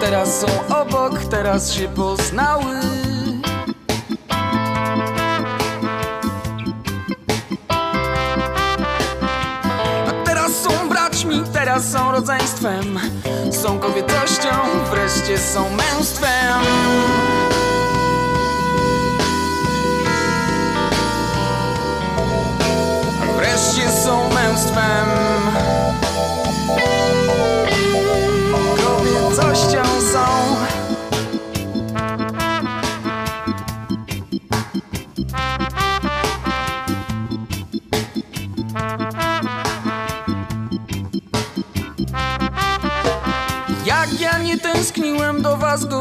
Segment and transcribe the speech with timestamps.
[0.00, 0.46] Teraz są
[0.80, 2.80] obok, teraz się poznały.
[10.08, 12.98] A teraz są braćmi, teraz są rodzeństwem.
[13.62, 14.50] Są kobietością,
[14.90, 16.62] wreszcie są męstwem.
[23.36, 25.43] Wreszcie są męstwem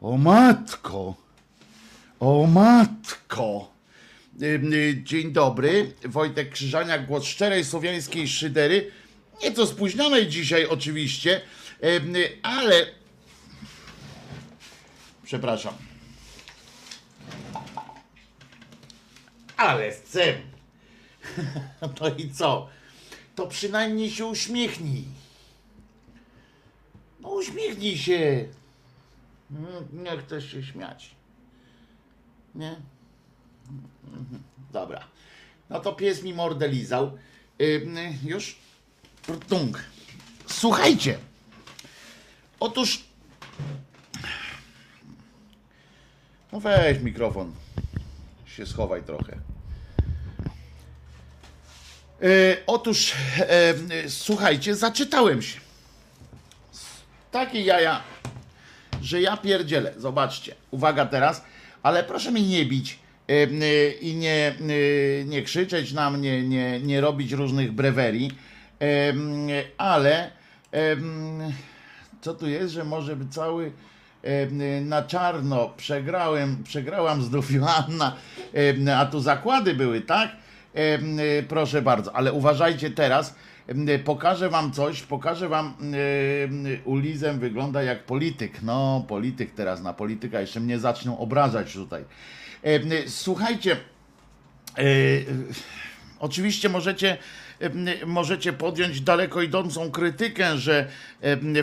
[0.00, 1.14] O matko!
[2.20, 3.72] O matko!
[4.42, 8.90] Y, Dzień dobry, Wojtek Krzyżaniak, głos szczerej słowiańskiej szydery.
[9.42, 11.40] Nieco spóźnionej dzisiaj oczywiście,
[12.42, 12.86] ale...
[15.24, 15.74] Przepraszam.
[19.56, 20.34] Ale chcę.
[22.00, 22.68] No i co?
[23.34, 25.04] To przynajmniej się uśmiechnij.
[27.20, 28.48] No uśmiechnij się.
[29.50, 31.10] Mm, Nie chcesz się śmiać.
[32.54, 32.76] Nie?
[34.06, 34.42] Mhm.
[34.72, 35.04] Dobra.
[35.70, 37.18] No to pies mi mordę lizał.
[38.24, 38.58] Już?
[39.48, 39.84] Tung.
[40.46, 41.18] Słuchajcie.
[42.60, 43.04] Otóż.
[46.52, 47.52] No weź mikrofon.
[48.46, 49.38] Się schowaj trochę.
[52.22, 53.14] E, otóż,
[54.08, 55.60] słuchajcie, zaczytałem się.
[57.30, 58.02] Takie jaja
[59.02, 59.94] że ja pierdzielę.
[59.96, 60.54] Zobaczcie.
[60.70, 61.44] Uwaga teraz,
[61.82, 62.98] ale proszę mnie nie bić
[63.28, 64.54] e, e, i nie,
[65.20, 68.30] e, nie krzyczeć na mnie, nie, nie robić różnych brewerii,
[69.78, 70.30] ale
[72.20, 73.72] co tu jest, że może by cały
[74.82, 78.16] na czarno, przegrałem, przegrałam znów Joanna,
[78.96, 80.30] a tu zakłady były, tak?
[81.48, 83.34] Proszę bardzo, ale uważajcie teraz,
[84.04, 90.40] pokażę wam coś, pokażę wam, e, Ulizem wygląda jak polityk, no polityk teraz na polityka,
[90.40, 92.04] jeszcze mnie zaczną obrażać tutaj.
[93.06, 93.76] Słuchajcie,
[96.20, 97.18] Oczywiście możecie,
[98.06, 100.88] możecie podjąć daleko idącą krytykę, że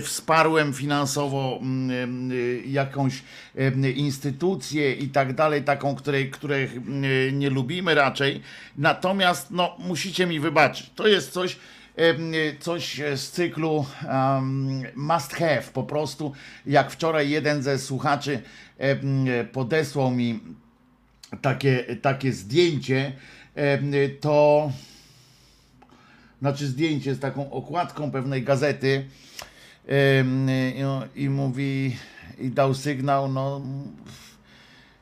[0.02, 2.31] wsparłem finansowo mm,
[2.66, 3.24] jakąś
[3.96, 8.42] instytucję i tak dalej, taką, której, której e, nie lubimy raczej.
[8.78, 10.90] Natomiast no, musicie mi wybaczyć.
[10.96, 11.57] To jest coś,
[12.59, 15.63] coś z cyklu um, must have.
[15.74, 16.33] Po prostu,
[16.65, 18.42] jak wczoraj jeden ze słuchaczy
[18.77, 20.39] e, podesłał mi
[21.42, 23.12] takie, takie zdjęcie,
[24.19, 24.71] to
[26.42, 29.06] znaczy zdjęcie z taką okładką pewnej gazety.
[31.15, 31.95] I, mówi
[32.39, 33.62] i dał sygnał, no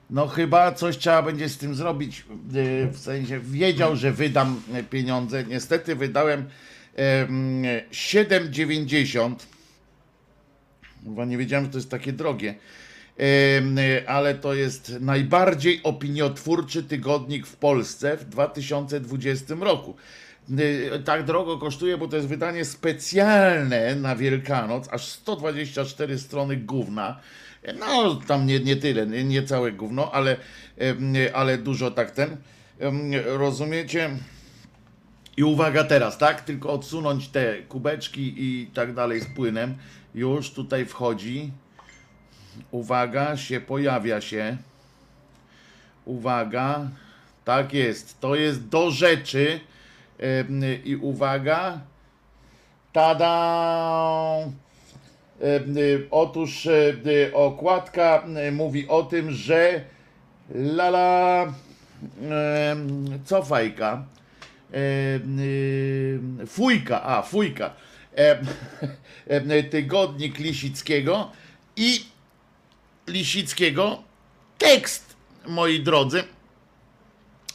[0.10, 2.26] no chyba coś trzeba będzie z tym zrobić,
[2.56, 6.46] e, w sensie wiedział, że wydam pieniądze, niestety wydałem em,
[6.98, 9.36] 7,90
[11.04, 12.56] Chyba nie wiedziałem, że to jest takie drogie.
[14.08, 19.96] Ale to jest najbardziej opiniotwórczy tygodnik w Polsce w 2020 roku.
[20.94, 27.20] E, Tak drogo kosztuje, bo to jest wydanie specjalne na Wielkanoc, aż 124 strony gówna.
[27.80, 30.38] No, tam nie, nie tyle, nie, nie całe gówno, ale,
[31.34, 32.38] ale dużo tak ten.
[33.26, 34.10] Rozumiecie?
[35.38, 36.42] I uwaga teraz, tak?
[36.42, 39.76] Tylko odsunąć te kubeczki i tak dalej z płynem.
[40.16, 41.52] Już tutaj wchodzi.
[42.72, 44.58] Uwaga, się pojawia się.
[46.06, 46.88] Uwaga.
[47.46, 48.20] Tak jest.
[48.20, 49.60] To jest do rzeczy.
[50.86, 51.80] I uwaga.
[52.94, 54.46] Tada!
[56.12, 59.82] Otóż e, okładka y, mówi o tym, że
[60.56, 61.46] lala
[62.22, 63.94] em, co fajka?
[63.94, 64.63] Em, y,
[66.48, 67.74] Fujka, a fujka.
[68.16, 68.48] Em,
[69.72, 71.32] Tygodnik Lisickiego
[71.76, 72.06] i
[73.08, 74.04] Lisickiego
[74.58, 75.16] tekst,
[75.48, 76.24] moi drodzy,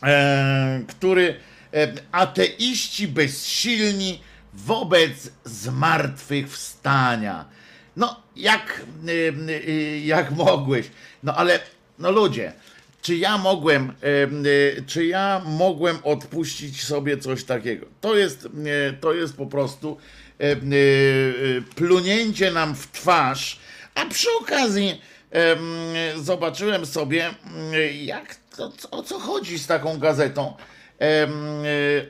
[0.02, 1.40] e, który
[1.74, 4.20] e, ateiści bezsilni
[4.54, 7.44] wobec zmartwychwstania.
[7.96, 9.12] No, jak, e,
[9.52, 10.90] e, jak mogłeś?
[11.22, 11.60] No ale,
[11.98, 12.52] no ludzie,
[13.02, 13.92] czy ja mogłem,
[14.78, 17.86] e, czy ja mogłem odpuścić sobie coś takiego?
[18.00, 19.96] To jest, e, to jest po prostu
[20.38, 20.56] e,
[21.74, 23.58] plunięcie nam w twarz,
[23.94, 25.00] a przy okazji
[25.30, 25.60] em,
[26.16, 27.34] zobaczyłem sobie, mm,
[28.04, 30.56] jak to, o co chodzi z taką gazetą.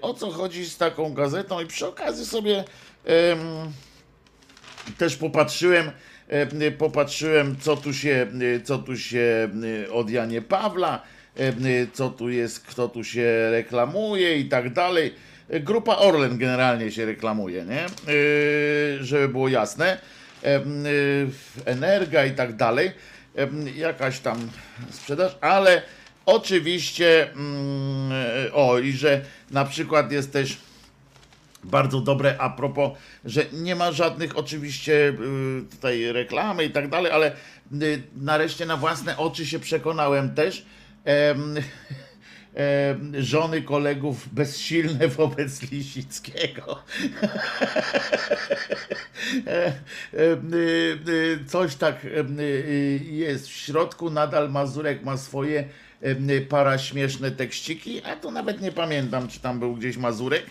[0.00, 2.64] O co chodzi z taką gazetą i przy okazji sobie
[4.99, 5.90] też popatrzyłem,
[6.78, 9.49] popatrzyłem co tu się, e, co tu się
[9.87, 11.02] e, od Janie Pawla,
[11.37, 11.52] e,
[11.92, 15.14] co tu jest, kto tu się reklamuje i tak dalej.
[15.50, 17.85] E, Grupa Orlen generalnie się reklamuje, nie?
[17.85, 17.88] E,
[19.00, 19.99] Żeby było jasne.
[20.44, 20.61] E, e,
[21.64, 22.90] Energa i tak dalej.
[23.38, 24.50] E, Jakaś tam
[24.90, 25.82] sprzedaż, ale
[26.26, 28.12] oczywiście mm,
[28.47, 29.20] e, o i że
[29.50, 30.56] na przykład jest też
[31.64, 35.14] bardzo dobre a propos, że nie ma żadnych oczywiście y,
[35.70, 37.32] tutaj reklamy i tak dalej, ale
[37.82, 40.66] y, nareszcie na własne oczy się przekonałem też.
[41.04, 41.56] em,
[42.54, 46.78] em, żony kolegów bezsilne wobec Lisickiego.
[49.46, 49.72] E,
[51.08, 52.06] y, Coś tak
[53.10, 55.68] jest w środku, nadal Mazurek ma swoje
[56.02, 60.46] em, y, paraśmieszne tekściki, a to nawet nie pamiętam, czy tam był gdzieś Mazurek.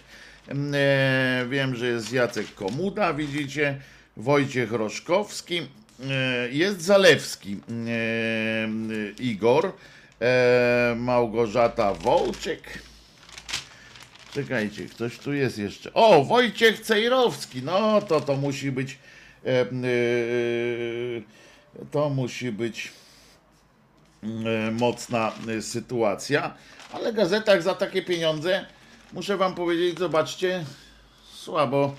[0.47, 3.81] Em, e, Wiem, że jest Jacek Komuda, widzicie,
[4.17, 5.61] Wojciech Roszkowski,
[6.09, 9.73] e, jest Zalewski, e, y, Igor,
[10.21, 12.61] e, Małgorzata Wołczek,
[14.33, 15.93] Czekajcie, ktoś tu jest jeszcze.
[15.93, 17.61] O, Wojciech Cejrowski.
[17.63, 18.97] No to to musi być.
[19.45, 19.65] E, e,
[21.91, 22.91] to musi być
[24.23, 24.27] e,
[24.71, 26.53] mocna e, sytuacja.
[26.93, 28.65] Ale gazetach za takie pieniądze,
[29.13, 30.65] muszę wam powiedzieć, zobaczcie,
[31.33, 31.95] słabo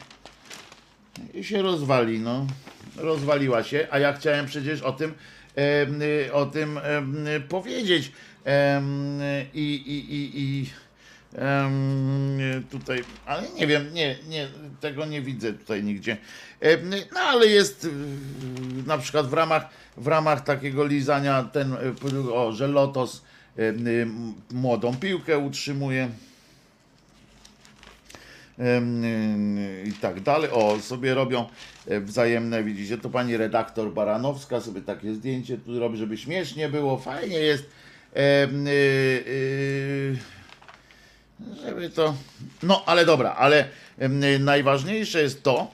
[1.35, 2.47] i się rozwali, no.
[2.97, 5.15] Rozwaliła się, a ja chciałem przecież o tym,
[6.29, 8.13] y, o tym em, powiedzieć.
[8.45, 9.21] Em,
[9.55, 10.67] I, i, i, i
[12.71, 14.49] tutaj, ale nie wiem, nie, nie,
[14.81, 16.17] tego nie widzę tutaj nigdzie.
[17.13, 17.89] No ale jest
[18.87, 23.23] na przykład w ramach, w ramach takiego lizania ten, y, o, że Lotos
[24.51, 26.09] młodą piłkę utrzymuje.
[28.59, 30.51] Y, i tak dalej.
[30.51, 31.47] O, sobie robią
[31.87, 36.99] e, wzajemne, widzicie, to pani redaktor Baranowska sobie takie zdjęcie tu robi, żeby śmiesznie było,
[36.99, 37.65] fajnie jest.
[37.65, 38.19] Y,
[38.67, 40.17] y,
[41.65, 42.15] żeby to.
[42.63, 43.69] No, ale dobra, ale
[44.41, 45.71] najważniejsze jest to,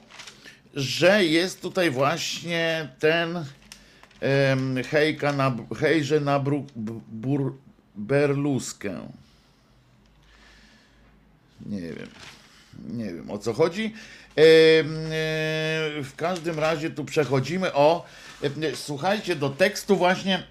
[0.75, 3.45] że jest tutaj właśnie ten
[4.89, 6.65] hejka na, hejże na bru,
[7.07, 7.53] bur,
[7.95, 9.09] berluskę.
[11.65, 12.07] Nie wiem.
[12.83, 13.85] Nie wiem o co chodzi.
[13.85, 14.43] E,
[16.03, 18.05] w każdym razie tu przechodzimy o.
[18.41, 20.43] em, Słuchajcie, do tekstu właśnie.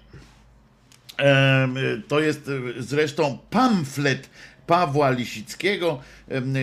[2.07, 4.29] To jest e, zresztą pamflet
[4.67, 6.01] Pawła Lisickiego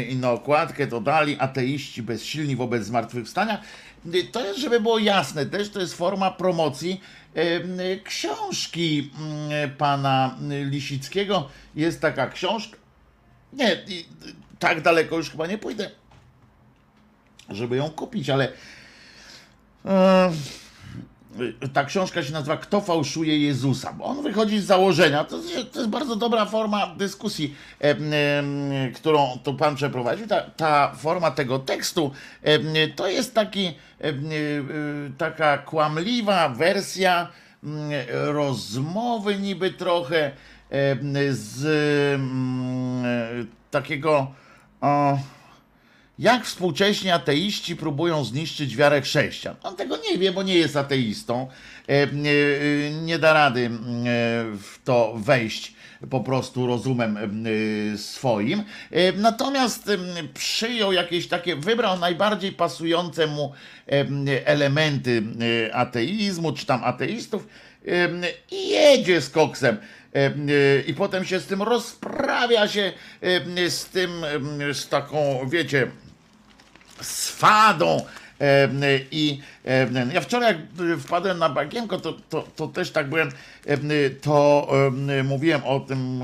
[0.08, 3.62] i na okładkę to dali ateiści bezsilni wobec zmartwychwstania.
[4.32, 7.00] To jest, żeby było jasne, też to jest forma promocji
[8.04, 11.48] książki mm, pana Lisickiego.
[11.74, 12.76] Jest taka książka.
[13.52, 13.84] Nie,
[14.62, 15.90] tak daleko już chyba nie pójdę,
[17.48, 18.52] żeby ją kupić, ale
[19.84, 20.32] e,
[21.72, 23.92] ta książka się nazywa Kto fałszuje Jezusa?
[23.92, 25.38] Bo on wychodzi z założenia, to
[25.72, 30.26] to jest bardzo dobra forma dyskusji, em, em, którą tu pan przeprowadził.
[30.26, 32.10] Ta, ta forma tego tekstu
[32.42, 32.62] em,
[32.96, 34.12] to jest taki, e,
[35.18, 37.28] taka kłamliwa wersja
[38.10, 40.30] rozmowy niby trochę
[41.30, 41.62] z
[43.70, 44.41] takiego
[44.82, 45.18] o,
[46.18, 49.56] jak współcześni ateiści próbują zniszczyć wiarę chrześcijan.
[49.62, 51.48] On tego nie wie, bo nie jest ateistą.
[51.88, 52.10] E, e, e,
[53.02, 53.70] Nie da rady e,
[54.56, 55.74] w to wejść
[56.10, 57.44] po prostu rozumem
[57.96, 58.62] swoim.
[59.16, 59.90] Natomiast
[60.34, 63.52] przyjął jakieś takie, wybrał najbardziej pasujące mu
[64.44, 65.22] elementy
[65.72, 67.46] ateizmu, czy tam ateistów
[68.50, 69.76] i jedzie z koksem.
[70.14, 70.32] E, e,
[70.86, 74.10] I potem się z tym rozprawia się e, z tym,
[74.72, 75.90] z taką, wiecie,
[77.00, 77.96] swadą.
[79.10, 79.40] I
[80.12, 80.58] ja wczoraj, jak
[81.00, 83.30] wpadłem na bagienko, to, to, to też tak byłem,
[84.20, 84.68] to
[85.24, 86.22] mówiłem o tym,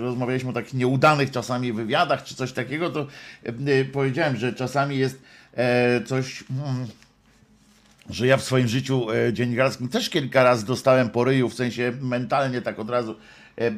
[0.00, 3.06] rozmawialiśmy o takich nieudanych czasami wywiadach, czy coś takiego, to
[3.92, 5.22] powiedziałem, że czasami jest
[6.06, 6.44] coś.
[8.10, 11.92] Że ja w swoim życiu e, dziennikarskim też kilka razy dostałem po ryju, w sensie
[12.00, 13.16] mentalnie tak od razu
[13.56, 13.70] e,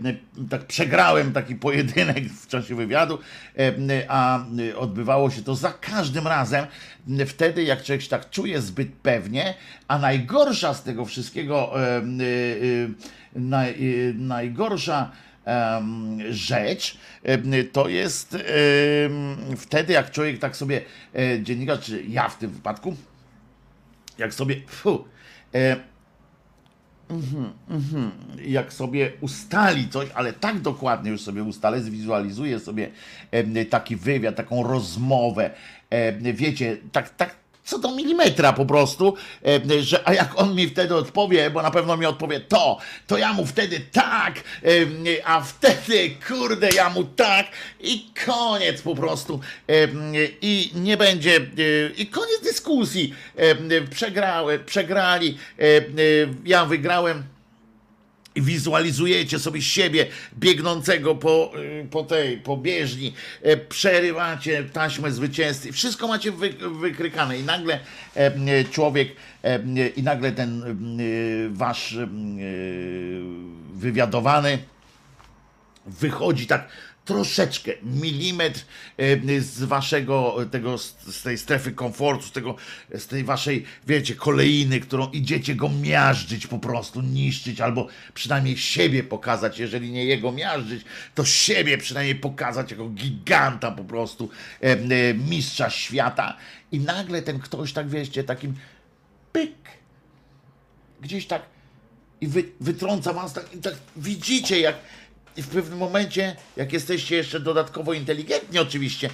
[0.51, 3.19] tak przegrałem taki pojedynek w czasie wywiadu,
[3.59, 3.73] e,
[4.09, 4.45] a
[4.77, 6.67] odbywało się to za każdym razem
[7.27, 9.55] wtedy, jak człowiek się tak czuje zbyt pewnie,
[9.89, 11.73] a najgorsza z tego wszystkiego,
[13.35, 13.77] naj,
[14.15, 15.11] najgorsza
[16.31, 16.99] rzecz,
[17.73, 18.37] to jest
[19.57, 20.81] wtedy, jak człowiek tak sobie,
[21.43, 22.97] dziennikarz, czy ja w tym wypadku,
[24.21, 25.05] jak sobie, fu,
[25.55, 25.77] e,
[27.11, 28.11] mhm, mhm,
[28.47, 32.91] jak sobie ustali coś, ale tak dokładnie już sobie ustalę, zwizualizuję sobie
[33.31, 35.50] e, taki wywiad, taką rozmowę,
[35.91, 37.40] e, wiecie, tak, tak
[37.71, 39.15] co do milimetra po prostu,
[39.47, 43.19] e, że a jak on mi wtedy odpowie, bo na pewno mi odpowie to, to
[43.19, 47.47] ja mu wtedy tak, e, a wtedy kurde ja mu tak
[47.81, 49.41] i koniec po prostu.
[49.69, 49.73] E,
[50.41, 51.41] i nie będzie
[51.97, 53.15] i koniec dyskusji.
[53.91, 55.39] Przegrały, przegrali
[56.45, 57.25] ja wygrałem
[58.37, 60.07] wizualizujecie sobie siebie
[60.39, 67.39] biegnącego po, y, po tej, po bieżni, e, przerywacie taśmę zwycięzcy, wszystko macie wy, wykrykane.
[67.39, 67.81] I nagle
[68.15, 69.09] e, człowiek
[69.43, 70.79] e, m, i nagle ten
[71.53, 71.99] wasz
[73.73, 74.59] wywiadowany
[75.87, 76.69] wychodzi tak
[77.11, 78.61] troszeczkę, milimetr
[78.99, 82.57] e, z waszego, tego, z tej strefy komfortu, z, tego,
[82.95, 89.02] z tej waszej, wiecie, kolejny, którą idziecie go miażdżyć po prostu, niszczyć, albo przynajmniej siebie
[89.02, 94.31] pokazać, jeżeli nie jego miażdżyć, to siebie przynajmniej pokazać jako giganta po prostu,
[94.62, 96.37] e, e, mistrza świata.
[96.73, 98.55] I nagle ten ktoś tak, wiecie, takim
[99.33, 99.55] pyk,
[101.00, 101.43] gdzieś tak
[102.21, 104.76] i wy, wytrąca was tak, tak widzicie jak
[105.37, 109.11] i w pewnym momencie, jak jesteście jeszcze dodatkowo inteligentni oczywiście,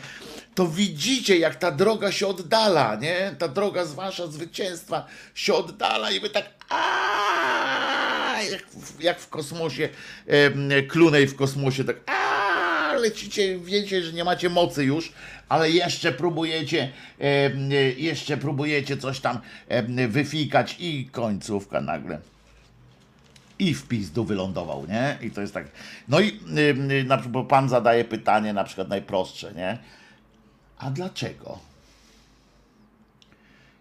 [0.54, 3.34] to widzicie jak ta droga się oddala, nie?
[3.38, 9.28] Ta droga z wasza zwycięstwa się oddala i wy tak aaa, jak, w- jak w
[9.28, 9.88] kosmosie,
[10.26, 15.12] em, klunej w kosmosie, tak aaa, lecicie, wiecie, że nie macie mocy już,
[15.48, 22.18] ale jeszcze próbujecie, em, jeszcze próbujecie coś tam em, wyfikać i końcówka nagle
[23.58, 25.18] i w pizdu wylądował, nie?
[25.22, 25.66] I to jest tak.
[26.08, 29.78] No i ym, y, na przykład, bo pan zadaje pytanie, na przykład najprostsze, nie?
[30.78, 31.58] A dlaczego?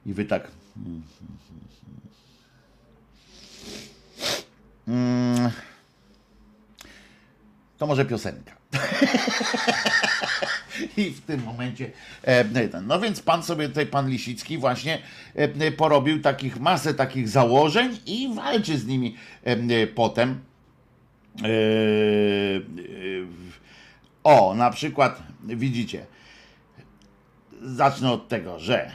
[0.06, 0.48] I wy tak.
[4.88, 5.52] Mm.
[7.78, 8.56] to może piosenka.
[10.98, 11.92] I w tym momencie,
[12.22, 15.02] e, ten- no więc pan sobie tutaj, pan Lisicki właśnie
[15.36, 20.40] e, porobił takich, masę takich założeń i walczy z nimi e, potem.
[24.24, 26.06] O, na przykład, widzicie,
[27.62, 28.92] zacznę od tego, że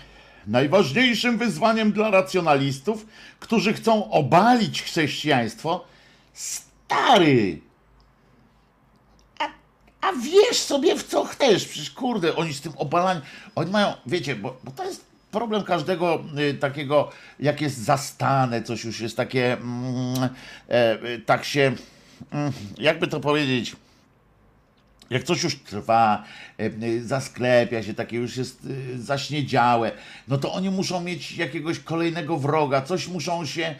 [0.46, 3.06] najważniejszym wyzwaniem dla racjonalistów,
[3.40, 5.84] którzy chcą obalić chrześcijaństwo,
[6.32, 7.60] stary,
[10.00, 13.23] a wiesz sobie w co chcesz, przecież kurde, oni z tym obalaniem,
[13.54, 18.85] oni mają, wiecie, bo, bo to jest problem każdego y, takiego, jak jest zastane, coś
[18.85, 20.28] już jest takie, mm,
[20.69, 21.73] e, y, tak się,
[22.30, 23.76] mm, jakby to powiedzieć,
[25.10, 26.24] jak coś już trwa,
[26.58, 29.92] e, e, zasklepia się, takie już jest e, zaśniedziałe,
[30.28, 33.74] no to oni muszą mieć jakiegoś kolejnego wroga, coś muszą się,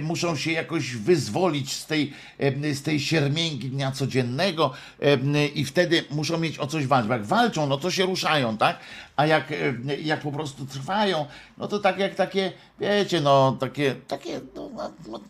[0.00, 2.12] muszą się jakoś wyzwolić z tej,
[2.72, 4.72] z tej siermięgi dnia codziennego
[5.54, 7.10] i wtedy muszą mieć o coś walczyć.
[7.10, 8.78] Jak walczą, no to się ruszają, tak?
[9.16, 9.52] A jak,
[10.02, 11.26] jak po prostu trwają,
[11.58, 14.70] no to tak jak takie, wiecie, no takie, takie, no,
[15.08, 15.20] no,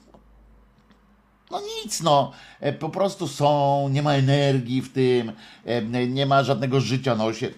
[1.53, 2.33] no, no nic, no.
[2.61, 5.33] E, Po prostu są, nie ma energii w tym,
[5.65, 7.51] e, nie ma żadnego życia na osie.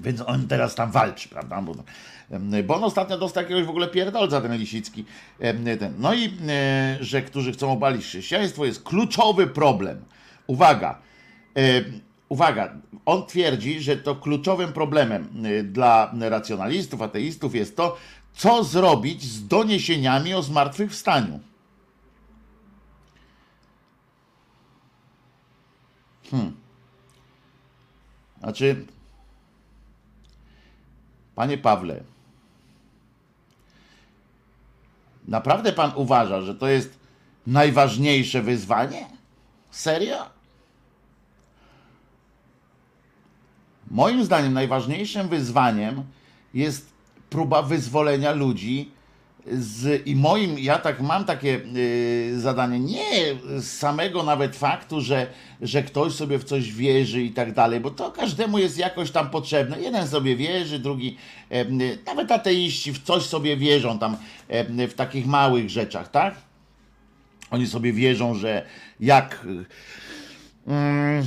[0.00, 1.62] Więc on teraz tam walczy, prawda?
[1.62, 1.74] Bo,
[2.30, 5.04] e, bo on ostatnio dostał jakiegoś w ogóle pierdolca, ten Lisicki.
[5.80, 5.94] Ten.
[5.98, 6.32] No i,
[7.00, 10.04] że którzy chcą obalić chrześcijaństwo, jest kluczowy problem.
[10.46, 10.98] Uwaga.
[12.28, 12.74] Uwaga,
[13.06, 15.28] on twierdzi, że to kluczowym problemem
[15.64, 17.96] dla racjonalistów, ateistów jest to,
[18.34, 21.40] co zrobić z doniesieniami o zmartwychwstaniu.
[28.38, 28.86] Znaczy,
[31.34, 32.04] panie Pawle,
[35.28, 36.98] naprawdę pan uważa, że to jest
[37.46, 39.06] najważniejsze wyzwanie?
[39.70, 40.26] Serio?
[43.90, 46.04] Moim zdaniem najważniejszym wyzwaniem
[46.54, 46.92] jest
[47.30, 48.95] próba wyzwolenia ludzi
[49.52, 55.26] z, i moim, ja tak mam takie y, zadanie, nie z samego nawet faktu, że,
[55.60, 59.30] że ktoś sobie w coś wierzy i tak dalej, bo to każdemu jest jakoś tam
[59.30, 59.80] potrzebne.
[59.80, 61.16] Jeden sobie wierzy, drugi,
[61.52, 64.16] y, nawet ateiści w coś sobie wierzą tam
[64.48, 66.34] e, w takich małych rzeczach, tak?
[67.50, 68.66] Oni sobie wierzą, że
[69.00, 69.46] jak
[70.66, 71.24] mm,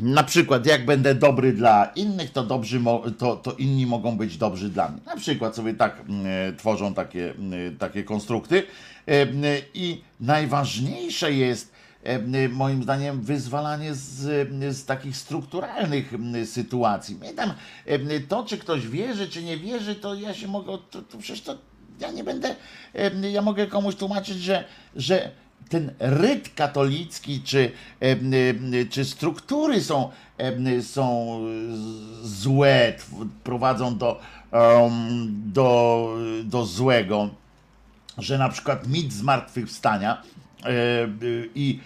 [0.00, 2.80] na przykład jak będę dobry dla innych, to, dobrzy,
[3.18, 5.00] to, to inni mogą być dobrzy dla mnie.
[5.06, 8.62] Na przykład sobie tak mm, tworzą takie, mm, takie konstrukty.
[9.06, 11.72] E, mm, I najważniejsze jest
[12.04, 16.12] e, moim zdaniem wyzwalanie z, z takich strukturalnych
[16.44, 17.14] sytuacji.
[17.14, 17.52] Mnie tam
[17.86, 21.40] e, to, czy ktoś wierzy, czy nie wierzy, to ja się mogę, to, to przecież
[21.40, 21.58] to
[22.00, 22.54] ja nie będę,
[23.32, 24.64] ja mogę komuś tłumaczyć, że,
[24.96, 25.30] że
[25.68, 27.72] ten ryt katolicki, czy,
[28.90, 30.10] czy struktury są,
[30.82, 31.40] są
[32.22, 32.94] złe,
[33.44, 34.20] prowadzą do,
[35.28, 37.30] do, do złego,
[38.18, 40.22] że na przykład mit zmartwychwstania
[40.64, 40.68] e,
[41.54, 41.80] i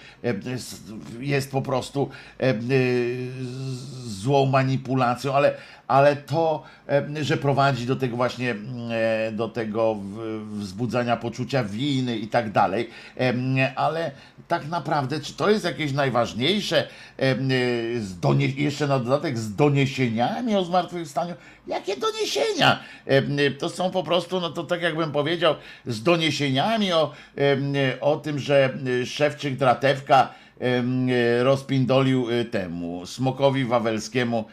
[1.20, 2.54] jest po prostu e,
[4.06, 5.54] złą manipulacją, ale,
[5.92, 6.62] ale to,
[7.22, 8.55] że prowadzi do tego właśnie,
[8.90, 9.96] e, do tego
[10.52, 12.90] wzbudzania poczucia winy i tak dalej,
[13.76, 14.11] ale
[14.48, 17.35] tak naprawdę, czy to jest jakieś najważniejsze, e,
[18.57, 21.35] jeszcze na dodatek z doniesieniami o zmartwychwstaniu?
[21.66, 22.81] Jakie doniesienia?
[23.59, 25.55] To są po prostu, no to tak jakbym powiedział,
[25.87, 27.12] z doniesieniami o,
[28.00, 30.28] o tym, że e, szewczyk Dratewka
[31.42, 34.44] rozpindolił temu smokowi wawelskiemu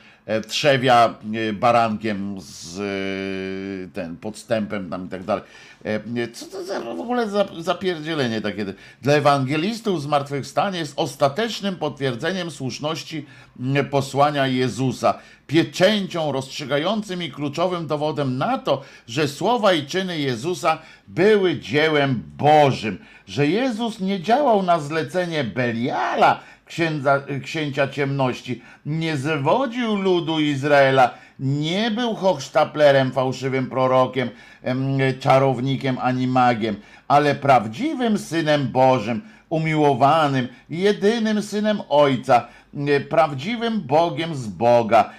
[0.48, 5.44] trzewia e, barankiem z e, ten podstępem tam i tak dalej.
[5.86, 8.66] E, Co to za w ogóle za, zapierdzielenie takie?
[9.02, 13.26] Dla ewangelistów zmartwychwstanie jest ostatecznym potwierdzeniem słuszności
[13.60, 20.78] mm, posłania Jezusa, pieczęcią rozstrzygającym i kluczowym dowodem na to, że słowa i czyny Jezusa
[21.08, 29.96] były dziełem Bożym, że Jezus nie działał na zlecenie Beliala, księdza, księcia ciemności, nie zwodził
[29.96, 34.30] ludu Izraela, nie był hochsztaplerem, fałszywym prorokiem,
[34.64, 36.76] em, czarownikiem ani magiem,
[37.08, 42.48] ale prawdziwym synem Bożym, umiłowanym, jedynym synem Ojca,
[42.88, 45.10] e, prawdziwym Bogiem z Boga.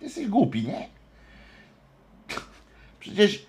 [0.00, 0.88] Jesteś głupi, nie?
[3.00, 3.46] Przecież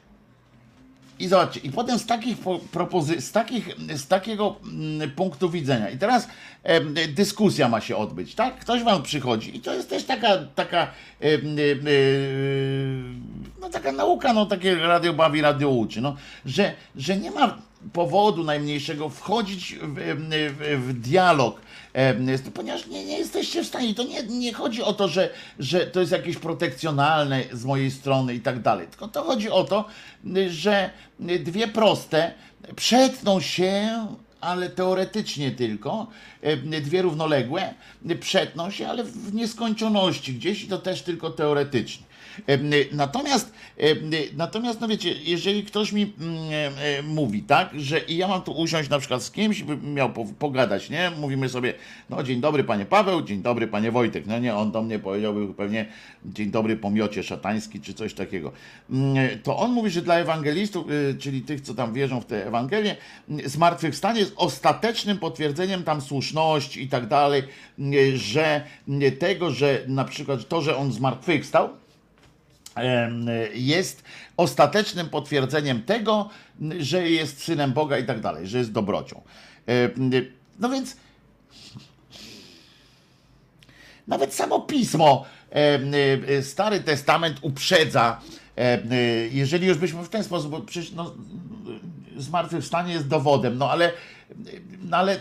[1.20, 5.90] i zobaczcie, i potem z takich po- propozy- z, takich, z takiego mm, punktu widzenia,
[5.90, 6.28] i teraz
[6.64, 8.60] em, dyskusja ma się odbyć, tak?
[8.60, 10.88] Ktoś wam przychodzi i to jest też taka, taka,
[11.20, 13.24] em, em,
[13.62, 17.58] no taka nauka, no takie radio bawi, radio uczy, no, że, że nie ma
[17.94, 19.96] powodu najmniejszego wchodzić w,
[20.58, 21.62] w, w dialog,
[22.54, 23.96] ponieważ nie, nie jesteście w stanie.
[23.96, 25.30] To nie, nie chodzi o to, że,
[25.60, 28.88] że to jest jakieś protekcjonalne z mojej strony i tak dalej.
[28.88, 29.86] Tylko to chodzi o to,
[30.50, 30.90] że
[31.40, 32.34] dwie proste
[32.76, 34.08] przetną się
[34.44, 36.08] ale teoretycznie tylko,
[36.82, 37.74] dwie równoległe,
[38.20, 42.06] przetną się, ale w nieskończoności gdzieś i to też tylko teoretycznie.
[42.48, 42.58] E,
[42.92, 43.86] Natomiast, e,
[44.38, 48.42] natomiast, no wiecie, jeżeli ktoś mi mm, e, e, mówi, tak, że i ja mam
[48.42, 51.12] tu usiąść na przykład z kimś, by miał po- pogadać, nie?
[51.20, 51.74] Mówimy sobie,
[52.10, 55.54] no dzień dobry panie Paweł, dzień dobry panie Wojtek, no nie, on do mnie powiedziałby
[55.54, 55.86] pewnie
[56.26, 58.52] dzień dobry pomiocie szatański, czy coś takiego.
[58.90, 62.48] Mm, To on mówi, że dla ewangelistów, y, czyli tych, co tam wierzą w te
[62.48, 62.96] Ewangelie,
[63.46, 67.44] y, zmartwychwstanie jest ostatecznym potwierdzeniem tam słuszności i tak dalej,
[67.80, 68.62] y, że
[69.04, 71.70] y, tego, że na przykład to, że on zmartwychwstał,
[73.54, 74.04] jest
[74.38, 76.30] ostatecznym potwierdzeniem tego,
[76.80, 79.22] że jest synem Boga i tak dalej, że jest dobrocią.
[80.60, 80.96] No więc
[84.08, 85.26] nawet samo pismo,
[86.30, 88.22] y, Stary Testament uprzedza,
[88.60, 91.14] y, jeżeli już byśmy w ten sposób, bo przecież no,
[92.18, 93.92] zmartwychwstanie jest dowodem, no ale,
[94.84, 95.20] no ale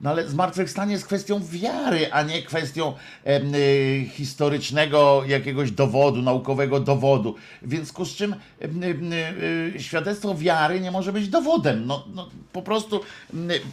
[0.00, 2.94] no ale zmartwychwstanie jest kwestią wiary, a nie kwestią
[3.26, 7.34] y, historycznego jakiegoś dowodu, naukowego dowodu.
[7.62, 11.86] W związku z czym y, y, świadectwo wiary nie może być dowodem.
[11.86, 13.00] No, no, po, prostu,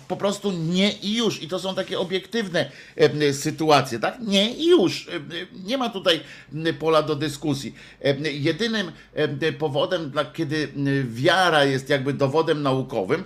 [0.07, 1.43] po prostu nie i już.
[1.43, 2.71] I to są takie obiektywne
[3.31, 4.19] sytuacje, tak?
[4.19, 5.09] Nie i już.
[5.63, 6.19] Nie ma tutaj
[6.79, 7.75] pola do dyskusji.
[8.31, 10.67] Jedynym em, powodem, dla, kiedy
[11.05, 13.23] wiara jest jakby dowodem naukowym,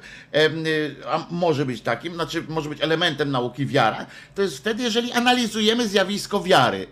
[1.08, 5.88] a może być takim, znaczy może być elementem nauki wiara, to jest wtedy, jeżeli analizujemy
[5.88, 6.88] zjawisko wiary.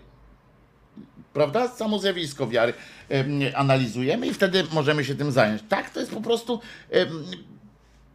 [1.32, 1.68] Prawda?
[1.68, 2.72] Samo zjawisko wiary
[3.08, 5.62] em, analizujemy i wtedy możemy się tym zająć.
[5.68, 6.60] Tak, to jest po prostu.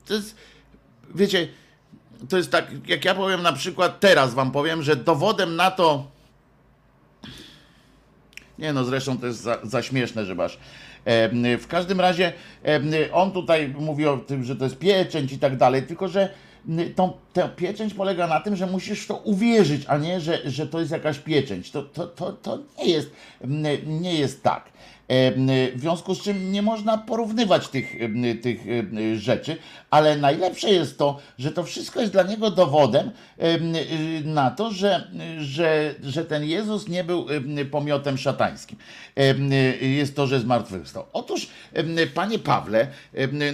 [0.06, 0.36] To jest.
[1.16, 1.48] Wiecie,
[2.30, 6.08] to jest tak, jak ja powiem na przykład, teraz wam powiem, że dowodem na to.
[8.60, 10.60] Nie no, zresztą to jest za, za śmieszne, że masz.
[11.60, 12.34] W każdym razie
[13.14, 16.34] on tutaj mówi o tym, że to jest pieczęć i tak dalej, tylko że
[16.96, 20.68] tą, ta pieczęć polega na tym, że musisz w to uwierzyć, a nie, że, że
[20.68, 21.72] to jest jakaś pieczęć.
[21.72, 23.12] To, to, to, to nie, jest,
[23.86, 24.70] nie jest tak.
[25.10, 29.58] Em, W związku z czym nie można porównywać tych, em, tych em, rzeczy,
[29.90, 34.72] ale najlepsze jest to, że to wszystko jest dla niego dowodem em, y, na to,
[34.72, 35.08] że,
[35.40, 38.78] że, że ten Jezus nie był em, pomiotem szatańskim.
[39.82, 41.06] Y, Jest to, że zmartwychwstał.
[41.14, 41.48] Otóż,
[42.14, 42.88] panie Pawle,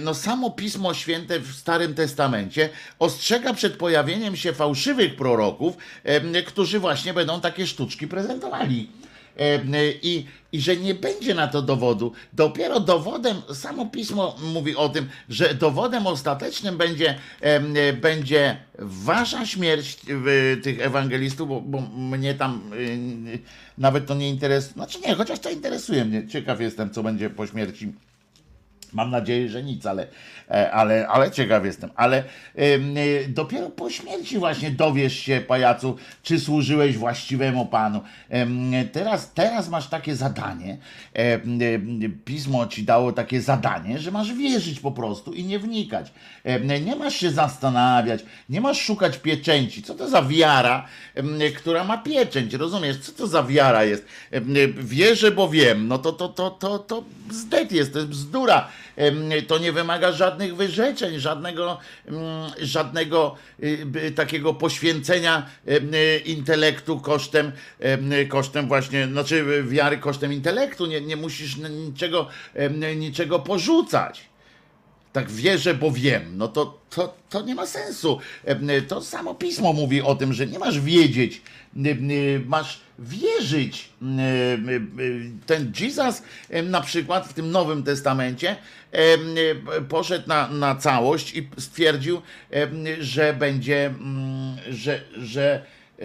[0.00, 5.76] no samo Pismo Święte w Starym Testamencie ostrzega przed pojawieniem się fałszywych proroków,
[6.46, 8.88] którzy właśnie będą takie sztuczki prezentowali.
[9.38, 9.60] E,
[10.02, 12.12] i, i że nie będzie na to dowodu.
[12.32, 19.98] Dopiero dowodem, samo pismo mówi o tym, że dowodem ostatecznym będzie, e, będzie wasza śmierć
[20.52, 22.70] e, tych ewangelistów, bo, bo mnie tam
[23.78, 24.72] nawet to nie interesuje.
[24.72, 26.28] Znaczy nie, chociaż to interesuje mnie.
[26.28, 27.92] Ciekaw jestem, co będzie po śmierci.
[28.96, 30.06] Mam nadzieję, że nic, ale,
[30.50, 31.90] e, ale, ale ciekaw jestem.
[31.96, 32.78] Ale e,
[33.28, 38.00] dopiero po śmierci właśnie dowiesz się, pajacu, czy służyłeś właściwemu panu.
[38.92, 40.78] Teraz, teraz masz takie zadanie,
[42.24, 46.12] pismo ci dało takie zadanie, że masz wierzyć po prostu i nie wnikać.
[46.84, 49.82] Nie masz się zastanawiać, nie masz szukać pieczęci.
[49.82, 50.86] Co to za wiara,
[51.56, 52.54] która ma pieczęć?
[52.54, 54.04] Rozumiesz, co to za wiara jest?
[54.76, 55.88] Wierzę, bo wiem.
[55.88, 58.68] No to, to, to, to, to bzdet jest, to jest bzdura.
[59.46, 62.22] To nie wymaga żadnych wyrzeczeń, żadnego, mm,
[62.60, 70.86] żadnego y, takiego poświęcenia y, intelektu kosztem, em, kosztem właśnie, znaczy wiary kosztem intelektu.
[70.86, 72.28] Nie, nie musisz niczego,
[72.96, 74.26] niczego porzucać
[75.16, 78.18] tak wierzę, bo wiem, no to, to, to nie ma sensu.
[78.88, 81.42] To samo pismo mówi o tym, że nie masz wiedzieć,
[81.76, 81.94] e,
[82.46, 83.88] masz wierzyć.
[84.02, 84.58] E, e,
[85.46, 88.56] Ten Jesus e, na przykład w tym Nowym Testamencie e,
[88.96, 92.68] e, poszedł na, na całość i stwierdził, e,
[93.00, 95.64] że będzie, mm, że, że
[95.98, 96.04] e,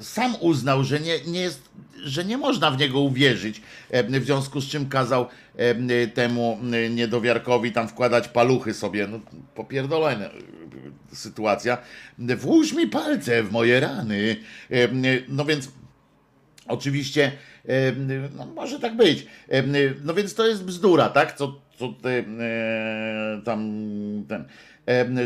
[0.00, 1.62] sam uznał, że nie, nie jest,
[2.04, 6.90] że nie można w niego uwierzyć, e, w związku z czym kazał e, temu e,
[6.90, 9.06] niedowiarkowi tam wkładać paluchy sobie.
[9.06, 9.20] No,
[9.54, 10.30] popierdolona e,
[11.12, 11.78] sytuacja.
[12.18, 14.36] Włóż mi palce w moje rany.
[14.70, 14.88] E,
[15.28, 15.68] No więc
[16.68, 17.32] Oczywiście,
[17.68, 17.92] e,
[18.36, 19.26] no może tak być.
[19.48, 19.62] E,
[20.04, 21.36] No więc to jest bzdura, tak?
[21.36, 23.82] Co, co ty, e, tam
[24.28, 24.44] ten,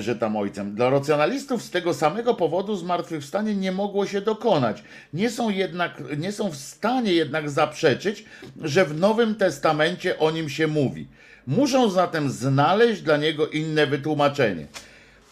[0.02, 0.74] że tam ojcem.
[0.74, 4.82] Dla racjonalistów z tego samego powodu zmartwychwstanie nie mogło się dokonać.
[5.12, 8.24] Nie są jednak, nie są w stanie jednak zaprzeczyć,
[8.62, 11.06] że w Nowym Testamencie o nim się mówi.
[11.46, 14.66] Muszą zatem znaleźć dla niego inne wytłumaczenie.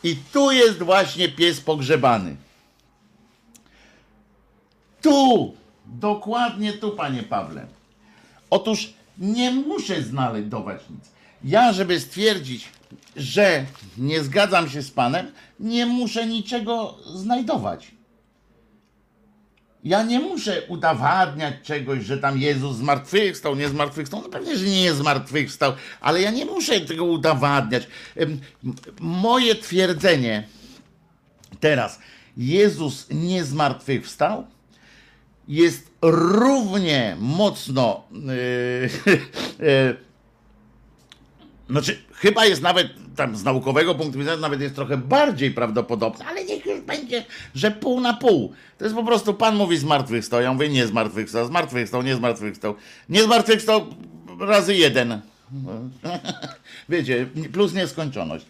[0.04, 2.36] I tu jest właśnie pies pogrzebany.
[5.02, 5.54] Tu,
[5.86, 7.66] dokładnie tu, panie Pawle.
[8.50, 11.10] Otóż nie muszę znajdować nic.
[11.44, 12.68] Ja, żeby stwierdzić,
[13.16, 13.64] że
[13.98, 17.90] nie zgadzam się z panem, nie muszę niczego znajdować.
[19.84, 24.20] Ja nie muszę udowadniać czegoś, że tam Jezus zmartwychwstał, nie zmartwychwstał.
[24.22, 27.86] No pewnie, że nie zmartwychwstał, ale ja nie muszę tego udowadniać.
[29.00, 30.48] Moje twierdzenie
[31.60, 31.98] teraz,
[32.36, 34.46] Jezus nie zmartwychwstał,
[35.48, 38.04] jest równie mocno.
[38.12, 39.12] Yy,
[39.68, 39.96] yy,
[41.70, 46.44] znaczy, chyba jest nawet tam z naukowego punktu widzenia, nawet jest trochę bardziej prawdopodobne, ale
[46.44, 48.52] niech już będzie, że pół na pół.
[48.78, 50.40] To jest po prostu Pan mówi zmartwychwstał.
[50.40, 52.74] Ja mówię nie zmartwychwstał, zmartwychwstał, nie zmartwychwstał.
[53.08, 53.86] Nie zmartwychwstał
[54.40, 55.20] razy jeden.
[56.88, 58.46] Wiecie, plus nieskończoność.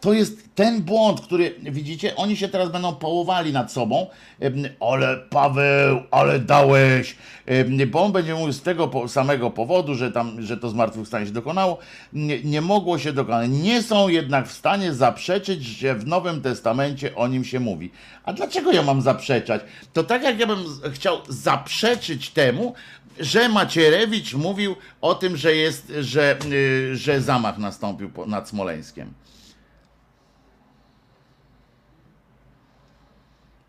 [0.00, 4.06] To jest ten błąd, który widzicie, oni się teraz będą połowali nad sobą.
[4.80, 7.16] Ale Paweł, ale dałeś.
[7.88, 11.78] Bo on będzie mówił z tego samego powodu, że tam, że to zmartwychwstanie się dokonało.
[12.12, 13.50] Nie, nie mogło się dokonać.
[13.50, 17.90] Nie są jednak w stanie zaprzeczyć, że w Nowym Testamencie o nim się mówi.
[18.24, 19.62] A dlaczego ja mam zaprzeczać?
[19.92, 20.58] To tak jak ja bym
[20.92, 22.74] chciał zaprzeczyć temu,
[23.20, 29.12] że Macierewicz mówił o tym, że jest, że, y, że zamach nastąpił nad Smoleńskiem.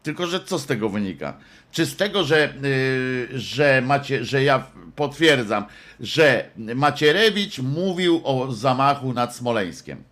[0.03, 1.37] Tylko, że co z tego wynika?
[1.71, 4.63] Czy z tego, że, y, że, macie, że ja
[4.95, 5.65] potwierdzam,
[5.99, 10.03] że Macierewicz mówił o zamachu nad Smoleńskiem?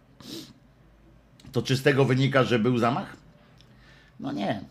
[1.52, 3.18] To czy z tego wynika, że był zamach?
[4.20, 4.62] No nie.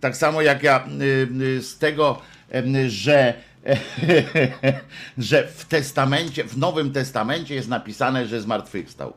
[0.00, 3.34] Tak samo jak ja y, y, z tego, em, że,
[5.18, 9.12] że w testamencie, w Nowym Testamencie jest napisane, że zmartwychwstał.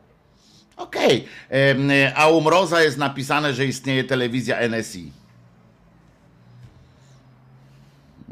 [0.76, 1.24] Okej.
[1.48, 5.21] Em, A u Mroza jest napisane, że istnieje telewizja NSI.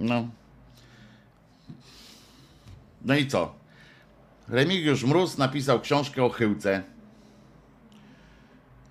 [0.01, 0.29] No.
[3.05, 3.55] No i co?
[4.49, 6.83] Remigiusz Mróz napisał książkę o chyłce.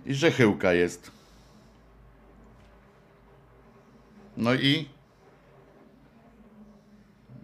[0.06, 1.12] I że chyłka jest.
[4.38, 4.90] No i.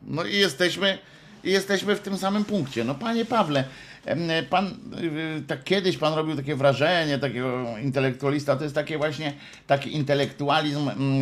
[0.04, 0.98] No i jesteśmy,
[1.44, 2.84] i jesteśmy w tym samym punkcie.
[2.84, 3.68] No panie Pawle,
[4.50, 9.34] pan y, tak kiedyś pan robił takie wrażenie takiego intelektualista, to jest takie właśnie
[9.68, 11.22] taki intelektualizm mm,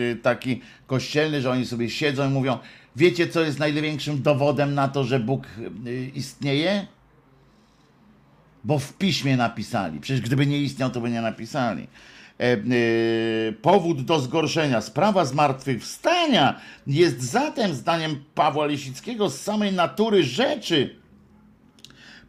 [0.00, 2.58] y, y, taki kościelny, że oni sobie siedzą i mówią,
[2.96, 5.46] wiecie co jest największym dowodem na to, że Bóg
[6.14, 6.86] istnieje?
[8.64, 10.00] Bo w piśmie napisali.
[10.00, 11.86] Przecież gdyby nie istniał, to by nie napisali.
[12.40, 12.58] E, e,
[13.52, 14.80] powód do zgorszenia.
[14.80, 21.05] Sprawa zmartwychwstania jest zatem, zdaniem Pawła Lisickiego, z samej natury rzeczy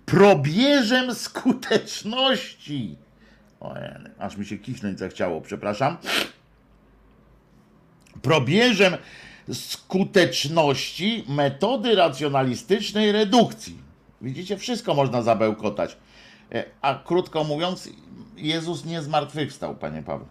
[0.07, 2.97] probierzem skuteczności.
[3.59, 3.75] O,
[4.19, 5.97] aż mi się kichnąć zachciało, przepraszam.
[8.21, 8.97] Probierzem
[9.53, 13.77] skuteczności metody racjonalistycznej redukcji.
[14.21, 15.97] Widzicie, wszystko można zabełkotać.
[16.51, 17.89] E, A krótko mówiąc,
[18.37, 20.27] Jezus nie zmartwychwstał, panie Paweł.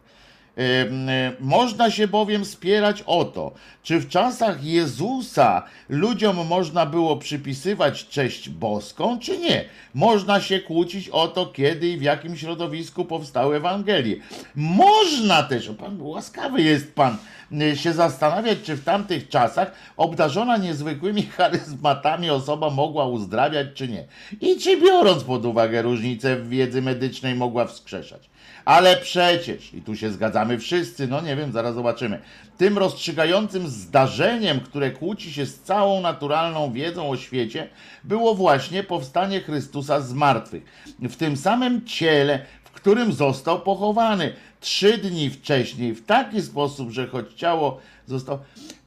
[0.56, 8.08] E, Można się bowiem spierać o to, czy w czasach Jezusa ludziom można było przypisywać
[8.08, 9.64] cześć boską, czy nie.
[9.94, 14.16] Można się kłócić o to, kiedy i w jakim środowisku powstały Ewangelie.
[14.54, 20.56] Można też, o pan łaskawy jest pan, y, się zastanawiać, czy w tamtych czasach obdarzona
[20.56, 24.04] niezwykłymi charyzmatami osoba mogła uzdrawiać, czy nie.
[24.40, 28.30] I czy biorąc pod uwagę różnice w wiedzy medycznej mogła wskrzeszać.
[28.64, 32.20] Ale przecież, i tu się zgadzamy wszyscy, no nie wiem, zaraz zobaczymy,
[32.56, 37.68] tym rozstrzygającym zdarzeniem, które kłóci się z całą naturalną wiedzą o świecie,
[38.04, 40.62] było właśnie powstanie Chrystusa z martwych.
[41.02, 44.32] W tym samym ciele, w którym został pochowany
[44.66, 48.38] trzy dni wcześniej, w taki sposób, że choć ciało zostało.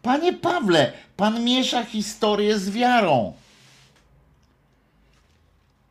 [0.01, 3.33] Panie Pawle, pan miesza historię z wiarą.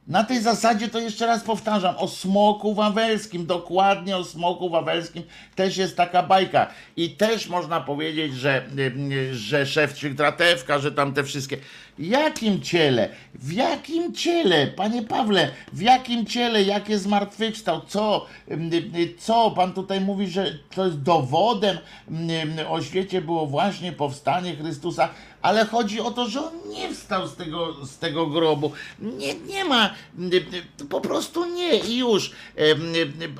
[0.08, 5.22] Na tej zasadzie to jeszcze raz powtarzam, o smoku wawelskim, dokładnie o smoku wawelskim
[5.54, 6.66] też jest taka bajka.
[6.96, 8.66] I też można powiedzieć, że,
[9.12, 11.56] y, że szewczyk dratewka, że tam te wszystkie.
[11.98, 13.08] Jakim ciele?
[13.34, 14.66] W jakim ciele?
[14.66, 16.62] Panie Pawle, w jakim ciele?
[16.62, 17.80] Jakie zmartwychwstał?
[17.86, 18.26] Co?
[18.50, 19.50] Ym, y, Co?
[19.50, 21.78] Pan tutaj mówi, że to jest dowodem
[22.68, 25.08] o świecie było właśnie powstanie Chrystusa,
[25.42, 28.72] ale chodzi o to, że on nie wstał z tego, z tego grobu.
[28.98, 29.94] Nie, nie ma,
[30.88, 32.32] po prostu nie i już.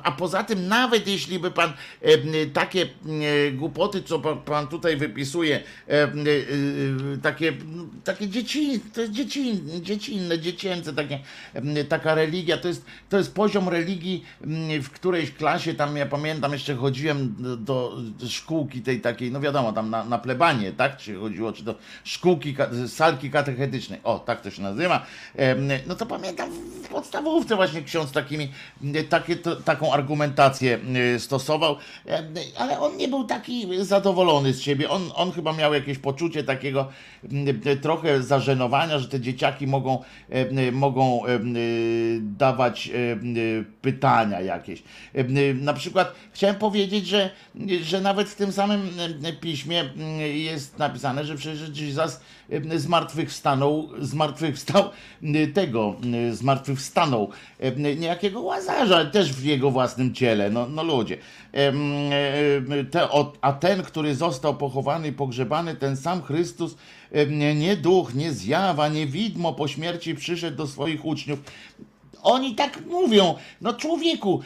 [0.03, 1.73] A poza tym, nawet jeśli by pan
[2.53, 2.87] takie
[3.53, 5.63] głupoty, co pan, tutaj wypisuje,
[7.21, 7.53] takie,
[8.03, 11.19] takie dzieci, dzieci, dziecinne, dziecięce, takie,
[11.89, 14.25] taka religia, to jest, to jest poziom religii
[14.81, 19.73] w którejś klasie, tam ja pamiętam, jeszcze chodziłem do, do szkółki tej takiej, no wiadomo,
[19.73, 22.55] tam na, na plebanie, tak, czy chodziło, czy do szkółki,
[22.87, 25.05] salki katechetycznej, o, tak to się nazywa,
[25.87, 26.49] no to pamiętam
[26.83, 28.49] w podstawówce właśnie ksiądz takimi,
[29.09, 30.79] takie, to, taką argumentację
[31.17, 31.75] stosował,
[32.57, 36.87] ale on nie był taki zadowolony z siebie, on, on chyba miał jakieś poczucie takiego
[37.81, 40.03] trochę zażenowania, że te dzieciaki mogą,
[40.71, 41.21] mogą
[42.21, 42.91] dawać
[43.81, 44.83] pytania jakieś.
[45.55, 47.29] Na przykład chciałem powiedzieć, że,
[47.81, 48.89] że nawet w tym samym
[49.41, 49.89] piśmie
[50.33, 54.83] jest napisane, że przecież Jezus em, zmartwychwstanął, zmartwychwstał
[55.23, 57.29] m, tego, m, zmartwychwstanął
[57.97, 61.17] niejakiego Łazarza, też w jego własnym ciele, no, no ludzie.
[63.41, 66.75] A ten, który został pochowany i pogrzebany, ten sam Chrystus,
[67.55, 71.39] nie duch, nie zjawa, nie widmo po śmierci przyszedł do swoich uczniów.
[72.21, 74.41] Oni tak mówią, no człowieku,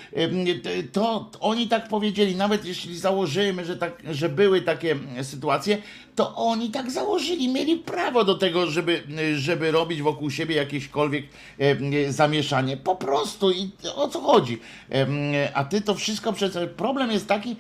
[0.92, 5.78] to oni tak powiedzieli, nawet jeśli założymy, że, tak, że były takie sytuacje,
[6.16, 9.04] to oni tak założyli, mieli prawo do tego, żeby,
[9.36, 11.26] żeby robić wokół siebie jakiekolwiek
[11.60, 12.78] em, zamieszanie.
[12.78, 14.60] Po prostu i o co chodzi?
[14.90, 15.12] Em,
[15.54, 16.70] A ty to wszystko przecież.
[16.78, 17.56] Problem jest taki,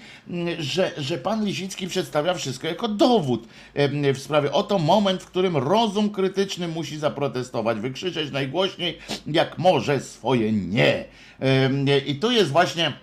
[0.59, 4.51] że, że pan Lisicki przedstawia wszystko jako dowód em, w sprawie.
[4.51, 11.05] Oto moment, w którym rozum krytyczny musi zaprotestować, wykrzyczeć najgłośniej, jak może swoje nie.
[12.05, 12.93] I tu jest właśnie.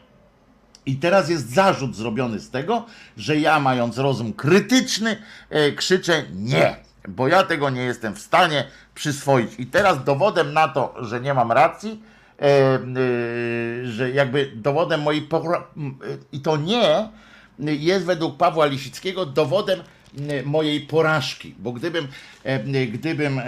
[0.86, 5.16] I teraz jest zarzut zrobiony z tego, że ja, mając rozum krytyczny,
[5.50, 6.76] e, krzyczę nie,
[7.08, 8.64] bo ja tego nie jestem w stanie
[8.94, 9.50] przyswoić.
[9.58, 12.02] I teraz dowodem na to, że nie mam racji,
[12.38, 12.80] e, e,
[13.84, 15.28] że jakby dowodem mojej
[16.32, 17.08] i to nie
[17.58, 19.80] jest według Pawła Lisickiego dowodem
[20.44, 22.08] mojej porażki, bo gdybym,
[22.92, 23.40] gdybym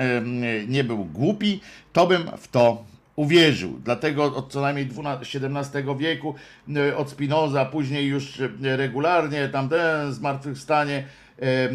[0.69, 1.61] nie był głupi,
[1.93, 2.85] to bym w to
[3.17, 3.81] uwierzył.
[3.85, 6.35] Dlatego od co najmniej XII wieku,
[6.77, 11.05] e, od Spinoza, później już e, regularnie tamten zmartwychwstanie,
[11.43, 11.69] e,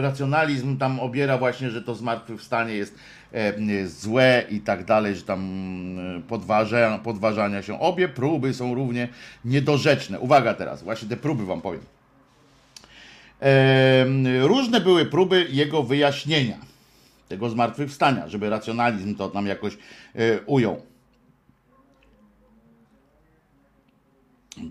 [0.00, 2.98] racjonalizm tam obiera właśnie, że to zmartwychwstanie jest
[3.86, 5.50] złe i tak dalej, że tam
[6.28, 7.80] podważa, podważania się.
[7.80, 9.08] Obie próby są równie
[9.44, 10.20] niedorzeczne.
[10.20, 11.80] Uwaga teraz, właśnie te próby wam powiem.
[13.40, 16.56] Em, Różne były próby jego wyjaśnienia,
[17.28, 19.78] tego zmartwychwstania, żeby racjonalizm to nam jakoś
[20.14, 20.82] e, ujął.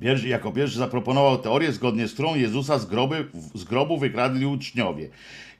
[0.01, 5.09] Pierwszy, jako pierwszy zaproponował teorię, zgodnie z którą Jezusa z, groby, z grobu wykradli uczniowie.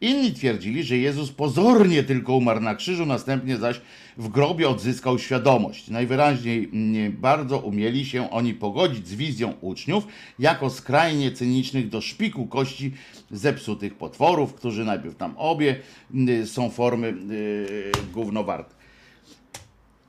[0.01, 3.81] Inni twierdzili, że Jezus pozornie tylko umarł na krzyżu, następnie zaś
[4.17, 5.89] w grobie odzyskał świadomość.
[5.89, 10.07] Najwyraźniej mm, bardzo umieli się oni pogodzić z wizją uczniów,
[10.39, 12.93] jako skrajnie cynicznych do szpiku kości
[13.31, 15.79] zepsutych potworów, którzy najpierw tam obie
[16.13, 18.75] mm, są formy yy, gównowarte.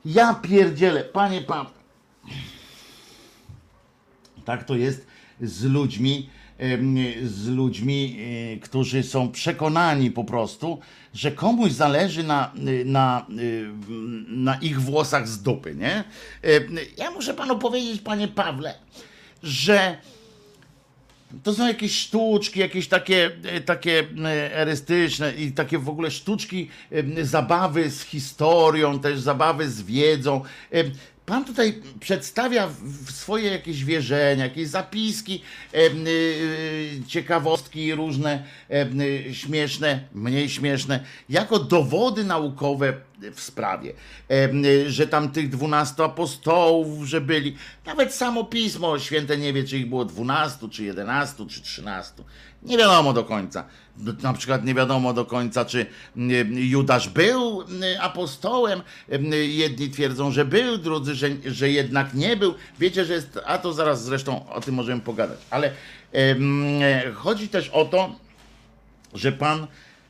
[0.05, 1.73] Ja pierdzielę, panie Paweł.
[4.45, 5.07] Tak to jest
[5.41, 6.29] z ludźmi,
[7.23, 10.79] z ludźmi, e, którzy są przekonani po prostu,
[11.13, 12.51] że komuś zależy na,
[12.85, 13.25] na,
[14.27, 16.03] na ich włosach z dupy, nie?
[16.97, 18.73] Ja muszę panu powiedzieć, panie Pawle,
[19.43, 19.97] że
[21.43, 26.69] to są jakieś sztuczki, jakieś takie, e, takie e, erystyczne i takie w ogóle sztuczki,
[26.91, 30.41] e, zabawy z historią, też zabawy z wiedzą.
[31.29, 32.69] Pan tutaj przedstawia
[33.11, 35.41] swoje jakieś wierzenia, jakieś zapiski,
[35.73, 35.89] e, e,
[37.07, 42.93] ciekawostki różne, e, śmieszne, mniej śmieszne, jako dowody naukowe
[43.33, 43.93] w sprawie,
[44.87, 47.55] że tam tych dwunastu apostołów, że byli,
[47.85, 52.23] nawet samo pismo święte nie wie, czy ich było dwunastu, czy jedenastu, czy trzynastu.
[52.63, 53.63] Nie wiadomo do końca.
[54.23, 55.85] Na przykład nie wiadomo do końca, czy
[56.17, 58.81] mm, Judasz był mm, apostołem.
[59.09, 62.53] Mm, Jedni twierdzą, że był, drudzy, że, że jednak nie był.
[62.79, 65.39] Wiecie, że jest, a to zaraz zresztą o tym możemy pogadać.
[65.49, 65.71] Ale
[66.11, 66.63] em,
[67.15, 68.15] chodzi też o to,
[69.13, 69.67] że pan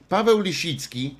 [0.09, 1.15] Paweł Lisicki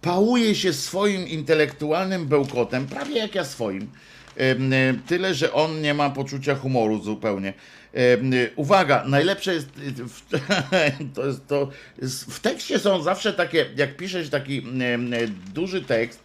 [0.00, 3.90] pałuje się swoim intelektualnym bełkotem, prawie jak ja swoim.
[4.36, 7.52] E, Tyle, że on nie ma poczucia humoru zupełnie.
[8.56, 9.68] Uwaga, najlepsze jest,
[11.14, 11.70] to jest to,
[12.28, 14.62] w tekście są zawsze takie, jak piszesz taki
[15.54, 16.24] duży tekst,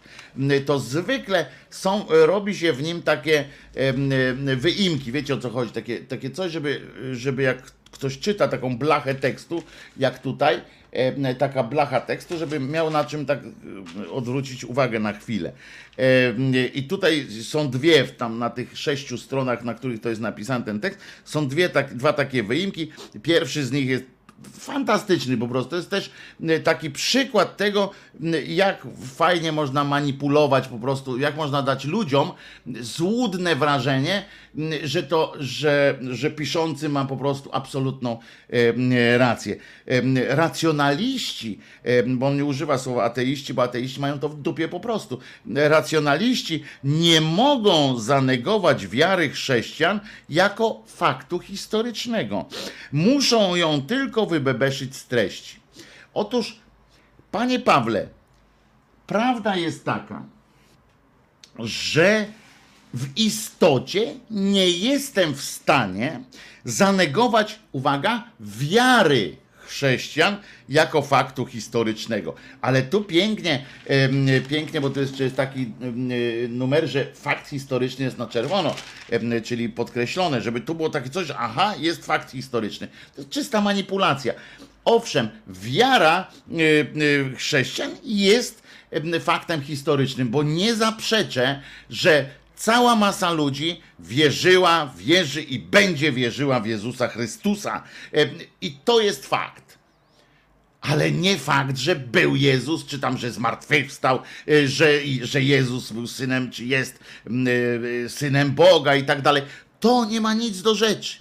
[0.66, 3.44] to zwykle są, robi się w nim takie
[4.56, 6.80] wyimki, wiecie o co chodzi, takie, takie coś, żeby,
[7.12, 9.62] żeby jak ktoś czyta taką blachę tekstu,
[9.96, 10.60] jak tutaj,
[11.38, 13.38] taka blacha tekstu, żeby miał na czym tak
[14.06, 15.52] e, odwrócić uwagę na chwilę.
[15.98, 20.64] E, I tutaj są dwie, tam na tych sześciu stronach, na których to jest napisany
[20.64, 22.92] ten tekst, są dwie, tak, dwa takie wyimki.
[23.22, 24.04] Pierwszy z nich jest
[24.52, 25.70] fantastyczny po prostu.
[25.70, 26.10] To jest też
[26.64, 27.90] taki przykład tego,
[28.46, 28.86] jak
[29.16, 32.32] fajnie można manipulować po prostu, jak można dać ludziom
[32.80, 34.24] złudne wrażenie,
[34.82, 38.18] że to, że, że piszący ma po prostu absolutną
[38.50, 39.56] e, rację.
[39.86, 44.68] E, Racjonaliści, e, bo on nie używa słowa ateiści, bo ateiści mają to w dupie
[44.68, 45.18] po prostu.
[45.54, 52.44] Racjonaliści nie mogą zanegować wiary chrześcijan jako faktu historycznego.
[52.92, 55.56] Muszą ją tylko wybebeszyć z treści.
[56.14, 56.60] Otóż,
[57.30, 58.08] panie Pawle,
[59.06, 60.22] prawda jest taka,
[61.58, 62.26] że
[62.94, 66.20] w istocie nie jestem w stanie
[66.64, 69.36] zanegować, uwaga, wiary
[69.68, 70.36] chrześcijan
[70.68, 72.34] jako faktu historycznego.
[72.60, 78.04] Ale tu pięknie, em, pięknie, bo to jest, jest taki em, numer, że fakt historyczny
[78.04, 78.74] jest na czerwono,
[79.10, 82.88] em, czyli podkreślone, żeby tu było takie coś, aha, jest fakt historyczny.
[83.14, 84.34] To jest czysta manipulacja.
[84.84, 86.62] Owszem, wiara y,
[87.02, 95.42] y, chrześcijan jest em, faktem historycznym, bo nie zaprzeczę, że cała masa ludzi wierzyła, wierzy
[95.42, 97.82] i będzie wierzyła w Jezusa Chrystusa.
[98.12, 98.28] Em,
[98.60, 99.78] I to jest fakt.
[100.80, 104.90] Ale nie fakt, że był Jezus, czy tam, że zmartwychwstał, y, że,
[105.22, 109.42] że Jezus był synem, czy jest y, synem Boga i tak dalej.
[109.80, 111.18] To nie ma nic do rzeczy.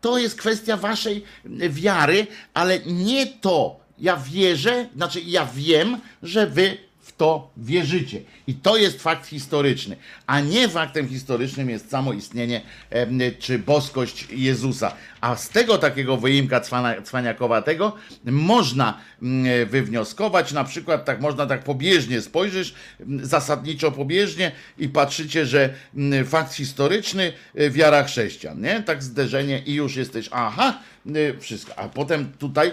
[0.00, 1.24] To jest kwestia waszej
[1.70, 3.80] wiary, ale nie to.
[3.98, 6.76] Ja wierzę, znaczy ja wiem, że wy
[7.16, 8.20] to wierzycie.
[8.46, 9.96] I to jest fakt historyczny.
[10.26, 12.60] A nie faktem historycznym jest samo istnienie
[13.38, 14.92] czy boskość Jezusa.
[15.20, 21.64] A z tego takiego wyimka cwana, cwaniakowatego można mm, wywnioskować, na przykład tak można tak
[21.64, 28.82] pobieżnie spojrzysz, mm, zasadniczo pobieżnie i patrzycie, że mm, fakt historyczny, y, wiara chrześcijan, nie?
[28.82, 30.80] Tak zderzenie i już jesteś, aha,
[31.40, 31.78] wszystko.
[31.78, 32.72] A potem tutaj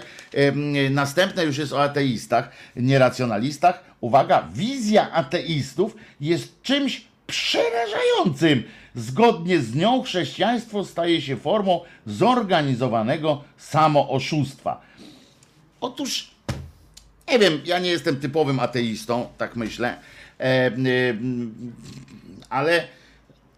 [0.90, 3.84] następne już jest o ateistach, nieracjonalistach.
[4.00, 8.62] Uwaga, wizja ateistów jest czymś przerażającym.
[8.94, 14.80] Zgodnie z nią chrześcijaństwo staje się formą zorganizowanego samooszustwa.
[15.80, 16.30] Otóż,
[17.28, 19.96] nie wiem, ja nie jestem typowym ateistą, tak myślę,
[22.48, 22.88] ale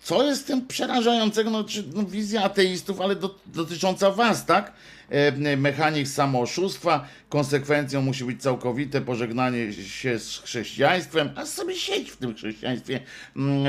[0.05, 1.50] co jest tym przerażającego?
[1.50, 4.72] No, czy, no, wizja ateistów, ale do, dotycząca was, tak?
[5.11, 12.16] E, mechanizm samooszustwa, konsekwencją musi być całkowite pożegnanie się z chrześcijaństwem, a sobie siedź w
[12.16, 13.00] tym chrześcijaństwie,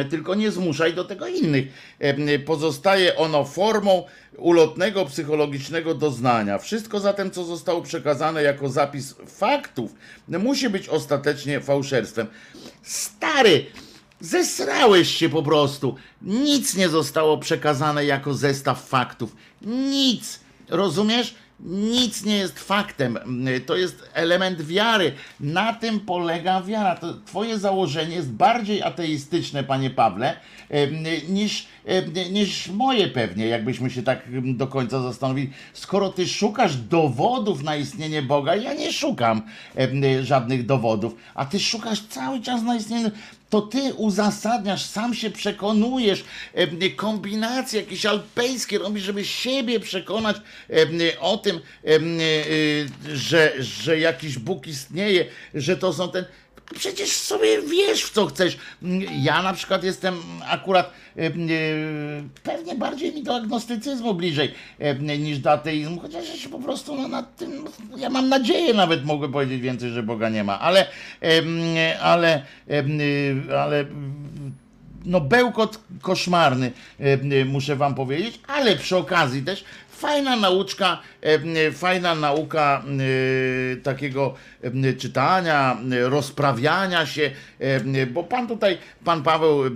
[0.10, 1.66] tylko nie zmuszaj do tego innych.
[2.00, 4.04] E, pozostaje ono formą
[4.38, 6.58] ulotnego psychologicznego doznania.
[6.58, 9.96] Wszystko zatem, co zostało przekazane jako zapis faktów,
[10.28, 12.28] musi być ostatecznie fałszerstwem.
[12.84, 13.66] Stary,
[14.26, 15.96] Zesrałeś się po prostu.
[16.22, 19.36] Nic nie zostało przekazane jako zestaw faktów.
[19.62, 20.40] Nic.
[20.70, 21.36] Rozumiesz?
[21.60, 23.20] Nic nie jest faktem.
[23.66, 25.14] To jest element wiary.
[25.40, 26.96] Na tym polega wiara.
[26.96, 30.40] To twoje założenie jest bardziej ateistyczne, panie Pawle,
[31.30, 31.68] niż,
[32.32, 34.20] niż moje pewnie, jakbyśmy się tak
[34.56, 35.50] do końca zastanowili.
[35.74, 39.42] Skoro ty szukasz dowodów na istnienie Boga, ja nie szukam
[40.22, 43.12] żadnych dowodów, a ty szukasz cały czas na istnienie
[43.50, 46.24] to ty uzasadniasz, sam się przekonujesz,
[46.54, 50.38] em, kombinacje jakieś alpejskie robisz, żeby siebie przekonać
[50.70, 50.90] em,
[51.20, 56.26] o tym, y, że, że jakiś Bóg istnieje, że to są ten.
[56.74, 58.58] Przecież sobie wiesz, w co chcesz.
[59.22, 60.16] Ja na przykład jestem
[60.50, 66.36] akurat em, y, pewnie bardziej mi do agnostycyzmu bliżej em, niż do ateizmu, chociaż ja
[66.36, 67.66] się po prostu no, nad tym,
[67.98, 70.88] ja mam nadzieję nawet mogę powiedzieć więcej, że Boga nie ma, ale,
[72.02, 72.46] ale,
[73.60, 73.86] ale
[75.06, 79.64] no bełkot koszmarny, e, e, muszę wam powiedzieć, ale przy okazji też
[79.96, 88.48] fajna nauczka, e, fajna nauka e, takiego e, czytania, e, rozprawiania się, e, bo pan
[88.48, 89.70] tutaj, pan Paweł e,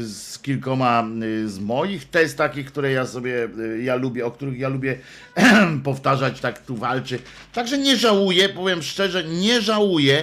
[0.00, 1.04] z kilkoma
[1.44, 3.48] e, z moich test takich, które ja sobie,
[3.78, 4.98] e, ja lubię, o których ja lubię
[5.84, 7.18] powtarzać, tak tu walczy.
[7.52, 10.22] Także nie żałuję, powiem szczerze, nie żałuję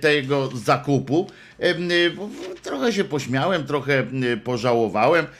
[0.00, 1.26] tego zakupu.
[2.62, 5.32] Trochę się pośmiałem, trochę em, pożałowałem em,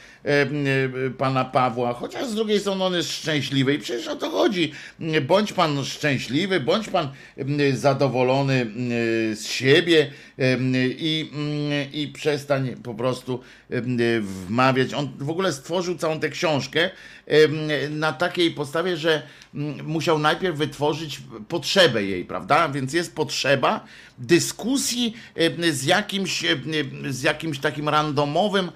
[1.17, 4.71] pana Pawła, chociaż z drugiej strony on jest szczęśliwy i przecież o to chodzi.
[5.27, 7.09] Bądź pan szczęśliwy, bądź pan
[7.73, 8.65] zadowolony
[9.35, 10.11] z siebie
[10.99, 13.39] i, em, i przestań po prostu
[14.21, 14.93] wmawiać.
[14.93, 16.89] On w ogóle stworzył całą tę książkę
[17.89, 19.21] na takiej podstawie, że
[19.55, 22.69] mm, musiał najpierw wytworzyć potrzebę jej, prawda?
[22.69, 23.85] Więc jest potrzeba
[24.17, 25.13] dyskusji
[25.71, 26.43] z jakimś,
[27.09, 28.71] z jakimś takim randomowym,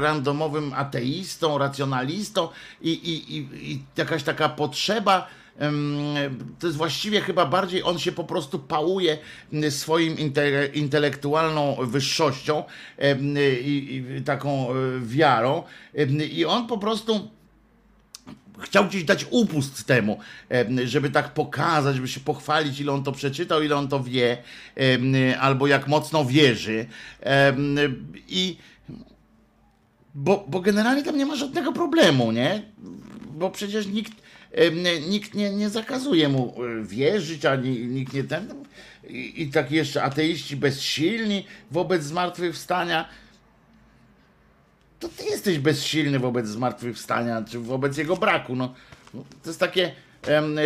[0.00, 2.48] randomowym ateistą, racjonalistą
[2.82, 5.28] i, i, i, i jakaś taka potrzeba.
[6.58, 9.18] To jest właściwie chyba bardziej on się po prostu pałuje
[9.70, 12.64] swoim inte- intelektualną wyższością
[13.60, 15.62] i, i taką e, wiarą.
[16.32, 17.30] I on po prostu
[18.58, 23.12] chciał gdzieś dać upust temu, em, żeby tak pokazać, żeby się pochwalić, ile on to
[23.12, 24.42] przeczytał, ile on to wie,
[25.40, 26.86] albo jak mocno wierzy.
[28.28, 28.56] I
[30.14, 32.62] bo, bo generalnie tam nie ma żadnego problemu, nie?
[33.30, 34.12] Bo przecież nikt,
[35.08, 38.54] nikt nie, nie zakazuje mu e, wierzyć, ani nikt nie ten.
[39.08, 43.08] I, I tak jeszcze ateiści bezsilni wobec zmartwychwstania
[45.00, 48.56] to ty jesteś bezsilny wobec zmartwychwstania, czy wobec jego braku.
[48.56, 48.74] No,
[49.16, 49.92] No, to jest takie,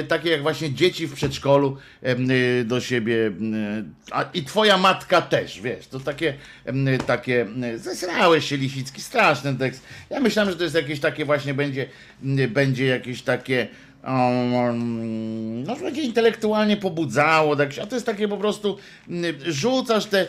[0.08, 1.76] takie jak właśnie dzieci w przedszkolu
[2.30, 3.26] y, do siebie.
[3.26, 6.34] em, A, I twoja matka też, wiesz, to takie,
[7.06, 7.46] takie
[7.76, 9.82] zesrałeś się Lisicki, straszny tekst.
[10.10, 11.86] Ja myślałem, że to jest jakieś takie właśnie, będzie,
[12.48, 13.68] będzie jakieś takie
[14.04, 18.78] um, no, będzie intelektualnie pobudzało, tak, a to jest takie po prostu
[19.46, 20.26] rzucasz te,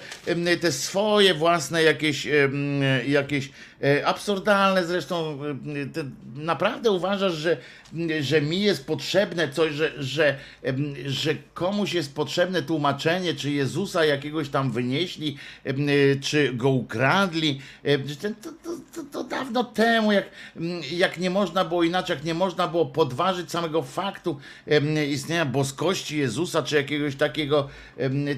[0.62, 2.28] te swoje własne jakieś,
[3.08, 3.50] jakieś e,
[4.06, 5.40] absurdalne zresztą
[5.94, 6.04] te,
[6.36, 7.58] naprawdę uważasz, że,
[8.22, 10.38] że mi jest potrzebne coś, że, że,
[11.06, 15.88] że komuś jest potrzebne tłumaczenie, czy Jezusa jakiegoś tam wynieśli, em,
[16.22, 17.62] czy go ukradli,
[18.42, 20.26] to, to, to, to dawno temu, jak,
[20.92, 24.40] jak nie można było inaczej, jak nie można było podważyć samego faktu
[25.10, 27.68] istnienia boskości Jezusa, czy jakiegoś takiego,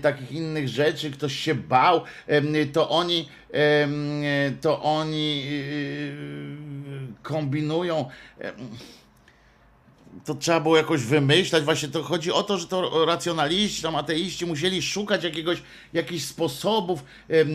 [0.02, 2.02] takich innych rzeczy, ktoś się bał,
[2.74, 3.30] to oni,
[4.62, 6.14] to oni yy,
[7.24, 8.10] kombinują.
[8.40, 8.54] em,
[10.26, 11.64] to trzeba było jakoś wymyślać.
[11.64, 17.04] Właśnie to chodzi o to, że to racjonaliści, tam ateiści musieli szukać jakiegoś, jakichś sposobów
[17.30, 17.46] e,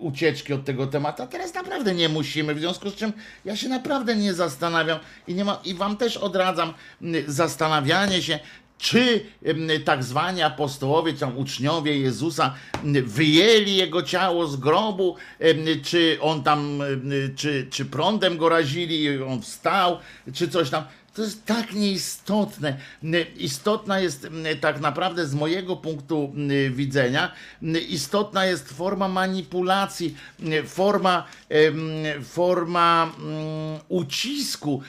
[0.00, 1.22] ucieczki od tego tematu.
[1.22, 3.12] A teraz naprawdę nie musimy, w związku z czym
[3.44, 4.98] ja się naprawdę nie zastanawiam
[5.28, 6.74] i, nie ma, i wam też odradzam
[7.26, 8.38] zastanawianie się,
[8.80, 9.24] czy
[9.84, 12.54] tak zwani apostołowie, czy uczniowie Jezusa
[13.04, 15.16] wyjęli jego ciało z grobu,
[15.82, 16.82] czy on tam,
[17.36, 19.98] czy, czy prądem go razili on wstał,
[20.34, 20.84] czy coś tam.
[21.20, 22.76] To jest tak nieistotne.
[23.36, 24.28] Istotna jest
[24.60, 26.32] tak naprawdę z mojego punktu
[26.70, 27.32] widzenia,
[27.88, 30.16] istotna jest forma manipulacji,
[30.66, 31.26] forma,
[32.24, 34.82] forma mm, ucisku,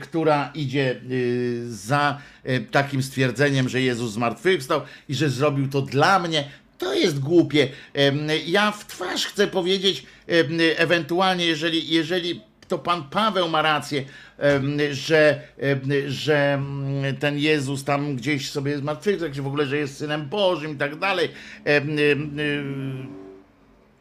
[0.00, 6.18] która idzie y, za e, takim stwierdzeniem, że Jezus zmartwychwstał i że zrobił to dla
[6.18, 6.50] mnie.
[6.78, 7.68] To jest głupie.
[8.46, 10.06] Ja w twarz chcę powiedzieć,
[10.76, 14.04] ewentualnie, jeżeli, jeżeli to pan Paweł ma rację,
[14.90, 15.40] że,
[16.06, 16.62] że
[17.20, 20.98] ten Jezus tam gdzieś sobie zmartwychwstał, że w ogóle, że jest synem Bożym i tak
[20.98, 21.28] dalej.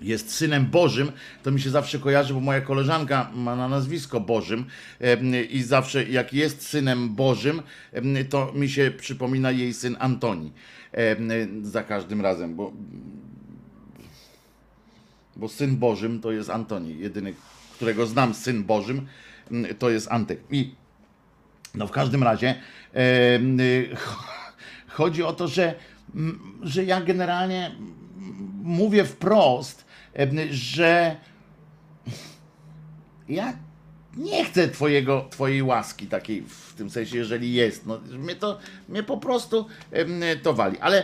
[0.01, 1.11] Jest synem Bożym,
[1.43, 4.65] to mi się zawsze kojarzy, bo moja koleżanka ma na nazwisko Bożym
[5.49, 7.61] i zawsze jak jest synem Bożym,
[8.29, 10.51] to mi się przypomina jej syn Antoni
[11.61, 12.71] za każdym razem, bo,
[15.35, 17.33] bo syn Bożym to jest Antoni, jedyny,
[17.75, 19.07] którego znam syn Bożym,
[19.51, 20.39] m, to jest Antek.
[20.51, 20.75] I
[21.75, 22.55] no w każdym razie
[22.95, 23.95] y,
[24.87, 25.75] chodzi o to, że,
[26.15, 27.93] m, że ja generalnie m,
[28.63, 29.85] mówię wprost,
[30.51, 31.15] że
[33.29, 33.53] ja
[34.17, 37.85] nie chcę twojego, twojej łaski takiej w tym sensie, jeżeli jest.
[37.85, 38.59] No, mnie to
[38.89, 39.65] mnie po prostu
[40.43, 40.77] to wali.
[40.79, 41.03] Ale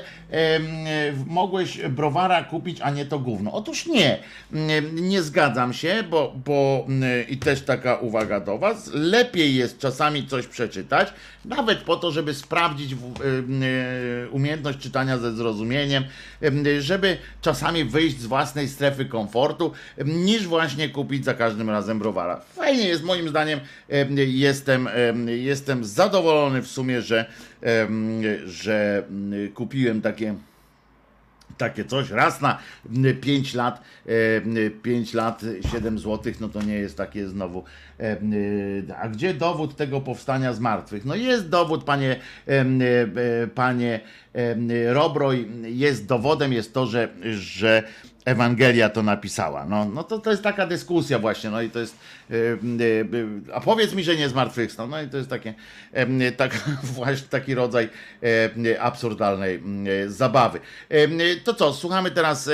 [1.27, 3.53] mogłeś browara kupić, a nie to gówno.
[3.53, 4.19] Otóż nie.
[4.93, 6.87] Nie zgadzam się, bo, bo
[7.29, 8.89] i też taka uwaga do was.
[8.93, 11.13] Lepiej jest czasami coś przeczytać,
[11.45, 12.97] nawet po to, żeby sprawdzić e,
[14.29, 16.03] umiejętność czytania ze zrozumieniem,
[16.41, 19.71] em, żeby czasami wyjść z własnej strefy komfortu,
[20.05, 22.41] niż właśnie kupić za każdym razem browara.
[22.55, 23.59] Fajnie jest moim zdaniem
[23.89, 25.29] em, jestem, em,
[25.61, 27.25] jestem zadowolony w sumie, że,
[28.45, 30.35] że mm, kupiłem takie
[31.57, 32.57] takie coś raz na
[33.21, 33.81] 5 lat,
[34.81, 35.41] 5 lat
[35.71, 37.63] 7 zł, no to nie jest takie znowu.
[37.99, 38.17] e,
[39.01, 41.05] A gdzie dowód tego powstania z martwych?
[41.05, 42.65] No jest dowód, panie, e,
[43.55, 43.99] panie
[44.87, 47.83] Robroj, jest dowodem, jest to, że, że
[48.25, 49.65] Ewangelia to napisała.
[49.65, 51.95] No, no to, to jest taka dyskusja właśnie, no i to jest,
[52.31, 55.53] e, e, a powiedz mi, że nie zmartwychwstał, no i to jest takie,
[55.93, 56.53] em, tak,
[56.95, 57.89] właśnie taki rodzaj
[58.67, 60.59] e, absurdalnej m, e, zabawy.
[60.89, 62.49] Em, To co, słuchamy teraz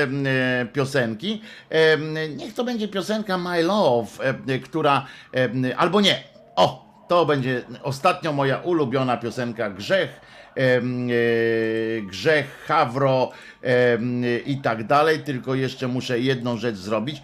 [0.73, 1.41] piosenki.
[2.37, 4.07] Niech to będzie piosenka My Love,
[4.63, 5.05] która,
[5.77, 6.23] albo nie,
[6.55, 10.21] o, to będzie ostatnio moja ulubiona piosenka Grzech
[12.01, 13.31] grzech, hawro
[14.45, 17.21] i tak dalej, tylko jeszcze muszę jedną rzecz zrobić.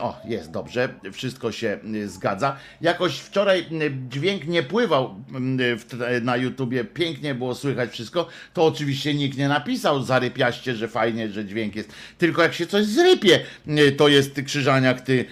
[0.00, 2.56] O, jest dobrze, wszystko się y, zgadza.
[2.80, 3.66] Jakoś wczoraj
[4.08, 5.14] dźwięk nie pływał
[6.22, 8.28] na YouTubie, pięknie było słychać wszystko.
[8.54, 11.92] To oczywiście nikt nie napisał zarypiaście, że fajnie, że dźwięk jest.
[12.18, 13.40] Tylko jak się coś zrypie,
[13.96, 15.24] to jest krzyżaniak, ty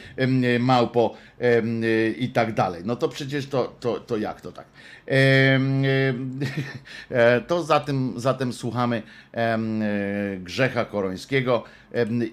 [0.60, 1.16] małpo
[2.18, 2.82] i tak dalej.
[2.84, 4.66] No to przecież to, to, to jak to tak?
[7.10, 9.02] E, To zatem, zatem słuchamy
[9.34, 9.58] e,
[10.40, 11.64] Grzecha Korońskiego.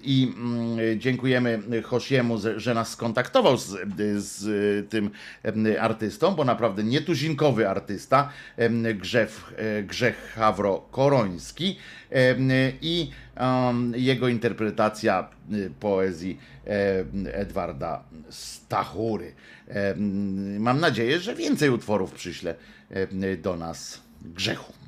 [0.02, 3.76] I mm, dziękujemy Hosiemu, że- nas skontaktował z,
[4.16, 5.10] z tym
[5.80, 8.28] artystą, bo naprawdę nietuzinkowy artysta,
[8.94, 11.78] Grzech, e, Grzech Hawro Koroński.
[12.82, 13.10] I
[13.94, 15.28] jego interpretacja
[15.80, 16.38] poezji
[17.32, 19.32] Edwarda Stachury.
[19.68, 22.54] Em, Mam nadzieję, że więcej utworów przyśle
[22.90, 24.79] em, do nas Grzechu.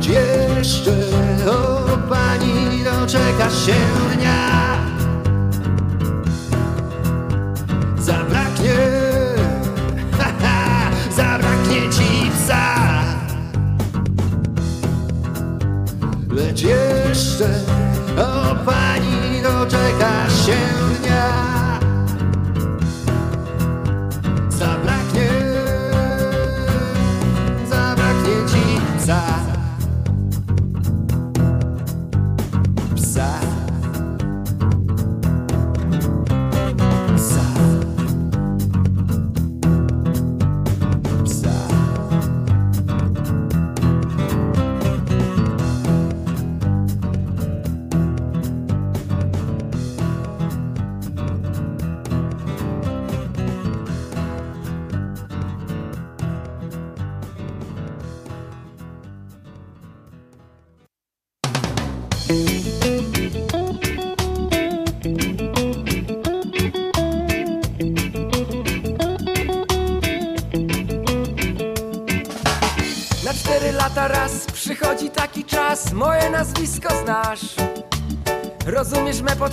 [0.00, 0.92] Lecz jeszcze
[1.50, 3.74] o pani doczekasz się
[4.16, 4.76] dnia.
[7.98, 8.76] Zabraknie,
[10.18, 13.02] ha, ha, zabraknie ci psa.
[16.30, 17.48] Lecz jeszcze
[18.16, 20.56] o pani doczekasz się
[21.00, 21.49] dnia.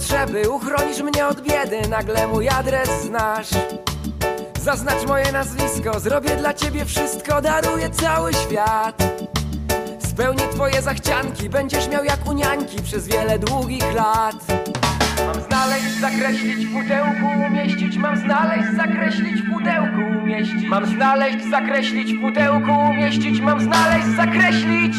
[0.08, 3.49] Potrzeby, uchronisz mnie od biedy, nagle mój adres znasz.
[4.62, 9.03] Zaznacz moje nazwisko, zrobię dla ciebie wszystko, daruję cały świat.
[9.99, 14.36] Spełnię twoje zachcianki, będziesz miał jak u niańki przez wiele długich lat.
[15.26, 22.14] Mam znaleźć, zakreślić w pudełku, umieścić Mam znaleźć, zakreślić w pudełku, umieścić Mam znaleźć, zakreślić
[22.14, 24.95] w pudełku, umieścić Mam znaleźć, zakreślić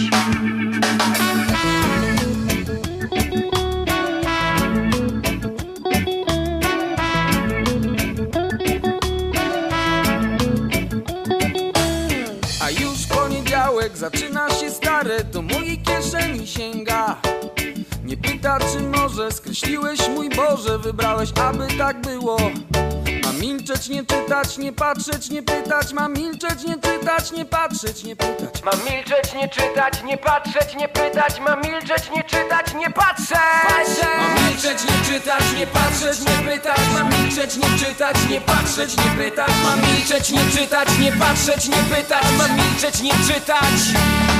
[19.58, 22.36] skreśliłeś mój Boże, wybrałeś, aby tak było.
[23.24, 28.16] Mam milczeć, nie czytać, nie patrzeć, nie pytać, mam milczeć, nie czytać, nie patrzeć, nie
[28.16, 28.62] pytać.
[28.64, 31.40] Mam milczeć, nie czytać, nie patrzeć, nie pytać.
[31.40, 33.38] Mam milczeć, nie czytać, nie patrzeć.
[34.18, 36.80] Mam milczeć, nie czytać, nie patrzeć, nie pytać.
[36.94, 39.50] Mam milczeć, nie czytać, nie patrzeć, nie pytać.
[39.64, 42.24] Mam milczeć, nie czytać, nie patrzeć, nie pytać.
[42.38, 44.37] Mam milczeć, nie czytać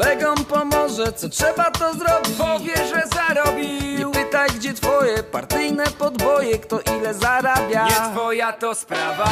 [0.00, 3.98] kolegom pomoże Co trzeba to zrobić Powie, że zarobił.
[3.98, 7.84] Nie pytaj gdzie twoje partyjne podboje Kto ile zarabia.
[7.84, 9.24] Nie twoja to sprawa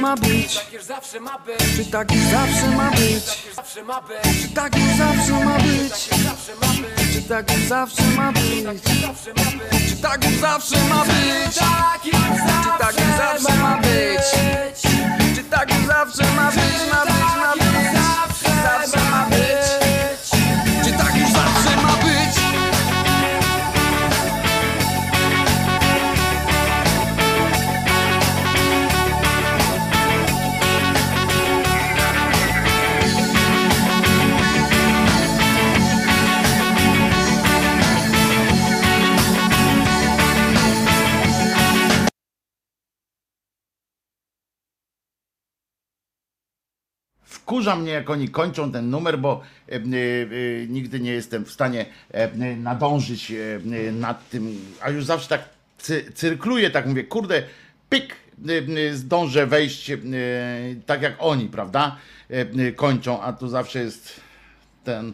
[0.00, 0.54] ma być?
[0.54, 3.24] Tak już zawsze ma być Czy tak już zawsze ma być?
[4.42, 6.10] Czy tak już zawsze ma być?
[7.12, 8.82] Czy tak już zawsze ma być?
[9.88, 11.54] Czy tak już zawsze ma być?
[11.54, 14.24] Zawsze, tak już zawsze ma być?
[15.34, 16.60] Czy tak już zawsze ma być?
[16.92, 17.72] Ma być, ma być
[18.62, 19.69] Zawsze ma być
[47.50, 49.80] Wkurza mnie, jak oni kończą ten numer, bo e, e, e,
[50.68, 55.48] nigdy nie jestem w stanie e, e, nadążyć e, nad tym, a już zawsze tak
[55.78, 57.42] cy, cyrkluję, tak mówię, kurde,
[57.88, 58.16] pyk,
[58.92, 59.92] zdążę wejść
[60.86, 61.96] tak jak oni, prawda?
[62.76, 64.20] Kończą, a tu zawsze jest
[64.84, 65.12] ten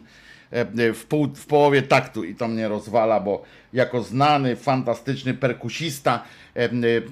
[0.95, 6.25] w, pół, w połowie taktu i to mnie rozwala, bo jako znany, fantastyczny perkusista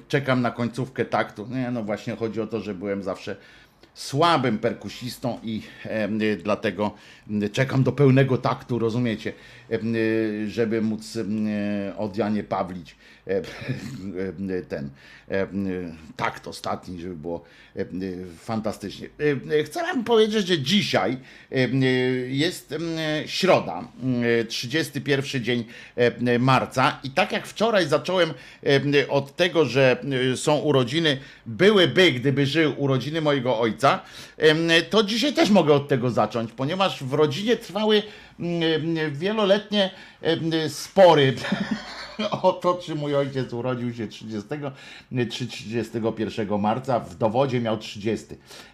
[0.09, 1.47] czekam na końcówkę taktu.
[1.51, 3.37] Nie, no właśnie chodzi o to, że byłem zawsze
[3.95, 5.63] słabym perkusistą i
[6.43, 6.91] dlatego
[7.53, 9.33] czekam do pełnego taktu, rozumiecie,
[10.47, 12.97] żeby móc e, od Janie Pawlić
[13.27, 14.91] e, e, ten
[15.31, 15.47] e, e,
[16.17, 17.45] takt ostatni, żeby było
[17.77, 17.87] e, e,
[18.39, 19.09] fantastycznie.
[19.53, 21.67] E, e, Chcę wam powiedzieć, że dzisiaj e, e,
[22.29, 22.79] jest e,
[23.27, 23.89] środa,
[24.41, 25.65] e, 31 dzień
[25.97, 28.35] e, marca i tak jak wczoraj zacząłem
[28.67, 29.97] e, od tego, że
[30.33, 34.01] e, są urodziny, byłyby, gdyby żył urodziny mojego ojca,
[34.91, 38.13] to dzisiaj też mogę od tego zacząć, ponieważ w rodzinie trwały mm,
[39.13, 39.91] wieloletnie
[40.23, 41.35] em, spory
[42.43, 44.49] Oto czy mój ojciec urodził się 30
[45.31, 48.27] czy 31 marca, w dowodzie miał 30.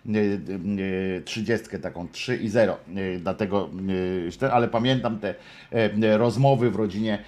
[0.06, 0.40] y,
[0.78, 2.76] y, 30 taką 3 i 0.
[2.96, 3.70] y, Dlatego,
[4.52, 5.34] ale pamiętam te
[6.18, 7.24] rozmowy w rodzinie,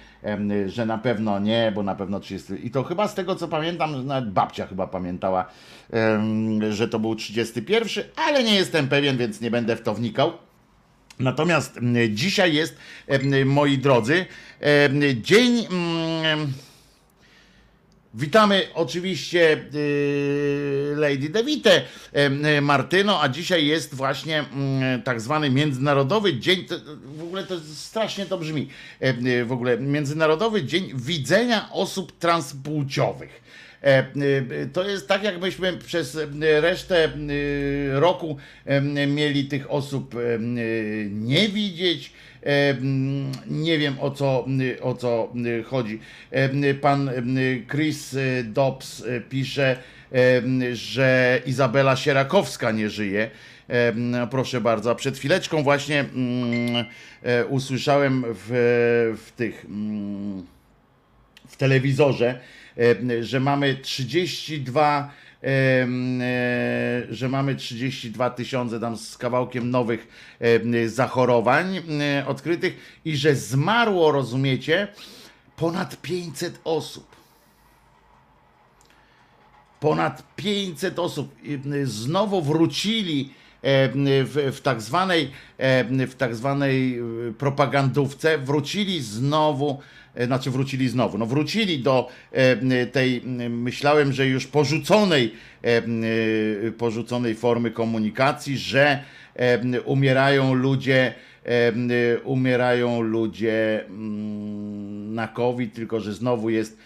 [0.65, 2.53] że na pewno nie, bo na pewno 30.
[2.67, 5.45] I to chyba z tego co pamiętam, nawet babcia chyba pamiętała,
[6.69, 10.31] że to był 31, ale nie jestem pewien, więc nie będę w to wnikał.
[11.19, 14.25] Natomiast mm, dzisiaj jest, em, moi drodzy,
[14.59, 15.65] em, dzień.
[15.71, 16.53] mm,
[18.15, 21.81] Witamy oczywiście y, Lady Devite
[22.61, 26.65] Martyno, a dzisiaj jest właśnie mm, tak zwany Międzynarodowy Dzień,
[27.17, 28.69] w ogóle to strasznie to brzmi,
[29.25, 33.42] y, w ogóle Międzynarodowy Dzień Widzenia Osób Transpłciowych.
[33.83, 34.05] E,
[34.61, 36.27] y, To jest tak, jakbyśmy przez y,
[36.61, 37.09] resztę
[37.91, 38.37] roku
[39.07, 40.15] mieli tych osób
[41.09, 42.13] nie widzieć.
[43.47, 44.45] Nie wiem o co,
[44.81, 45.33] o co
[45.65, 45.99] chodzi.
[46.81, 47.11] Pan
[47.71, 49.77] Chris Dobbs pisze,
[50.73, 53.29] że Izabela Sierakowska nie żyje.
[54.31, 56.05] Proszę bardzo, przed chwileczką właśnie
[57.23, 58.49] e, usłyszałem w,
[59.25, 59.65] w tych.
[61.47, 62.39] w telewizorze, e,
[63.21, 65.11] że mamy 32
[65.41, 66.25] em, e,
[67.09, 70.07] że mamy 32 tysiące tam z kawałkiem nowych
[70.87, 74.87] zachorowań e, odkrytych i że zmarło, rozumiecie,
[75.55, 77.15] ponad 500 osób.
[79.79, 81.35] Ponad 500 osób
[81.83, 83.89] znowu wrócili e,
[84.23, 86.99] w, w tak zwanej e, w tak zwanej
[87.37, 89.83] propagandówce wrócili znowu e,
[90.25, 95.33] znaczy wrócili znowu, no wrócili do e, tej, myślałem, że już porzuconej,
[95.63, 95.67] e,
[96.67, 99.03] e, porzuconej formy komunikacji, że
[99.35, 101.13] e, umierają ludzie,
[101.45, 106.77] e, umierają ludzie mm, na COVID, tylko że znowu jest,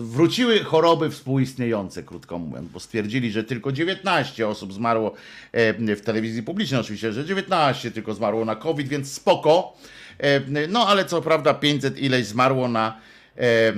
[0.00, 5.14] wróciły choroby współistniejące, krótko mówiąc, bo stwierdzili, że tylko 19 osób zmarło
[5.52, 9.76] e, w telewizji publicznej, oczywiście, że 19 tylko zmarło na COVID, więc spoko.
[10.18, 12.96] E, No ale co prawda 500 ileś zmarło na
[13.36, 13.72] e,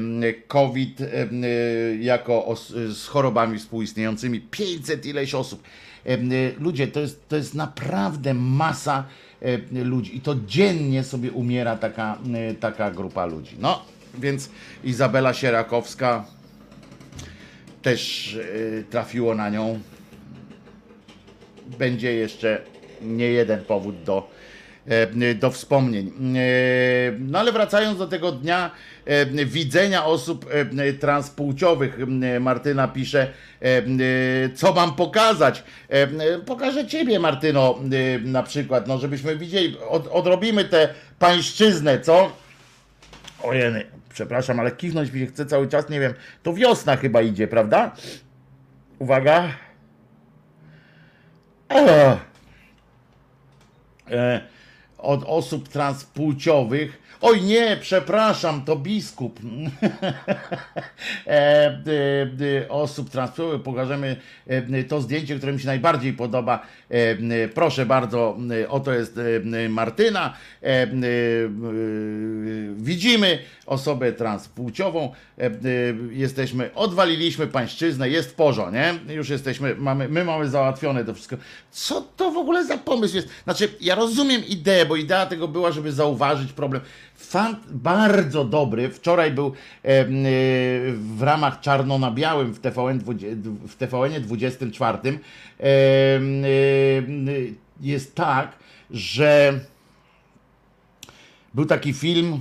[0.48, 1.06] COVID e,
[2.00, 4.40] jako os- z chorobami współistniejącymi.
[4.40, 5.62] 500 ileś osób.
[6.60, 9.04] Ludzie, to jest, to jest naprawdę masa
[9.72, 12.18] ludzi i to dziennie sobie umiera taka,
[12.60, 13.56] taka grupa ludzi.
[13.58, 13.82] No,
[14.18, 14.50] więc
[14.84, 16.24] Izabela Sierakowska
[17.82, 18.38] też
[18.90, 19.80] trafiło na nią
[21.78, 22.62] będzie jeszcze
[23.02, 24.30] nie jeden powód do,
[25.34, 26.12] do wspomnień.
[26.36, 28.70] E, No ale wracając do tego dnia
[29.04, 30.46] e, widzenia osób
[30.78, 31.98] e, transpłciowych,
[32.40, 33.20] Martyna pisze,
[33.62, 33.82] e, e,
[34.54, 35.64] co mam pokazać.
[35.90, 36.08] E, e,
[36.46, 40.88] Pokażę ciebie, Martyno, e, na przykład, no żebyśmy widzieli, od, odrobimy tę
[41.18, 42.32] pańszczyznę, co?
[43.42, 47.48] Ojeny, przepraszam, ale kichnąć mi się chce cały czas, nie wiem, to wiosna chyba idzie,
[47.48, 47.94] prawda?
[48.98, 49.48] Uwaga.
[51.68, 52.18] Ech.
[54.10, 54.40] E,
[55.02, 57.09] od osób transpłciowych.
[57.22, 59.40] Oj nie, przepraszam, to biskup.
[61.26, 61.92] e, d,
[62.32, 64.16] d, osób transpłciowych pokażemy
[64.46, 66.66] e, to zdjęcie, które mi się najbardziej podoba.
[66.90, 69.18] E, e, proszę bardzo, e, oto jest
[69.64, 70.36] e, Martyna.
[70.62, 70.88] E, e, e,
[72.76, 75.12] widzimy osobę transpłciową.
[75.38, 75.50] E, e,
[76.10, 79.14] jesteśmy, odwaliliśmy pańszczyznę, jest porządku, nie?
[79.14, 81.36] Już jesteśmy, mamy, my mamy załatwione to wszystko.
[81.70, 83.28] Co to w ogóle za pomysł jest?
[83.44, 86.82] Znaczy, ja rozumiem ideę, bo idea tego była, żeby zauważyć problem.
[87.20, 88.90] Fan, bardzo dobry.
[88.90, 89.52] Wczoraj był e,
[90.92, 93.28] w ramach czarno na białym w TVN, 20
[93.68, 94.98] w TVN 24.
[95.08, 95.16] E,
[97.80, 98.56] jest tak,
[98.90, 99.60] że
[101.54, 102.40] był taki film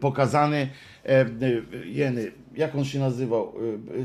[0.00, 0.68] pokazany,
[1.04, 3.52] e, y, jeny, jak on się nazywał?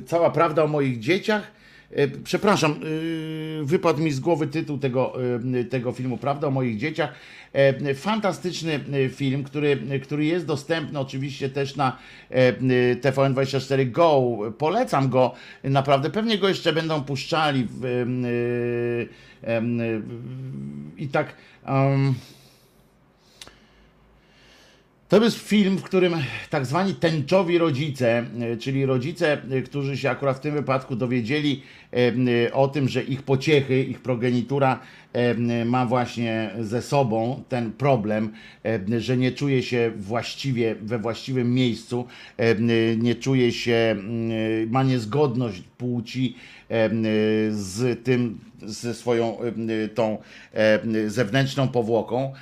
[0.06, 1.52] Cała prawda o moich dzieciach.
[1.94, 5.14] E, Przepraszam, y, wypadł mi z głowy tytuł tego,
[5.56, 7.14] y, tego filmu, Prawda o moich dzieciach.
[7.54, 8.80] E, Fantastyczny
[9.10, 11.98] film, który, który jest dostępny oczywiście też na
[12.32, 14.38] e, y, TVN24 Go.
[14.58, 15.34] Polecam go,
[15.64, 16.10] naprawdę.
[16.10, 17.68] Pewnie go jeszcze będą puszczali.
[17.70, 19.06] w,
[20.98, 21.36] I tak.
[21.66, 22.14] em,
[25.12, 26.14] to jest film, w którym
[26.49, 31.62] tak zwani tęczowi rodzice, e, czyli rodzice, e, którzy się akurat w tym wypadku dowiedzieli
[32.47, 34.80] e, o tym, że ich pociechy, ich progenitura
[35.66, 38.34] ma właśnie ze sobą ten problem,
[38.97, 42.07] że nie czuje się właściwie we właściwym miejscu,
[42.97, 43.95] nie czuje się,
[44.68, 46.36] ma niezgodność płci
[47.52, 50.18] z tym, ze swoją em, tą
[50.54, 52.34] em, zewnętrzną powłoką.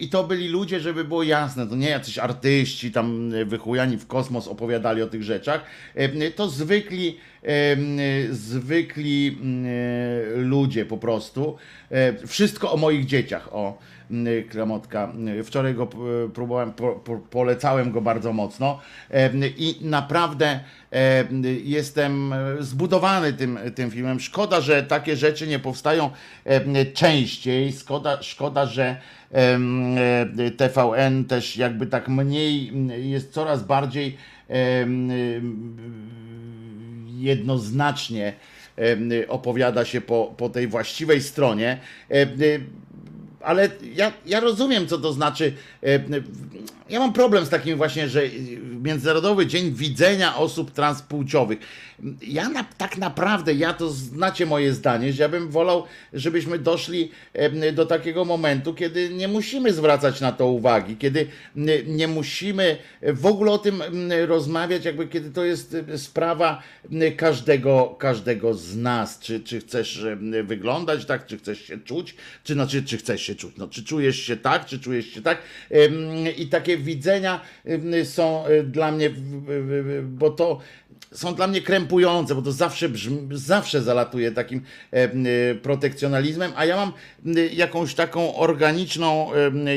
[0.00, 4.48] I to byli ludzie, żeby było jasne, to nie jacyś artyści tam wychujani w kosmos
[4.48, 5.64] opowiadali o tych rzeczach.
[6.36, 7.16] To zwykli,
[8.30, 11.56] zwykli mm, ludzie po prostu.
[11.90, 13.78] E, Wszystko o moich dzieciach, o
[14.10, 15.12] mm, Klamotka.
[15.44, 15.86] Wczoraj go
[16.34, 18.80] próbowałem, po, po, polecałem go bardzo mocno
[19.10, 20.60] e, i naprawdę e,
[21.64, 24.20] jestem zbudowany tym, tym filmem.
[24.20, 26.10] Szkoda, że takie rzeczy nie powstają
[26.44, 27.72] e, częściej.
[27.72, 28.96] Szkoda, szkoda że
[29.32, 32.72] e, TVN też jakby tak mniej
[33.10, 34.16] jest coraz bardziej
[37.18, 38.32] jednoznacznie
[39.28, 41.78] opowiada się po, po tej właściwej stronie.
[43.40, 45.52] Ale ja, ja rozumiem, co to znaczy.
[46.90, 48.22] Ja mam problem z takim właśnie, że
[48.82, 51.58] Międzynarodowy Dzień Widzenia Osób Transpłciowych.
[52.22, 57.10] Ja na, tak naprawdę, ja to znacie moje zdanie, że ja bym wolał, żebyśmy doszli
[57.72, 61.26] do takiego momentu, kiedy nie musimy zwracać na to uwagi, kiedy
[61.86, 63.82] nie, musimy w ogóle o tym
[64.26, 66.62] rozmawiać, jakby kiedy to jest e, sprawa
[67.16, 69.18] każdego, każdego z nas.
[69.18, 70.06] Czy, czy chcesz
[70.44, 72.14] wyglądać tak, czy chcesz się czuć,
[72.44, 75.42] czy znaczy, czy chcesz się czuć, no, czy czujesz się tak, czy czujesz się tak.
[76.36, 79.10] I takie widzenia em, są e, dla mnie,
[80.02, 80.58] bo to
[81.12, 86.76] są dla mnie krępujące, bo to zawsze brzmi, zawsze zalatuje takim e, protekcjonalizmem, a ja
[86.76, 86.92] mam
[87.36, 89.30] e, jakąś taką organiczną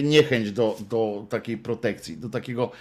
[0.04, 2.72] niechęć do, do takiej protekcji, do takiego,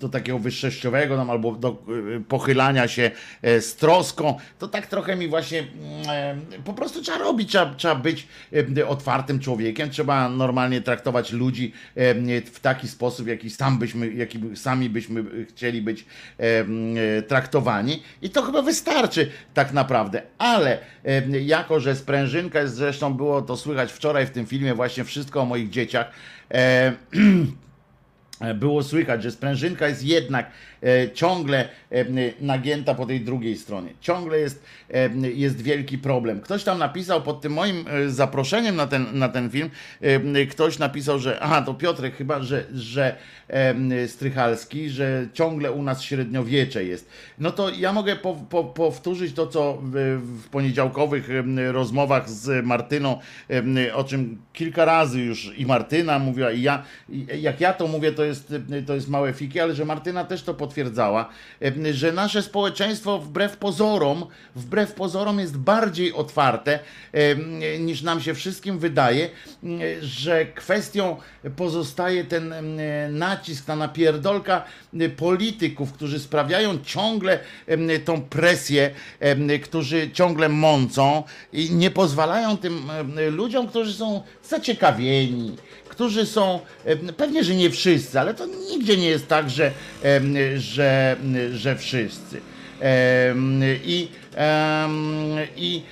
[0.00, 3.10] do takiego wyższościowego albo do e, pochylania się
[3.42, 4.38] e, z troską.
[4.58, 5.66] To tak trochę mi właśnie
[6.64, 8.28] po prostu trzeba robić, trzeba, trzeba być
[8.88, 11.72] otwartym człowiekiem, trzeba normalnie traktować ludzi
[12.52, 16.04] w taki sposób, jaki sam byśmy, jaki sami byśmy chcieli być
[16.38, 20.78] e, traktowani i to chyba wystarczy tak naprawdę, ale
[21.42, 25.44] jako, że sprężynka jest, zresztą było to słychać wczoraj w tym filmie właśnie wszystko o
[25.44, 26.10] moich dzieciach,
[28.54, 30.50] było słychać, że sprężynka jest jednak
[30.82, 31.68] e, ciągle
[32.40, 33.90] nagięta po tej drugiej stronie.
[34.00, 34.64] Ciągle jest,
[35.34, 36.40] jest wielki problem.
[36.40, 39.70] Ktoś tam napisał pod tym moim e, zaproszeniem na ten, na ten film,
[40.50, 43.16] ktoś napisał, że aha, to Piotrek chyba, że, że
[44.06, 47.08] Strychalski, że ciągle u nas średniowiecze jest.
[47.38, 51.28] No to ja mogę po, po, powtórzyć to, co w, poniedziałkowych
[51.72, 53.18] rozmowach z Martyną,
[53.94, 56.82] o czym kilka razy już i Martyna mówiła, i ja,
[57.40, 58.54] jak ja to mówię, to jest,
[58.86, 61.28] to jest małe fiki, ale że Martyna też to potwierdzała,
[61.90, 64.26] że nasze społeczeństwo wbrew pozorom,
[64.56, 66.78] wbrew pozorom jest bardziej otwarte
[67.78, 69.30] niż nam się wszystkim wydaje,
[70.00, 71.16] że kwestią
[71.56, 72.54] pozostaje ten
[73.10, 74.64] nacisk, ta napierdolka
[75.16, 77.38] polityków, którzy sprawiają ciągle
[78.04, 78.90] tą presję,
[79.64, 81.22] którzy ciągle mącą
[81.52, 82.90] i nie pozwalają tym
[83.30, 85.56] ludziom, którzy są zaciekawieni,
[85.96, 89.72] którzy są, em, pewnie, że nie wszyscy, ale to nigdzie nie jest tak, że,
[90.56, 91.16] że,
[91.52, 92.40] że wszyscy.
[93.86, 94.08] I,
[95.56, 95.82] I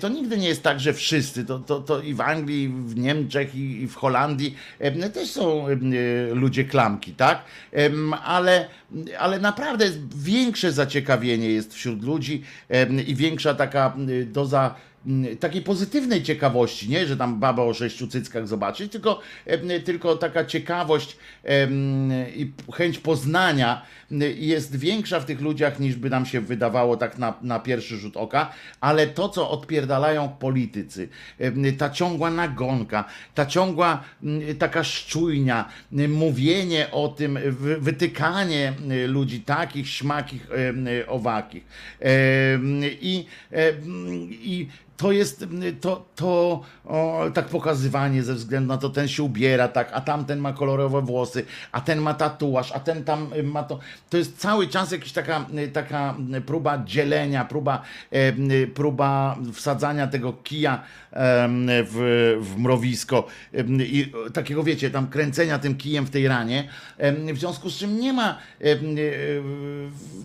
[0.00, 2.96] to nigdy nie jest tak, że wszyscy, to, to, to i w Anglii, i w
[2.96, 4.56] Niemczech, i, i w Holandii
[5.14, 5.92] też są em,
[6.32, 7.44] ludzie klamki, tak?
[8.24, 8.66] Ale,
[9.18, 9.86] ale naprawdę
[10.16, 12.42] większe zaciekawienie jest wśród ludzi
[13.06, 14.74] i większa taka doza
[15.40, 20.44] takiej pozytywnej ciekawości, nie, że tam baba o sześciu cyckach zobaczyć, tylko, em, tylko taka
[20.44, 23.82] ciekawość em, i chęć poznania
[24.36, 28.16] jest większa w tych ludziach niż by nam się wydawało tak na, na pierwszy rzut
[28.16, 28.50] oka,
[28.80, 34.04] ale to, co odpierdalają politycy, em, ta ciągła nagonka, ta ciągła
[34.58, 35.68] taka szczujnia,
[36.08, 38.72] mówienie o tym, wy- wytykanie
[39.06, 40.46] ludzi takich, śmakich,
[41.08, 41.64] owakich
[43.00, 43.26] i,
[44.30, 45.44] i to jest
[45.80, 50.38] to, to o, tak pokazywanie ze względu na to, ten się ubiera tak, a tamten
[50.38, 53.78] ma kolorowe włosy, a ten ma tatuaż, a ten tam y, ma to.
[54.10, 56.14] To jest cały czas jakaś taka, y, taka
[56.46, 57.82] próba dzielenia, próba,
[58.12, 60.82] y, próba wsadzania tego kija
[61.14, 63.26] w, w mrowisko
[63.78, 66.68] i e, takiego wiecie, tam kręcenia tym kijem w tej ranie.
[67.32, 69.42] W związku z czym nie ma, y,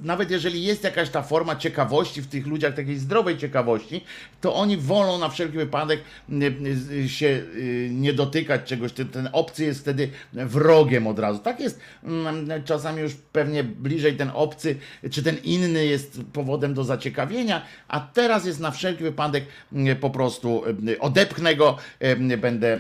[0.04, 4.04] nawet jeżeli jest jakaś ta forma ciekawości w tych ludziach, takiej zdrowej ciekawości,
[4.42, 6.00] to oni oni wolą na wszelki wypadek
[7.08, 11.40] się y, nie dotykać czegoś, ten, ten obcy jest wtedy wrogiem od razu.
[11.40, 14.76] Tak jest mm, czasami już pewnie bliżej ten obcy,
[15.12, 19.46] czy ten inny jest powodem do zaciekawienia, a teraz jest na wszelki wypadek
[20.00, 20.64] po prostu
[21.00, 21.78] odepchnę go,
[22.38, 22.80] będę,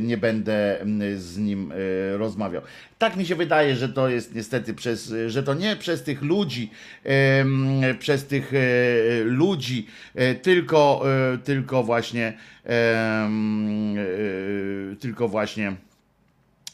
[0.00, 0.78] nie będę
[1.16, 2.62] z nim y, rozmawiał.
[2.98, 6.70] Tak mi się wydaje, że to jest niestety przez, że to nie przez tych ludzi,
[7.98, 11.07] przez tych e, ludzi, e, tylko, e,
[11.44, 13.28] tylko właśnie, e,
[15.00, 15.76] tylko właśnie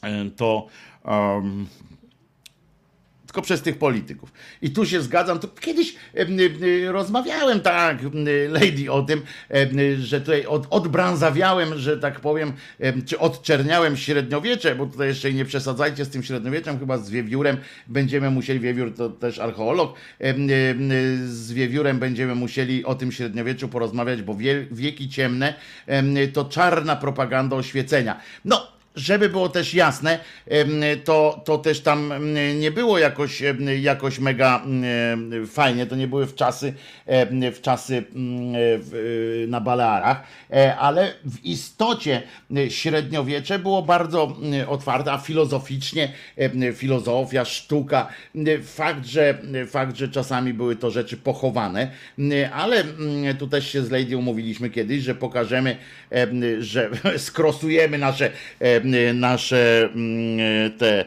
[0.03, 0.66] e, to
[1.05, 1.66] em,
[3.35, 4.32] tylko przez tych polityków.
[4.62, 5.39] I tu się zgadzam.
[5.39, 6.39] To kiedyś em, em,
[6.89, 7.99] rozmawiałem tak,
[8.49, 9.22] Lady, o tym,
[9.99, 15.45] że tutaj od, odbranzawiałem, że tak powiem, em, czy odczerniałem średniowiecze, bo tutaj jeszcze nie
[15.45, 17.57] przesadzajcie z tym średniowieczem, chyba z wiewiórem
[17.87, 19.95] będziemy musieli, wiewiór to też archeolog,
[21.24, 25.55] z wiewiórem będziemy musieli o tym średniowieczu porozmawiać, bo wie, wieki ciemne
[25.87, 28.20] em, to czarna propaganda oświecenia.
[28.45, 30.19] No, żeby było też jasne,
[31.05, 32.13] to, to też tam
[32.59, 33.43] nie było jakoś,
[33.81, 34.63] jakoś mega
[35.47, 36.75] fajnie, to nie były w czasy,
[37.53, 42.23] w czasy mm, w, na Balearach, e, ale w istocie
[42.57, 46.13] e, średniowiecze było bardzo mm, otwarte, a filozoficznie
[46.75, 48.09] filozofia, sztuka,
[48.63, 51.91] fakt, że, fakt, że czasami były to rzeczy pochowane,
[52.53, 55.77] ale mm, tu też się z Lady umówiliśmy kiedyś, że pokażemy,
[56.11, 58.31] em, że skrosujemy nasze
[59.14, 60.39] nasze mm,
[60.78, 61.05] te e,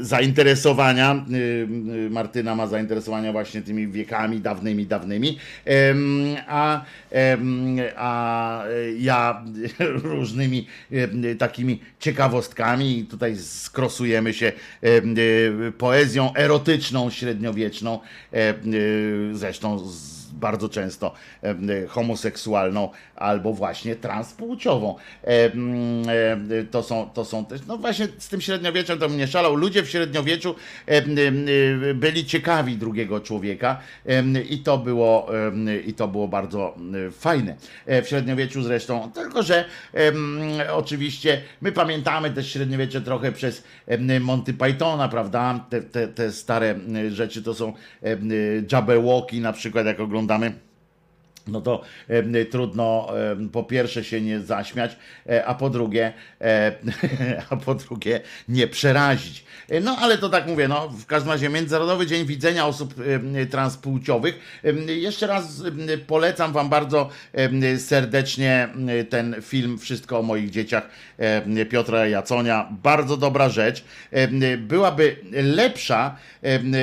[0.00, 1.24] zainteresowania.
[1.32, 5.38] Y, Martyna ma zainteresowania właśnie tymi wiekami dawnymi, dawnymi,
[6.46, 6.84] a,
[7.96, 8.64] a
[8.98, 9.44] ja
[10.04, 10.66] różnymi
[11.38, 12.98] takimi ciekawostkami.
[12.98, 14.52] I Tutaj skrosujemy się
[14.84, 18.00] y, poezją erotyczną, średniowieczną,
[18.34, 21.12] y, zresztą z bardzo często
[21.42, 24.94] em, homoseksualną albo właśnie transpłciową.
[26.70, 29.54] To są, to są też, no właśnie z tym średniowieczem to mnie szalał.
[29.54, 30.54] Ludzie w średniowieczu
[30.86, 31.46] em, em,
[31.94, 33.80] byli ciekawi drugiego człowieka
[34.50, 35.26] i to było,
[35.86, 36.74] i to było bardzo
[37.12, 37.56] fajne.
[37.86, 39.64] E, W średniowieczu zresztą, tylko że
[40.72, 43.64] oczywiście my pamiętamy też średniowiecze trochę przez
[44.20, 45.66] Monty Pythona, prawda?
[45.70, 46.74] Te, te, te stare
[47.10, 47.72] rzeczy to są
[48.72, 50.17] Jabberwocky na przykład, jak oglądamy
[51.48, 54.96] no to em, trudno em, po pierwsze się nie zaśmiać,
[55.26, 56.72] e, a po drugie, e,
[57.50, 59.44] a po drugie nie przerazić.
[59.82, 62.94] No ale to tak mówię, no w każdym razie Międzynarodowy Dzień Widzenia Osób
[63.50, 64.62] Transpłciowych.
[64.86, 65.62] Jeszcze raz
[66.06, 67.08] polecam Wam bardzo
[67.78, 68.68] serdecznie
[69.10, 70.88] ten film Wszystko o moich dzieciach
[71.70, 72.68] Piotra Jaconia.
[72.82, 73.84] Bardzo dobra rzecz.
[74.58, 76.16] Byłaby lepsza,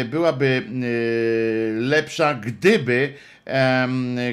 [0.05, 3.13] byłaby e, lepsza, gdyby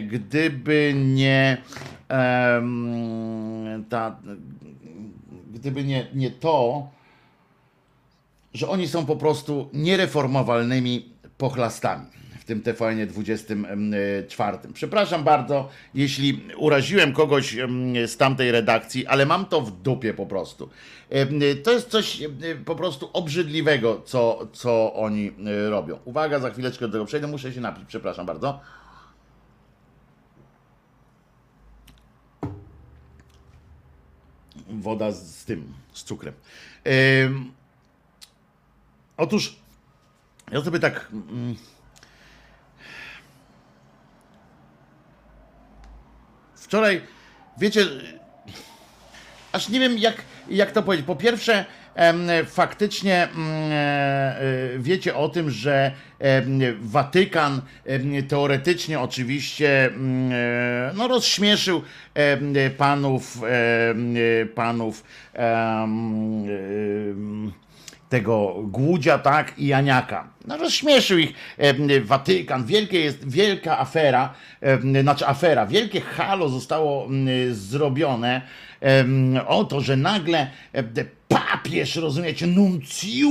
[0.08, 1.56] gdyby nie
[3.88, 4.16] ta,
[5.54, 6.88] gdyby nie, nie to,
[8.54, 12.06] że oni są po prostu niereformowalnymi pochlastami
[12.40, 14.58] w tym TVN 24.
[14.74, 17.56] Przepraszam bardzo, jeśli uraziłem kogoś
[18.06, 20.70] z tamtej redakcji, ale mam to w dupie po prostu.
[21.64, 22.22] To jest coś
[22.64, 25.32] po prostu obrzydliwego, co, co oni
[25.68, 25.98] robią.
[26.04, 28.60] Uwaga, za chwileczkę do tego przejdę, muszę się napić, przepraszam bardzo.
[34.80, 36.34] woda z, tym, z cukrem.
[39.16, 39.56] Otóż
[40.52, 41.08] ja sobie tak.
[41.12, 41.56] Mm,
[46.54, 47.00] wczoraj,
[47.58, 47.86] wiecie,
[49.52, 50.14] aż nie wiem jak,
[50.48, 51.06] jak to powiedzieć.
[51.06, 51.64] Po pierwsze,
[52.46, 55.92] faktycznie mm, e, e, wiecie o tym, że
[56.80, 57.62] Watykan
[58.28, 61.82] teoretycznie oczywiście mm, e, no, rozśmieszył
[62.78, 63.38] panów,
[64.54, 65.04] panów
[65.34, 67.52] em,
[68.12, 70.28] tego Głudzia, tak, i Janiaka.
[70.46, 72.64] No rozśmieszył ich em, Watykan.
[72.64, 74.34] Wielkie jest, wielka afera,
[75.02, 77.08] znaczy afera, wielkie halo zostało
[77.50, 78.42] zrobione
[79.46, 80.50] o to, że nagle
[81.28, 83.30] papież, rozumiecie, nuncju,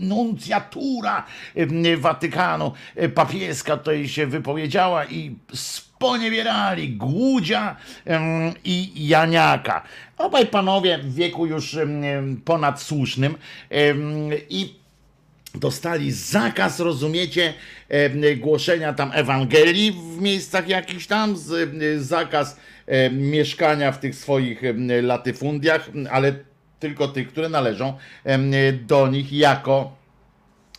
[0.00, 1.24] nuncjatura
[1.96, 7.76] Watykanu e, papieska tutaj się wypowiedziała i sponiewierali Głudzia
[8.64, 9.82] i Janiaka.
[10.18, 11.76] Obaj panowie w wieku już
[12.44, 13.34] ponadsłusznym
[13.70, 13.98] em,
[14.48, 14.74] i
[15.54, 17.54] dostali zakaz, rozumiecie,
[18.36, 21.34] głoszenia tam Ewangelii w miejscach jakichś tam,
[21.98, 22.56] zakaz
[23.12, 26.34] mieszkania w tych swoich e, latyfundiach, ale
[26.80, 27.94] tylko tych, które należą
[28.24, 29.98] e, do nich jako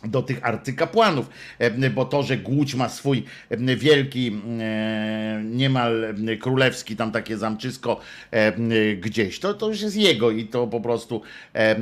[0.04, 6.36] do tych arcykapłanów, e, bo to, że Głódź ma swój e, wielki, e, niemal e,
[6.36, 8.00] królewski tam takie zamczysko
[8.30, 8.52] e,
[8.96, 11.22] gdzieś, to, to już jest jego i to po prostu
[11.54, 11.76] e, e,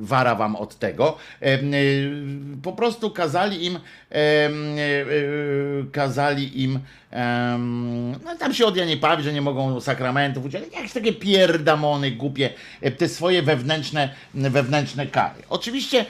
[0.00, 1.16] wara wam od tego.
[1.42, 1.60] E, e,
[2.62, 3.82] Po prostu kazali im e, e,
[5.92, 6.80] kazali im
[8.24, 12.50] no tam się od Janie Pawi, że nie mogą sakramentów udzielać, jakieś takie pierdamony głupie,
[12.80, 15.42] e, te swoje wewnętrzne, wewnętrzne kary.
[15.48, 16.06] Oczywiście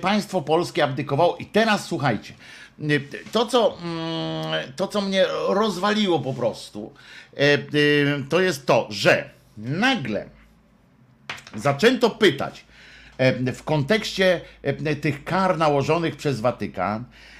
[0.00, 2.34] państwo polskie abdykowało i teraz słuchajcie,
[3.32, 3.78] to co,
[4.76, 6.92] to co mnie rozwaliło po prostu,
[7.36, 7.58] e, e,
[8.28, 10.28] to jest to, że nagle
[11.54, 12.64] zaczęto pytać
[13.18, 17.35] e, w kontekście e, tych kar nałożonych przez Watykan, e,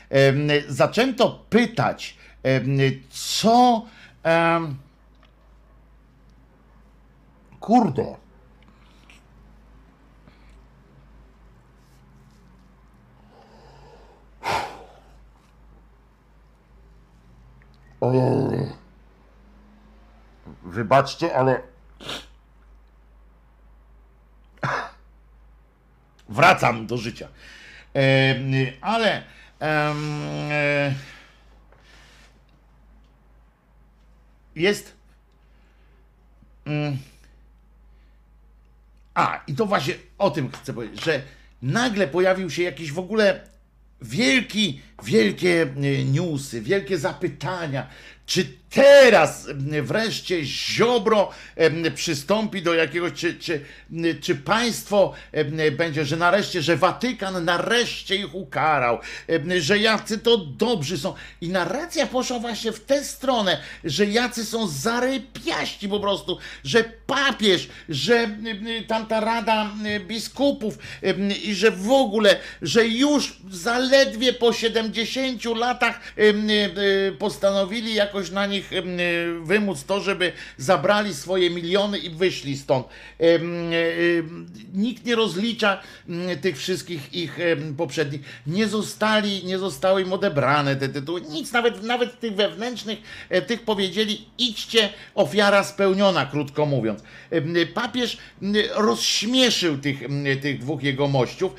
[0.68, 2.18] zaczęto pytać,
[3.10, 3.86] co.
[7.60, 8.16] Kurde.
[20.62, 21.62] Wybaczcie, ale
[26.28, 27.28] wracam do życia.
[28.80, 29.22] Ale
[34.56, 34.96] jest.
[36.64, 36.98] Mm,
[39.14, 41.22] a, i to właśnie o tym chcę powiedzieć, że
[41.62, 43.40] nagle pojawił się jakiś w ogóle
[44.02, 47.86] wielki, wielkie e, newsy, wielkie zapytania.
[48.26, 53.60] Czy teraz m, wreszcie Ziobro em, przystąpi do jakiegoś, czy, czy,
[54.20, 55.12] czy państwo
[55.76, 58.98] będzie, że nareszcie, że Watykan nareszcie ich ukarał,
[59.58, 61.14] że jacy to dobrzy są.
[61.40, 67.68] I narracja poszła właśnie w tę stronę, że jacy są zarypiaści po prostu, że papież,
[67.88, 68.30] że
[68.88, 69.70] tamta rada
[70.06, 70.78] biskupów
[71.44, 74.52] i że w ogóle, że już zaledwie po
[74.94, 78.82] 70 latach em, e, postanowili jakoś na nich e,
[79.42, 82.86] wymóc to, żeby zabrali swoje miliony i wyszli stąd.
[84.74, 87.38] Nikt nie rozlicza m, tych wszystkich ich
[87.76, 88.20] poprzednich.
[88.46, 91.20] Nie zostali, nie zostały im odebrane te tytuły.
[91.20, 92.98] Nic, nawet, nawet tych wewnętrznych,
[93.28, 97.02] e, tych powiedzieli, idźcie, ofiara spełniona, krótko mówiąc.
[97.74, 98.18] Papież
[98.74, 100.00] rozśmieszył tych,
[100.42, 101.54] tych dwóch jegomościów.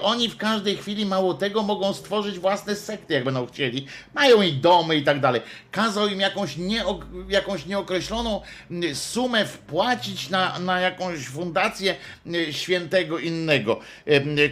[0.00, 3.86] Oni w każdej chwili, mało tego, mogą stworzyć własne sekty, jak będą chcieli.
[4.14, 5.40] Mają i domy i tak dalej.
[5.70, 8.40] Kazał im jakąś, nieo, jakąś nieokreśloną
[8.94, 11.96] sumę wpłacić na, na jakąś fundację
[12.50, 13.80] świętego innego,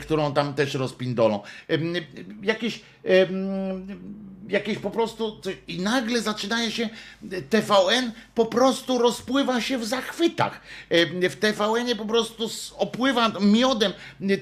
[0.01, 1.40] którą tam też rozpindolą.
[2.43, 2.81] Jakieś
[4.52, 6.88] jakieś po prostu coś, i nagle zaczynaje się
[7.50, 10.60] TVN po prostu rozpływa się w zachwytach.
[10.90, 13.92] E, W TVN po prostu opływa miodem,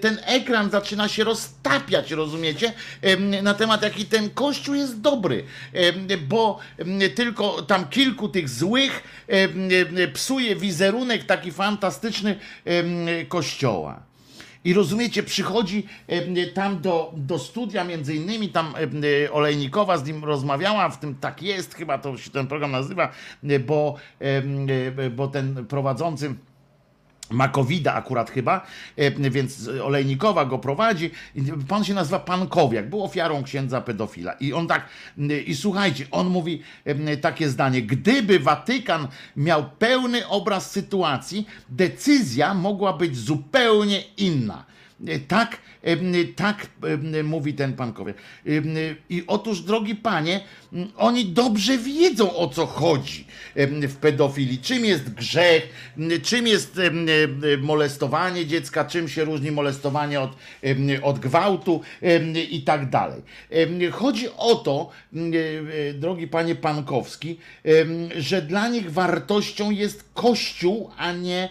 [0.01, 2.73] ten ekran zaczyna się roztapiać, rozumiecie?
[3.03, 6.59] E, Na temat jaki ten kościół jest dobry, E, bo
[7.15, 9.03] tylko tam kilku tych złych
[10.15, 12.37] psuje wizerunek taki fantastyczny
[13.29, 14.10] kościoła.
[14.65, 18.75] I rozumiecie, przychodzi e, tam do, do studia, między innymi tam
[19.25, 23.13] e, Olejnikowa z nim rozmawiała, w tym tak jest, chyba to się ten program nazywa,
[23.45, 24.43] e, bo, e,
[25.05, 26.35] e, bo ten prowadzący.
[27.31, 28.67] Makowida akurat chyba,
[28.97, 31.11] e, więc Olejnikowa go prowadzi.
[31.69, 34.33] Pan się nazywa Pankowiak, był ofiarą księdza pedofila.
[34.33, 34.89] I on tak,
[35.47, 42.93] i słuchajcie, on mówi e, takie zdanie: Gdyby Watykan miał pełny obraz sytuacji, decyzja mogła
[42.93, 44.65] być zupełnie inna.
[45.07, 45.59] E, Tak,
[46.37, 48.17] tak em, mówi ten pankowiak.
[48.47, 48.65] Em,
[49.11, 50.41] I otóż, drogi panie,
[50.97, 53.25] oni dobrze wiedzą o co chodzi
[53.67, 54.59] w pedofilii.
[54.59, 56.81] Czym jest grzech, czym jest
[57.63, 60.37] molestowanie dziecka, czym się różni molestowanie od,
[61.03, 61.81] od gwałtu
[62.51, 63.23] i tak dalej.
[63.93, 64.91] Chodzi o to,
[65.95, 67.39] drogi panie Pankowski,
[68.17, 71.49] że dla nich wartością jest Kościół, a nie,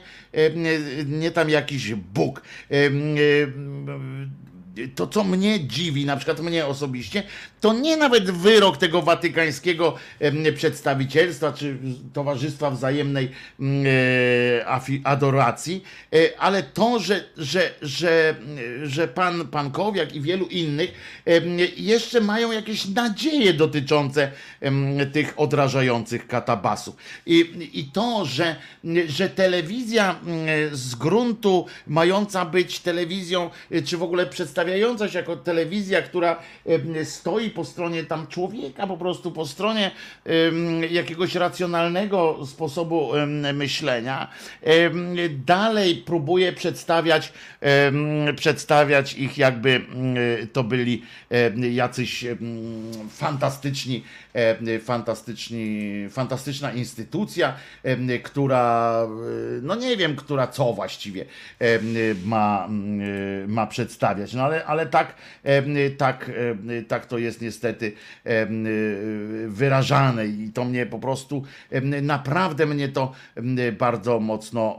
[1.05, 2.41] nie tam jakiś Bóg.
[4.19, 4.48] Em, em,
[4.95, 7.23] to, co mnie dziwi, na przykład mnie osobiście,
[7.61, 9.95] to nie nawet wyrok tego watykańskiego
[10.55, 11.77] przedstawicielstwa czy
[12.13, 13.85] Towarzystwa Wzajemnej mm,
[14.65, 15.83] e, Adoracji,
[16.13, 18.35] e, ale to, że, że, że,
[18.83, 20.91] że pan Pankowiak i wielu innych
[21.77, 24.31] jeszcze mają jakieś nadzieje dotyczące
[25.13, 26.95] tych odrażających katabasów.
[27.25, 28.55] I, i to, że,
[29.07, 33.49] że telewizja mm, z gruntu mająca być telewizją,
[33.85, 36.39] czy w ogóle przedstawiająca przedstawiająca się jako telewizja, która
[37.03, 39.91] stoi po stronie tam człowieka, po prostu po stronie
[40.89, 43.11] jakiegoś racjonalnego sposobu
[43.53, 44.27] myślenia,
[45.45, 47.33] dalej próbuje przedstawiać,
[48.35, 49.81] przedstawiać ich jakby
[50.53, 51.03] to byli
[51.71, 52.25] jacyś
[53.11, 54.03] fantastyczni,
[54.83, 57.53] fantastyczni, fantastyczna instytucja,
[58.23, 59.07] która,
[59.61, 61.25] no nie wiem, która co właściwie
[62.25, 62.67] ma,
[63.47, 65.15] ma przedstawiać, no ale, ale tak,
[65.97, 66.31] tak,
[66.87, 67.91] tak to jest niestety
[68.23, 68.67] em,
[69.47, 71.43] wyrażane i to mnie po prostu,
[72.01, 73.11] naprawdę mnie to
[73.79, 74.77] bardzo mocno,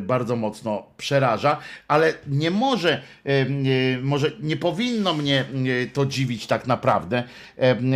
[0.00, 1.58] bardzo mocno przeraża,
[1.88, 3.64] ale nie może, em,
[4.02, 5.44] może nie powinno mnie
[5.92, 7.24] to dziwić tak naprawdę.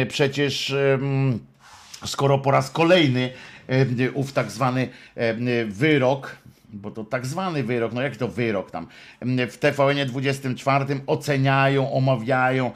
[0.08, 0.74] Przecież
[2.06, 3.30] skoro po raz kolejny
[4.14, 4.88] ów tak zwany
[5.66, 6.36] wyrok,
[6.72, 8.86] bo to tak zwany wyrok, no jak to wyrok tam,
[9.50, 12.70] w TVN 24 oceniają, omawiają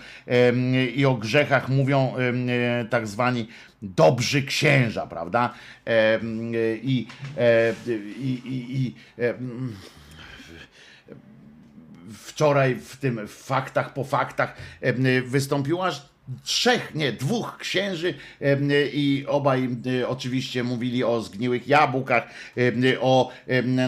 [0.94, 3.48] i o grzechach mówią e, tak zwani
[3.82, 5.54] dobrzy księża, prawda?
[5.86, 6.20] E,
[6.82, 7.06] i,
[8.18, 8.94] i, i
[12.12, 16.13] wczoraj w tym faktach po faktach em, wystąpiło aż
[16.44, 18.14] trzech, nie, dwóch księży
[18.92, 19.68] i obaj
[20.06, 22.28] oczywiście mówili o zgniłych jabłkach,
[23.00, 23.32] o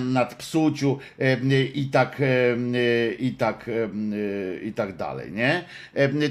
[0.01, 0.99] nadpsuciu
[1.75, 2.23] i tak
[3.19, 3.71] i tak
[4.63, 5.65] i tak dalej, nie?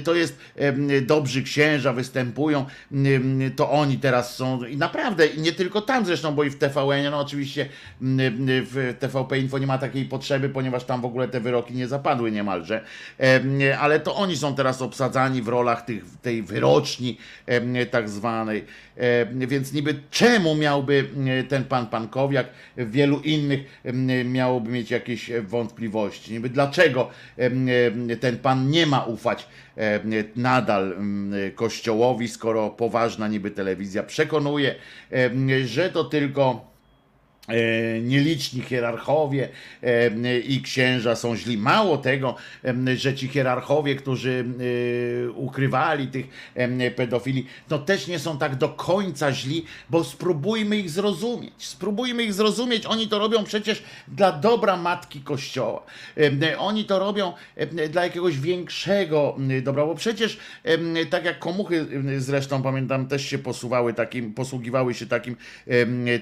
[0.04, 0.38] To jest
[1.02, 2.66] dobrzy księża występują,
[3.56, 7.10] to oni teraz są i naprawdę i nie tylko tam zresztą, bo i w TVN,
[7.10, 7.68] no oczywiście
[8.00, 12.32] w TVP Info nie ma takiej potrzeby, ponieważ tam w ogóle te wyroki nie zapadły
[12.32, 12.84] niemalże,
[13.18, 17.18] Em, ale to oni są teraz obsadzani w rolach tych, tej wyroczni
[17.90, 18.64] tak zwanej,
[19.32, 21.04] więc niby czemu miałby
[21.48, 22.46] ten pan Pankowiak,
[22.76, 23.80] wielu innych
[24.24, 27.10] miałoby mieć jakieś wątpliwości, niby dlaczego
[28.20, 29.48] ten pan nie ma ufać
[30.36, 30.96] nadal
[31.54, 34.74] kościołowi, skoro poważna niby telewizja przekonuje,
[35.64, 36.75] że to tylko
[38.02, 39.48] nieliczni hierarchowie
[39.82, 41.58] e, i księża są źli.
[41.58, 42.34] Mało tego,
[42.96, 44.44] że ci hierarchowie, którzy
[45.26, 46.26] e, ukrywali tych
[46.96, 51.52] pedofili, no też nie są tak do końca źli, bo spróbujmy ich zrozumieć.
[51.58, 52.86] Spróbujmy ich zrozumieć.
[52.86, 55.82] Oni to robią przecież dla dobra matki Kościoła.
[56.58, 57.32] Oni to robią
[57.90, 60.38] dla jakiegoś większego dobra, bo przecież
[61.10, 61.86] tak jak komuchy
[62.18, 65.36] zresztą pamiętam też się posuwały takim, posługiwały się takim,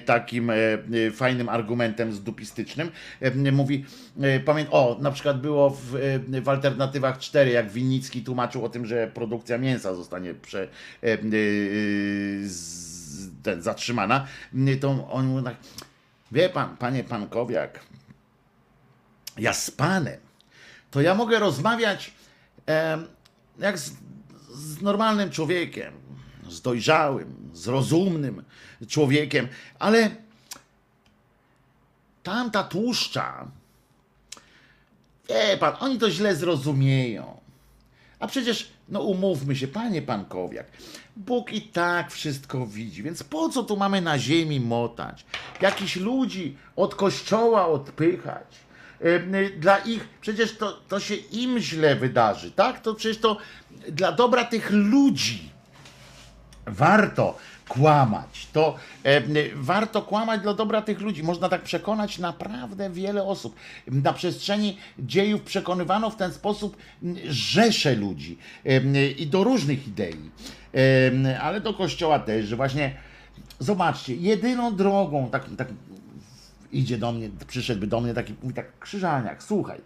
[0.05, 2.91] takim e, e, fajnym argumentem zdupistycznym.
[3.21, 3.85] E, Mówi,
[4.21, 5.95] e, pamiętam, o, na przykład było w,
[6.33, 10.67] e, w Alternatywach 4, jak Winnicki tłumaczył o tym, że produkcja mięsa zostanie prze,
[12.43, 14.27] z, ten, zatrzymana,
[14.81, 15.55] to on mówił tak,
[16.31, 17.79] wie pan, panie Pankowiak,
[19.37, 20.19] ja z panem,
[20.91, 22.13] to ja mogę rozmawiać
[23.59, 23.91] jak z,
[24.53, 25.93] z normalnym człowiekiem,
[26.49, 28.43] z dojrzałym, z rozumnym
[28.87, 29.47] człowiekiem,
[29.79, 30.24] ale
[32.25, 33.47] tamta tłuszcza,
[35.29, 37.37] wie pan, oni to źle zrozumieją.
[38.19, 40.65] A przecież, no umówmy się, panie Pankowiak,
[41.15, 45.25] Bóg i tak wszystko widzi, więc po co tu mamy na ziemi motać?
[45.61, 48.47] Jakichś ludzi od kościoła odpychać?
[49.01, 52.81] Y, Dla ich, przecież to, to się im źle wydarzy, tak?
[52.81, 53.37] To przecież to
[53.89, 55.49] dla dobra tych ludzi
[56.65, 57.37] warto
[57.69, 58.47] kłamać.
[58.53, 59.21] To e,
[59.55, 61.23] warto kłamać dla dobra tych ludzi.
[61.23, 63.55] Można tak przekonać naprawdę wiele osób.
[63.87, 66.77] Na przestrzeni dziejów przekonywano w ten sposób
[67.27, 70.31] rzesze ludzi e, i do różnych idei.
[71.25, 72.95] E, ale do kościoła też, że właśnie
[73.59, 75.67] zobaczcie, jedyną drogą, tak, tak
[76.71, 79.81] idzie do mnie, przyszedłby do mnie taki, mówi tak, krzyżaniak, słuchaj,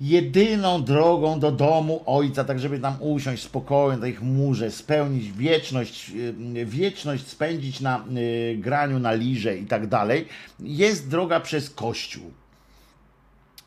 [0.00, 6.10] jedyną drogą do domu ojca, tak żeby tam usiąść spokojnie na ich murze, spełnić wieczność,
[6.56, 10.28] y, wieczność spędzić na y, graniu na lirze i tak dalej,
[10.60, 12.32] jest droga przez Kościół.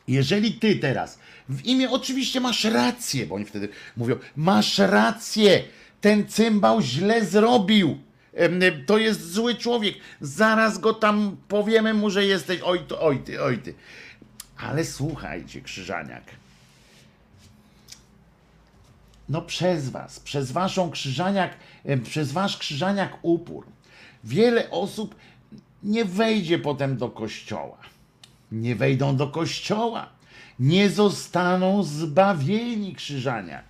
[0.08, 1.18] Jeżeli ty teraz,
[1.48, 5.62] w imię oczywiście masz rację, bo oni wtedy mówią, masz rację,
[6.00, 7.98] ten cymbał źle zrobił.
[8.86, 9.94] To jest zły człowiek.
[10.20, 13.74] Zaraz go tam powiemy mu, że jesteś oj, oj ty, oj ty.
[14.58, 16.24] Ale słuchajcie, Krzyżaniak.
[19.28, 21.52] No przez was, przez waszą krzyżaniak,
[21.84, 23.66] em, przez wasz krzyżaniak upór.
[24.24, 25.14] Wiele osób
[25.82, 27.78] nie wejdzie potem do kościoła.
[28.52, 30.08] Nie wejdą do kościoła.
[30.60, 33.64] Nie zostaną zbawieni, Krzyżaniak.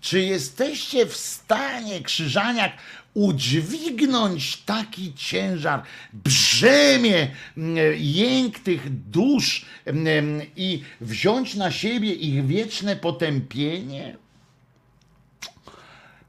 [0.00, 2.72] Czy jesteście w stanie, Krzyżaniak,
[3.14, 5.82] udźwignąć taki ciężar,
[6.12, 14.16] brzemię mm, jęk tych dusz mm, i wziąć na siebie ich wieczne potępienie?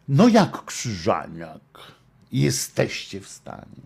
[0.08, 1.62] No jak krzyżaniak
[2.32, 3.84] jesteście w stanie?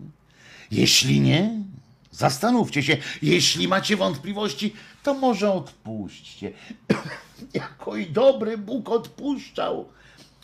[0.70, 1.64] Jeśli nie,
[2.12, 2.96] zastanówcie się.
[3.22, 6.52] Jeśli macie wątpliwości, to może odpuśćcie.
[7.54, 9.88] Jako i dobry Bóg odpuszczał.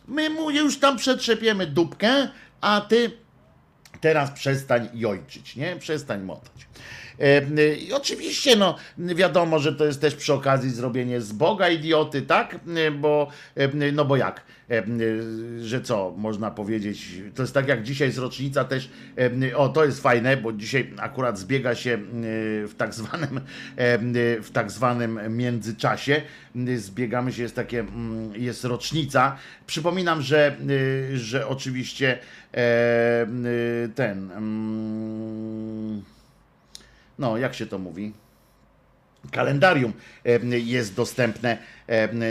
[0.09, 2.29] My mu już tam przetrzepiemy dupkę,
[2.61, 3.11] a ty
[4.01, 5.77] teraz przestań jojczyć, nie?
[5.77, 6.67] Przestań motać.
[7.21, 12.23] E, I oczywiście, no, wiadomo, że to jest też przy okazji zrobienie z Boga idioty,
[12.23, 12.55] tak?
[12.55, 14.43] E, Bo, e, no bo jak?
[15.61, 18.91] Że co, można powiedzieć, to jest tak jak dzisiaj jest rocznica też,
[19.57, 21.99] o to jest fajne, bo dzisiaj akurat zbiega się
[22.69, 23.41] w tak zwanym,
[24.43, 26.23] w tak zwanym międzyczasie,
[26.77, 29.37] zbiegamy się, jest takie, mm, jest rocznica.
[29.67, 30.57] Przypominam, że,
[31.15, 32.19] że oczywiście
[33.95, 36.03] ten, mm,
[37.19, 38.13] no jak się to mówi?
[39.31, 39.93] Kalendarium
[40.51, 41.59] jest dostępne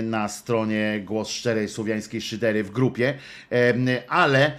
[0.03, 3.13] na stronie Głos Szczerej Słowiańskiej Szydery w grupie,
[4.07, 4.51] ale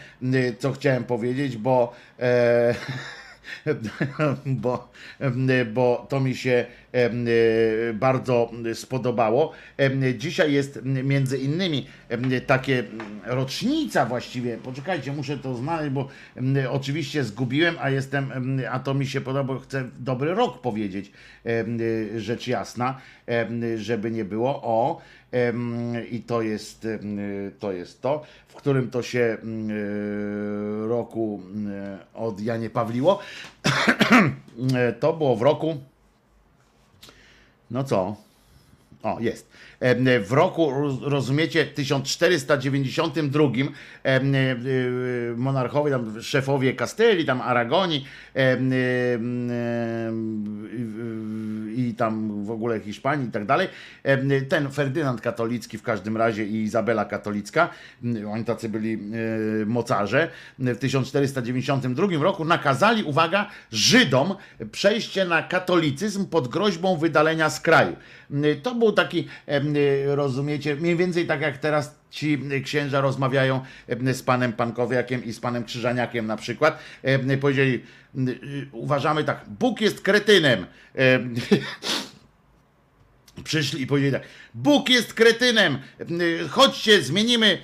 [0.59, 2.75] co chciałem powiedzieć, bo e,
[4.47, 4.89] bo,
[5.73, 7.27] bo to mi się em,
[7.95, 9.53] bardzo spodobało.
[10.19, 11.87] Dzisiaj jest między innymi
[12.47, 12.85] takie
[13.25, 14.59] rocznica właściwie.
[14.59, 16.09] Poczekajcie, muszę to znaleźć, bo
[16.71, 21.13] oczywiście zgubiłem, a jestem, em, a to mi się podoba, bo chcę dobry rok powiedzieć,
[22.17, 23.01] rzecz jasna,
[23.77, 24.63] żeby nie było.
[24.63, 25.01] O,
[26.11, 26.89] i to jest,
[27.59, 29.69] to jest to, w którym to się em,
[30.89, 33.19] roku em, od Janie Pawliło.
[35.01, 35.77] to było w roku,
[37.71, 38.17] no co?
[39.03, 39.49] O, jest.
[40.21, 43.45] W roku, roz- rozumiecie, 1492
[44.03, 48.05] em, y, y, monarchowie, tam szefowie Kastelii, tam Aragonii
[51.77, 53.69] i tam w ogóle Hiszpanii i tak dalej.
[54.49, 57.69] Ten Ferdynand katolicki w każdym razie i Izabela katolicka,
[58.29, 58.99] oni tacy byli
[59.67, 64.35] mocarze, w 1492 roku nakazali, uwaga, Żydom
[64.73, 67.97] przejście na katolicyzm pod groźbą wydalenia z kraju.
[68.63, 69.29] To był taki,
[70.07, 75.41] rozumiecie, mniej więcej tak jak teraz ci księża rozmawiają em, z panem Pankowiakiem i z
[75.41, 76.79] panem Krzyżaniakiem na przykład.
[77.03, 77.83] Em, Powiedzieli,
[78.29, 80.67] y, uważamy tak, Bóg jest kretynem.
[80.95, 81.35] Em,
[83.45, 84.23] Przyszli i powiedzieli tak:
[84.55, 85.79] Bóg jest kretynem,
[86.51, 87.59] chodźcie, zmienimy,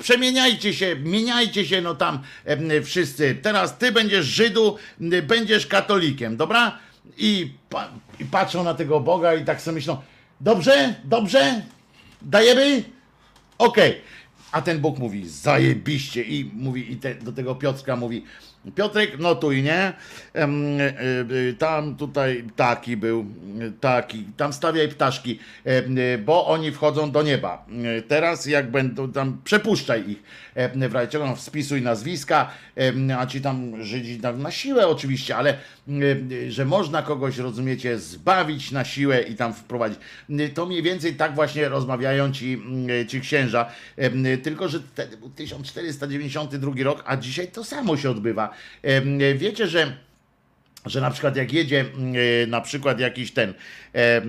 [0.00, 2.22] przemieniajcie się, mieniajcie się, no tam
[2.84, 3.34] wszyscy.
[3.42, 4.76] Teraz ty będziesz Żydu,
[5.26, 6.78] będziesz katolikiem, dobra?
[7.18, 7.88] I, pa,
[8.20, 10.02] I patrzą na tego Boga i tak sobie myślą:
[10.40, 11.62] Dobrze, dobrze,
[12.22, 12.95] dajemy?
[13.58, 14.00] Okej.
[14.52, 16.22] A ten Bóg mówi, zajebiście.
[16.22, 18.24] I mówi, i te, do tego Piotrka mówi,
[18.74, 19.72] Piotrek, notuj, nie?
[19.72, 19.92] E,
[20.34, 23.26] e, Tam tutaj taki był,
[23.80, 27.66] taki, tam stawiaj ptaszki, e, bo oni wchodzą do nieba.
[28.08, 30.22] Teraz jak będą tam, przepuszczaj ich.
[30.88, 32.50] W razie czego, wspisuj nazwiska,
[33.18, 35.58] a ci tam Żydzi na siłę oczywiście, ale
[36.48, 39.98] że można kogoś, rozumiecie, zbawić na siłę i tam wprowadzić.
[40.54, 42.62] To mniej więcej tak właśnie rozmawiają ci,
[43.08, 43.70] ci księża,
[44.42, 48.55] tylko że wtedy był 1492 rok, a dzisiaj to samo się odbywa.
[48.82, 50.06] Em, Wiecie, że
[50.86, 51.84] że na przykład jak jedzie
[52.44, 53.54] e, na przykład jakiś ten, e,
[53.94, 54.22] e,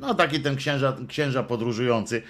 [0.00, 2.22] no taki ten księża, księża podróżujący, e,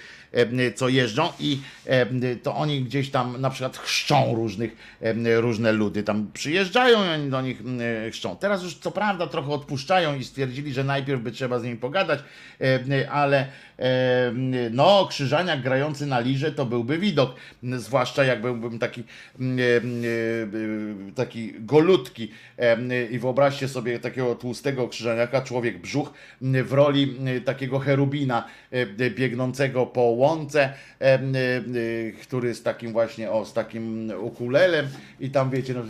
[0.75, 6.03] co jeżdżą i e, to oni gdzieś tam na przykład chrzczą różnych, e, różne ludy,
[6.03, 7.61] tam przyjeżdżają i oni do nich
[8.07, 8.35] e, chrzczą.
[8.35, 12.19] Teraz już co prawda trochę odpuszczają i stwierdzili, że najpierw by trzeba z nimi pogadać,
[12.61, 13.47] e, ale
[13.79, 14.31] e,
[14.71, 21.53] no krzyżaniak grający na lirze to byłby widok, zwłaszcza jak byłbym taki e, e, taki
[21.59, 29.09] golutki e, i wyobraźcie sobie takiego tłustego krzyżaniaka, człowiek brzuch w roli takiego cherubina e,
[29.09, 31.19] biegnącego po łące, e, e,
[32.21, 34.87] który z takim właśnie, o, z takim ukulelem
[35.19, 35.81] i tam wiecie, no,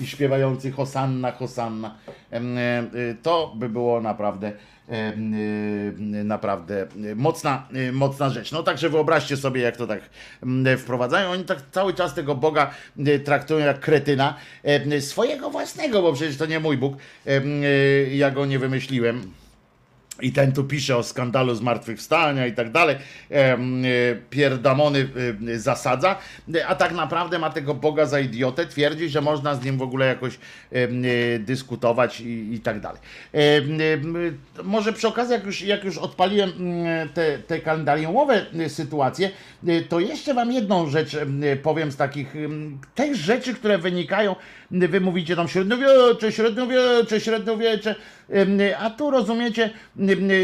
[0.00, 1.98] i śpiewający Hosanna, Hosanna.
[2.32, 2.82] E, e,
[3.22, 4.52] To by było naprawdę
[6.24, 6.86] naprawdę
[7.16, 8.52] mocna, mocna rzecz.
[8.52, 10.00] No także wyobraźcie sobie, jak to tak
[10.78, 11.30] wprowadzają.
[11.30, 12.70] Oni tak cały czas tego Boga
[13.24, 14.36] traktują jak kretyna.
[15.00, 16.96] Swojego własnego, bo przecież to nie mój Bóg.
[17.26, 17.40] e,
[18.14, 19.32] Ja go nie wymyśliłem.
[20.20, 22.96] I ten tu pisze o skandalu zmartwychwstania i tak dalej.
[23.30, 23.88] Em, e,
[24.30, 25.08] Pierdamony
[25.48, 26.16] e, zasadza,
[26.54, 28.66] E, a tak naprawdę ma tego Boga za idiotę.
[28.66, 30.38] Twierdzi, że można z nim w ogóle jakoś
[30.72, 33.00] e, dyskutować i, tak dalej.
[34.64, 36.52] Może przy okazji, jak już, jak już odpaliłem
[37.14, 39.30] te, te kalendariumowe e, sytuacje,
[39.66, 42.34] e, to jeszcze wam jedną rzecz em, powiem z takich
[42.94, 44.36] tych rzeczy, które wynikają,
[44.74, 47.94] wy mówicie tam średniowiecze, średniowiecze, średniowiecze,
[48.78, 49.70] a tu rozumiecie,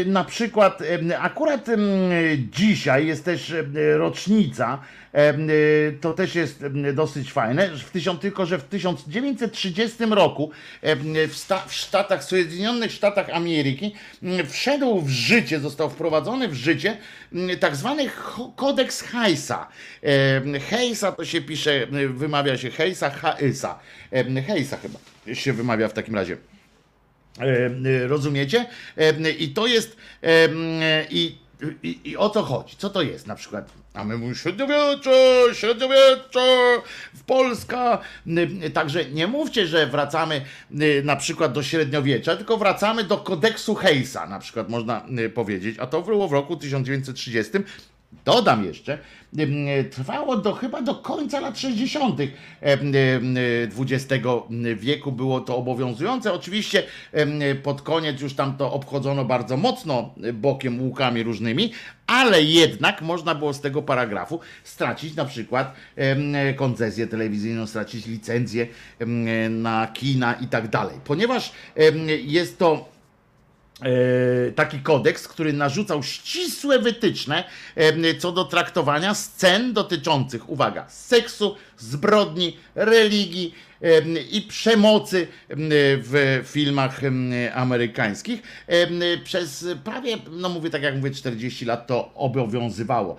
[0.05, 0.83] na przykład
[1.19, 1.65] akurat
[2.51, 3.53] dzisiaj jest też
[3.97, 4.79] rocznica,
[6.01, 6.63] to też jest
[6.93, 10.51] dosyć fajne, w tysiąc, tylko że w 1930 roku
[10.81, 13.95] em, w, sta, w Stanach, Sojedinionych Statach Ameryki
[14.49, 16.97] wszedł w życie, został wprowadzony w życie
[17.59, 18.09] tak zwany
[18.55, 19.67] kodeks Heisa.
[20.01, 23.79] Em, Heisa to się pisze, wymawia się Heisa, Heisa.
[24.47, 24.99] Heisa chyba
[25.33, 26.37] się wymawia w takim razie.
[28.07, 28.65] Rozumiecie?
[29.39, 29.97] I to jest.
[31.09, 31.37] I,
[31.83, 32.75] i, I o co chodzi?
[32.77, 33.80] Co to jest na przykład?
[33.93, 36.81] A my mówimy średniowiecze, średniowiecze,
[37.13, 37.99] w Polska.
[38.27, 43.75] Em, Także nie mówcie, że wracamy em, na przykład do średniowiecza, tylko wracamy do kodeksu
[43.75, 45.79] Hejsa, na przykład można powiedzieć.
[45.79, 47.51] A to było w roku 1930.
[48.25, 48.97] Dodam jeszcze,
[49.91, 52.19] trwało do chyba do końca lat 60.
[52.61, 53.35] em, em,
[53.77, 54.25] XX
[54.75, 56.33] wieku było to obowiązujące.
[56.33, 56.83] Oczywiście
[57.63, 61.71] pod koniec już tam to obchodzono bardzo mocno bokiem łukami różnymi,
[62.07, 65.75] ale jednak można było z tego paragrafu stracić na przykład
[66.55, 68.67] koncesję telewizyjną, stracić licencję
[69.49, 70.97] na kina i tak dalej.
[71.03, 71.51] Ponieważ
[72.23, 72.90] jest to
[74.55, 77.43] taki kodeks, który narzucał ścisłe wytyczne
[77.75, 83.70] e, co do traktowania scen dotyczących, uwaga, seksu, zbrodni, religii e,
[84.31, 85.55] i przemocy e,
[85.97, 88.41] w filmach e, amerykańskich.
[89.23, 93.15] Przez prawie, no mówię tak jak mówię, 40 lat to obowiązywało.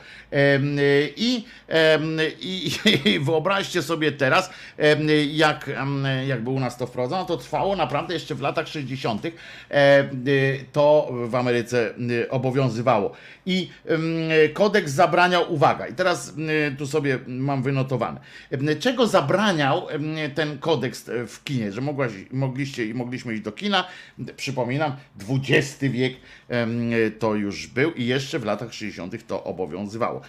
[1.17, 1.45] I,
[2.41, 2.71] i,
[3.11, 4.51] i wyobraźcie sobie teraz,
[5.33, 5.71] jak,
[6.27, 9.23] jakby u nas to wprowadzono, to trwało naprawdę jeszcze w latach 60.
[9.71, 10.05] e,
[10.73, 11.95] to w Ameryce
[12.31, 13.13] obowiązywało.
[13.47, 13.71] I
[14.55, 16.35] kodeks zabraniał, uwaga, i teraz
[16.79, 18.21] tu sobie mam wynotowane,
[18.81, 19.87] czego zabraniał
[20.35, 23.85] ten kodeks e, w kinie, że mogłaś, mogliście i mogliśmy iść do kina,
[24.37, 24.97] przypominam,
[25.29, 26.13] XX wiek
[27.19, 29.27] to już był i jeszcze w latach 60.
[29.27, 30.21] to obowiązywało.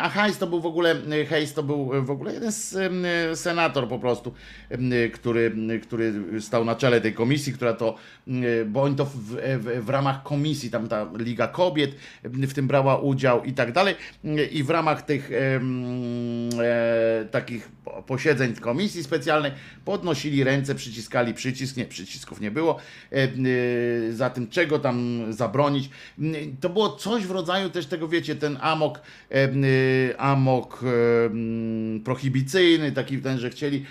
[0.00, 0.96] A Hayes to był w ogóle,
[1.28, 2.52] Hayes to był w ogóle jeden
[3.34, 4.34] senator po prostu,
[5.12, 5.52] który,
[5.82, 7.94] który stał na czele tej komisji, która to,
[8.66, 9.16] bo oni to w,
[9.58, 11.94] w, w ramach komisji, tam ta Liga Kobiet
[12.32, 13.94] w tym brała udział i tak dalej.
[14.52, 15.60] I w ramach tych e,
[17.30, 17.68] takich
[18.06, 19.52] posiedzeń komisji specjalnej
[19.84, 22.78] podnosili ręce, przyciskali przycisk, nie, przycisków nie było,
[23.12, 23.28] e, e,
[24.12, 25.90] za tym czego tam zabronić.
[26.60, 29.00] To było coś w rodzaju też tego, wiecie, ten amok,
[29.30, 29.50] e, e,
[30.20, 33.84] amok e, prohibicyjny, taki ten, że chcieli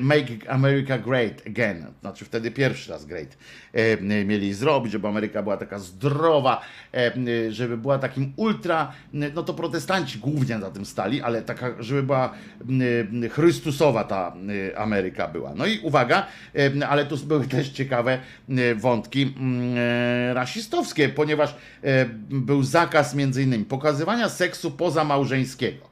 [0.00, 3.36] make America great again, znaczy wtedy pierwszy raz great
[4.00, 6.60] mieli zrobić, żeby Ameryka była taka zdrowa,
[7.48, 12.32] żeby była takim ultra, no to protestanci głównie za tym stali, ale taka, żeby była
[12.68, 15.54] m, m, chrystusowa ta y, Ameryka była.
[15.54, 18.18] No i uwaga, y, ale tu były też ciekawe
[18.50, 19.74] y, wątki mm,
[20.34, 21.54] rasistowskie, ponieważ
[22.30, 25.89] był zakaz między innymi pokazywania seksu pozamałżeńskiego.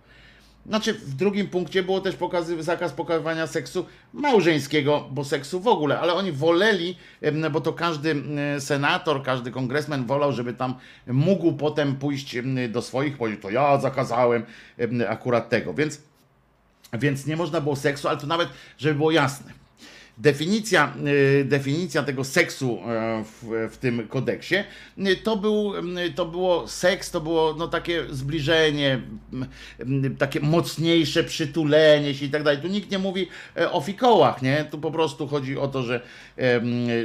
[0.69, 6.01] Znaczy, w drugim punkcie było też pokazy, zakaz pokazywania seksu małżeńskiego, bo seksu w ogóle,
[6.01, 6.97] ale oni woleli,
[7.53, 8.23] bo to każdy
[8.59, 10.75] senator, każdy kongresmen wolał, żeby tam
[11.07, 12.37] mógł potem pójść
[12.69, 14.47] do swoich, powiedzieć, to ja zakazałem
[14.79, 16.03] em, akurat tego, więc,
[16.93, 19.58] więc nie można było seksu, ale to nawet, żeby było jasne.
[20.19, 20.93] Definicja,
[21.41, 24.55] y, definicja tego seksu e, w, w tym kodeksie
[24.99, 29.01] y, to, był, y, to było seks, to było no, takie zbliżenie,
[30.19, 32.63] takie mocniejsze przytulenie się i tak dalej.
[32.63, 34.65] Tu nikt nie mówi e, o fikołach, nie?
[34.65, 36.01] Tu po prostu chodzi o to, że,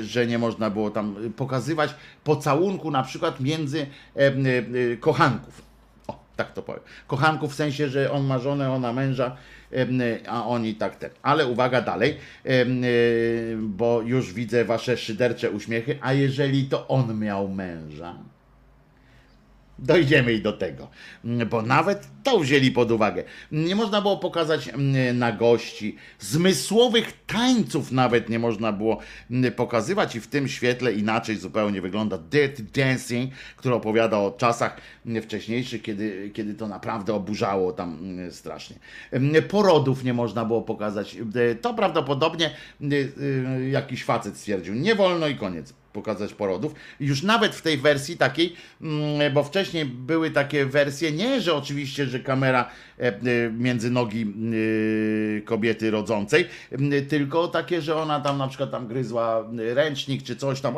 [0.02, 5.62] że nie można było tam pokazywać pocałunku na przykład między em, y, kochanków.
[6.08, 6.82] O, tak to powiem.
[7.08, 9.38] Kochanków w sensie, że on ma żonę, ona męża,
[10.28, 11.10] a oni tak ten.
[11.22, 12.66] Ale uwaga dalej, y,
[13.60, 15.98] bo już widzę wasze szydercze uśmiechy.
[16.02, 18.16] A jeżeli to on miał męża?
[19.80, 20.88] Dojdziemy i do tego,
[21.26, 23.24] Mm, bo nawet to wzięli pod uwagę.
[23.52, 29.00] Nie można było pokazać mm, nagości, zmysłowych tańców nawet nie można było
[29.32, 34.78] mm, pokazywać i w tym świetle inaczej zupełnie wygląda Dirty Dancing, który opowiada o czasach
[35.06, 38.76] mm, wcześniejszych, kiedy, kiedy to naprawdę oburzało tam mm, strasznie.
[39.12, 41.16] Mm, Porodów nie można było pokazać.
[41.36, 42.52] Y, To prawdopodobnie
[42.82, 43.14] y,
[43.66, 45.74] y, jakiś facet stwierdził, nie wolno i koniec.
[45.94, 46.74] Pokazać porodów.
[47.00, 52.06] Już nawet w tej wersji takiej, mm, bo wcześniej były takie wersje, nie, że oczywiście,
[52.06, 53.14] że kamera e, e,
[53.58, 56.48] między nogi e, kobiety rodzącej,
[57.10, 60.76] tylko takie, że ona tam na przykład tam gryzła ręcznik czy coś tam,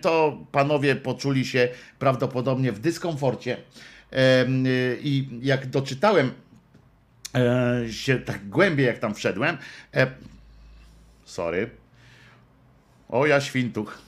[0.00, 1.68] to panowie poczuli się
[1.98, 3.56] prawdopodobnie w dyskomforcie.
[5.00, 6.30] I jak doczytałem
[7.90, 9.58] się tak głębiej, jak tam wszedłem,
[11.24, 11.70] sorry,
[13.08, 13.98] o ja świntuch.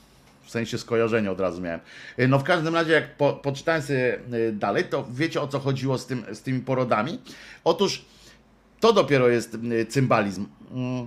[0.43, 1.81] W sensie skojarzenia od razu miałem.
[2.17, 5.59] E, No w każdym razie, jak po, poczytałem sobie e, dalej, to wiecie o co
[5.59, 7.21] chodziło z, tym, z tymi porodami?
[7.65, 8.05] Otóż
[8.81, 10.47] to dopiero jest e, cymbalizm.
[10.73, 11.07] Mm.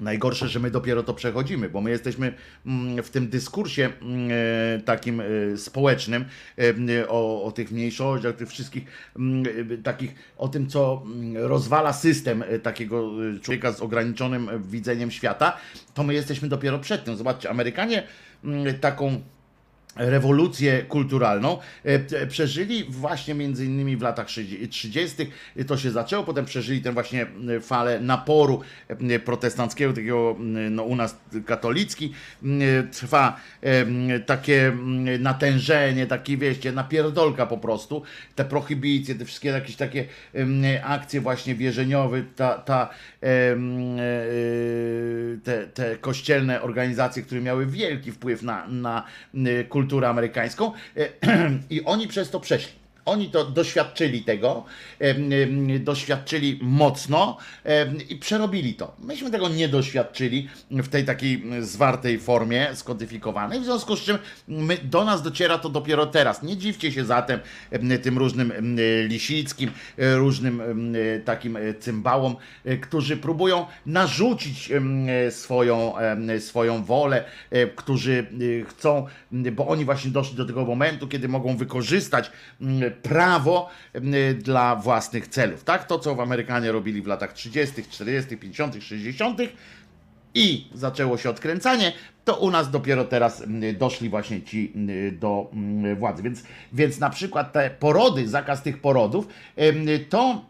[0.00, 2.34] Najgorsze, że my dopiero to przechodzimy, bo my jesteśmy
[2.66, 5.24] mm, w tym dyskursie mm, e, takim e,
[5.56, 6.24] społecznym
[6.58, 8.84] e, o, o tych mniejszościach, tych wszystkich
[9.16, 9.44] mm,
[9.82, 11.02] takich, o tym, co
[11.34, 13.10] rozwala system takiego
[13.42, 15.56] człowieka z ograniczonym widzeniem świata,
[15.94, 17.16] to my jesteśmy dopiero przed tym.
[17.16, 18.02] Zobaczcie, Amerykanie
[18.80, 19.20] taką
[19.98, 24.26] rewolucję kulturalną e, t- przeżyli właśnie między innymi w latach
[24.70, 25.16] 30.
[25.66, 27.26] to się zaczęło, potem przeżyli tę właśnie
[27.56, 30.36] e, falę naporu e, protestanckiego, takiego
[30.70, 31.16] no u nas
[31.46, 32.12] katolicki,
[32.92, 33.40] trwa
[34.26, 34.76] takie
[35.18, 38.02] natężenie, takie wieście, napierdolka po prostu,
[38.34, 40.04] te prohibicje, te wszystkie jakieś takie
[40.84, 42.88] akcje właśnie wierzeniowe, ta, ta
[43.22, 43.56] e,
[45.44, 49.04] te, te kościelne organizacje, które miały wielki wpływ na, na
[49.34, 51.08] e, kulturę amerykańską e,
[51.74, 52.72] i oni przez to przeszli.
[53.08, 54.64] Oni to doświadczyli tego,
[55.80, 57.36] doświadczyli mocno
[58.08, 58.96] i przerobili to.
[58.98, 64.18] Myśmy tego nie doświadczyli w tej takiej zwartej formie, skodyfikowanej, w związku z czym
[64.48, 66.42] my, do nas dociera to dopiero teraz.
[66.42, 67.40] Nie dziwcie się zatem
[67.70, 68.52] em, tym różnym
[69.08, 70.62] Lisickim, różnym
[71.24, 74.72] takim cymbałom, e, którzy próbują narzucić
[75.30, 75.94] swoją,
[76.38, 78.26] swoją wolę, e, którzy
[78.62, 82.30] e, chcą, bo oni właśnie doszli do tego momentu, kiedy mogą wykorzystać
[83.02, 83.68] prawo
[84.34, 85.64] dla własnych celów.
[85.64, 85.86] Tak?
[85.86, 89.38] To, co Amerykanie robili w latach 30., 40., 50., 60.,
[90.34, 91.92] i zaczęło się odkręcanie,
[92.24, 93.42] to u nas dopiero teraz
[93.78, 94.72] doszli właśnie ci
[95.12, 95.50] do
[95.96, 96.22] władzy.
[96.22, 96.42] Więc,
[96.72, 99.28] więc na przykład te porody, zakaz tych porodów,
[100.08, 100.44] to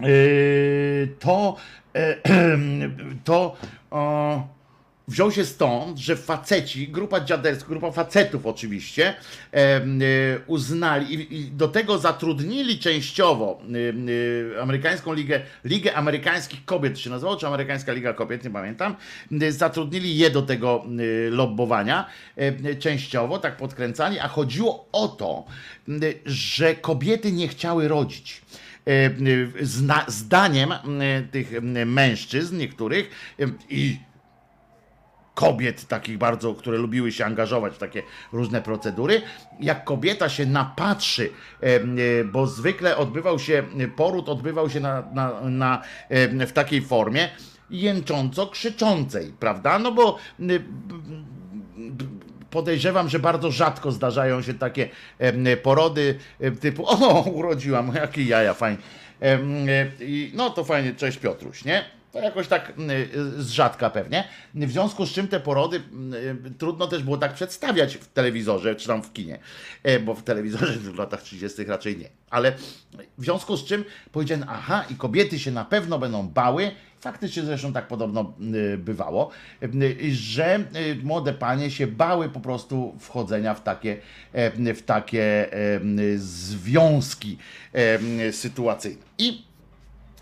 [0.00, 1.56] Yy, to,
[1.94, 2.16] e,
[3.24, 3.56] to
[5.08, 9.14] wziął się stąd, że faceci, grupa dziaderska, grupa facetów oczywiście,
[9.54, 9.58] y,
[10.46, 13.78] uznali i, do tego zatrudnili częściowo y,
[14.56, 16.98] y, amerykańską ligę, Ligę Amerykańskich Kobiet.
[16.98, 18.96] Się nazywało, czy Amerykańska Liga Kobiet, nie pamiętam,
[19.50, 20.84] zatrudnili je do tego
[21.30, 22.06] lobbowania
[22.78, 25.44] częściowo, tak podkręcali, a chodziło o to,
[26.26, 28.42] że kobiety nie chciały rodzić.
[30.06, 30.74] Zdaniem
[31.30, 33.34] tych mężczyzn niektórych
[33.70, 33.98] i
[35.34, 38.02] kobiet takich bardzo, które lubiły się angażować w takie
[38.32, 39.22] różne procedury,
[39.60, 41.30] jak kobieta się napatrzy,
[41.62, 43.62] e, e, bo zwykle odbywał się,
[43.96, 47.28] poród odbywał się na, na, na, e, w takiej formie
[47.70, 49.78] jęcząco krzyczącej, prawda?
[49.78, 50.44] No bo e,
[52.50, 54.88] podejrzewam, że bardzo rzadko zdarzają się takie
[55.62, 56.18] porody
[56.60, 58.78] typu o, urodziłam, jakie jaja, fajnie.
[59.22, 59.38] E,
[60.34, 62.01] No to fajnie, cześć Piotruś, nie?
[62.12, 62.90] To jakoś tak m,
[63.38, 64.28] z rzadka pewnie.
[64.54, 66.14] W związku z czym te porody m,
[66.46, 69.38] e, trudno też było tak przedstawiać w telewizorze, czy tam w kinie,
[69.82, 71.64] E, bo w telewizorze w latach 30.
[71.64, 72.08] raczej nie.
[72.30, 72.52] Ale
[73.18, 76.70] w związku z czym powiedziałem, aha, i kobiety się na pewno będą bały,
[77.02, 79.30] faktycznie zresztą tak podobno y, bywało,
[79.62, 83.96] y, że y, młode panie się bały po prostu wchodzenia w takie,
[84.32, 85.50] e, w takie
[86.16, 87.38] związki
[88.32, 89.02] sytuacyjne.
[89.18, 89.51] I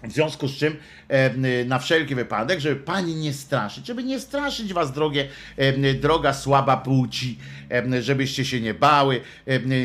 [0.02, 0.76] w związku z czym
[1.08, 6.32] e, na wszelki wypadek, żeby pani nie straszyć, żeby nie straszyć was, drogie, e, droga
[6.32, 7.38] słaba płci,
[7.70, 9.20] e, żebyście się nie bały,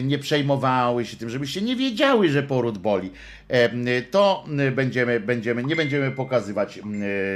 [0.03, 3.11] nie przejmowały się tym, żebyście nie wiedziały, że poród boli,
[4.11, 6.81] to będziemy, będziemy, nie będziemy pokazywać e,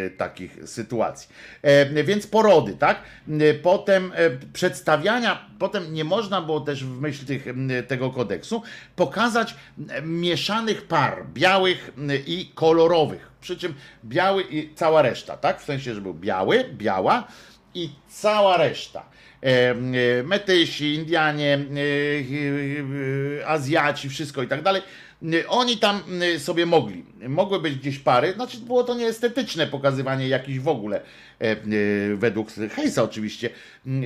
[0.09, 1.29] takich sytuacji.
[1.61, 3.01] E, Więc porody, tak?
[3.39, 7.45] E, Potem e, przedstawiania, potem nie można było też w myśl tych,
[7.87, 8.63] tego kodeksu
[8.95, 9.55] pokazać
[10.03, 11.91] mieszanych par, białych
[12.27, 13.29] i kolorowych.
[13.41, 13.73] Przy czym
[14.05, 15.61] biały i cała reszta, tak?
[15.61, 17.27] W sensie, że był biały, biała
[17.73, 19.05] i cała reszta.
[19.43, 19.75] E, e,
[20.23, 24.81] Metysi, Indianie, e, e, e, Azjaci, wszystko i tak dalej.
[25.23, 27.05] Y, oni tam y, sobie mogli.
[27.27, 31.01] Mogły być gdzieś pary, znaczy było to nieestetyczne pokazywanie jakichś w ogóle,
[31.41, 33.49] e, y, według Hejsa oczywiście,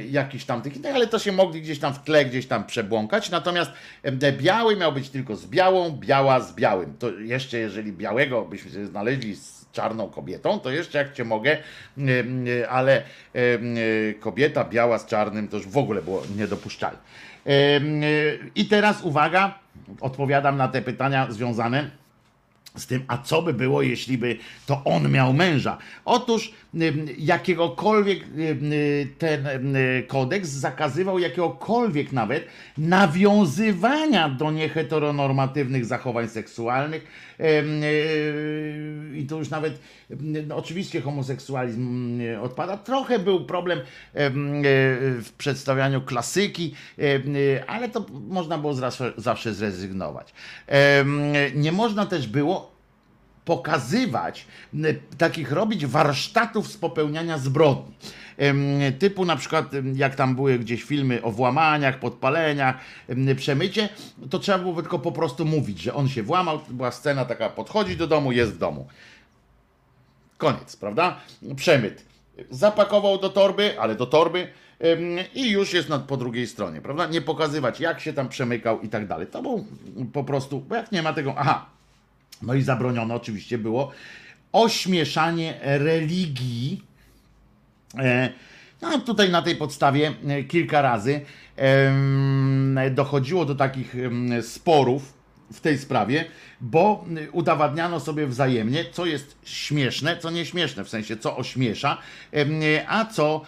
[0.10, 3.30] jakichś tam tych innych, ale to się mogli gdzieś tam w tle, gdzieś tam przebłąkać.
[3.30, 3.72] Natomiast
[4.04, 6.94] e, biały miał być tylko z białą, biała z białym.
[7.00, 11.58] To jeszcze jeżeli białego byśmy się znaleźli z czarną kobietą, to jeszcze jak cię mogę,
[12.70, 13.04] ale
[13.36, 17.00] y, kobieta biała z czarnym to już w ogóle było niedopuszczalne.
[18.56, 19.63] I teraz uwaga,
[20.02, 22.04] odpowiadam na te pytania związane
[22.78, 25.78] z tym, a co by było, jeśli by to on miał męża?
[26.06, 26.54] Otóż
[27.18, 28.20] jakiegokolwiek
[29.18, 29.48] ten
[30.08, 32.48] kodeks zakazywał jakiegokolwiek nawet
[32.78, 37.08] nawiązywania do nieheteronormatywnych zachowań seksualnych.
[37.40, 39.80] Y, I to już nawet
[40.48, 42.78] no, oczywiście homoseksualizm y, odpada.
[42.78, 43.84] Trochę był problem y,
[45.22, 48.74] w przedstawianiu klasyki, y, ale to można było
[49.18, 50.34] zawsze, zrezygnować.
[51.56, 52.74] Nie można też było
[53.46, 54.48] pokazywać,
[55.18, 57.94] takich robić warsztatów z popełniania zbrodni.
[59.00, 59.66] Typu na przykład,
[59.96, 62.78] jak tam były gdzieś filmy o włamaniach, podpaleniach,
[63.08, 63.90] em, przemycie,
[64.30, 67.98] to trzeba było tylko po prostu mówić, że on się włamał, była scena taka, podchodzi
[67.98, 68.88] do domu, jest w domu.
[70.38, 71.20] Koniec, prawda?
[71.56, 72.06] Przemyt.
[72.50, 74.48] Zapakował do torby, ale do torby
[75.36, 77.08] i już jest po drugiej stronie, prawda?
[77.08, 79.28] Nie pokazywać, jak się tam przemykał i tak dalej.
[79.28, 79.68] To był
[80.14, 81.66] po prostu, bo jak nie ma tego, aha,
[82.42, 83.92] no i zabronione oczywiście było
[84.52, 86.84] ośmieszanie religii.
[87.98, 88.30] E,
[88.82, 91.22] No tutaj na tej podstawie e, kilka razy
[92.92, 93.96] dochodziło do takich
[94.42, 95.14] sporów
[95.54, 96.26] w tej sprawie,
[96.62, 101.98] bo y, udowadniano sobie wzajemnie, co jest śmieszne, co nieśmieszne, w sensie co ośmiesza,
[102.88, 103.42] a co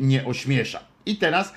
[0.00, 0.80] nie ośmiesza.
[1.06, 1.52] I teraz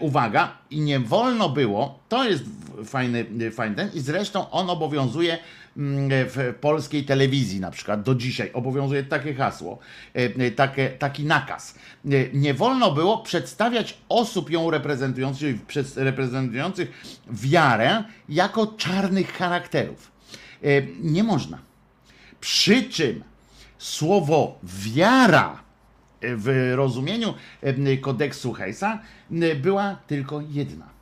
[0.00, 2.44] uwaga, i nie wolno było, to jest
[2.84, 5.38] fajny, fajny ten, i zresztą on obowiązuje
[5.76, 9.78] w polskiej telewizji na przykład do dzisiaj, obowiązuje takie hasło,
[10.14, 11.74] e, takie, taki nakaz.
[12.04, 15.56] E, Nie wolno było przedstawiać osób ją reprezentujących,
[15.96, 16.90] reprezentujących
[17.30, 20.12] wiarę jako czarnych charakterów.
[20.62, 20.66] E,
[21.00, 21.58] Nie można.
[22.40, 23.24] Przy czym
[23.78, 25.62] słowo wiara
[26.22, 27.34] w rozumieniu
[28.00, 29.00] kodeksu Hejsa
[29.56, 30.95] była tylko jedna.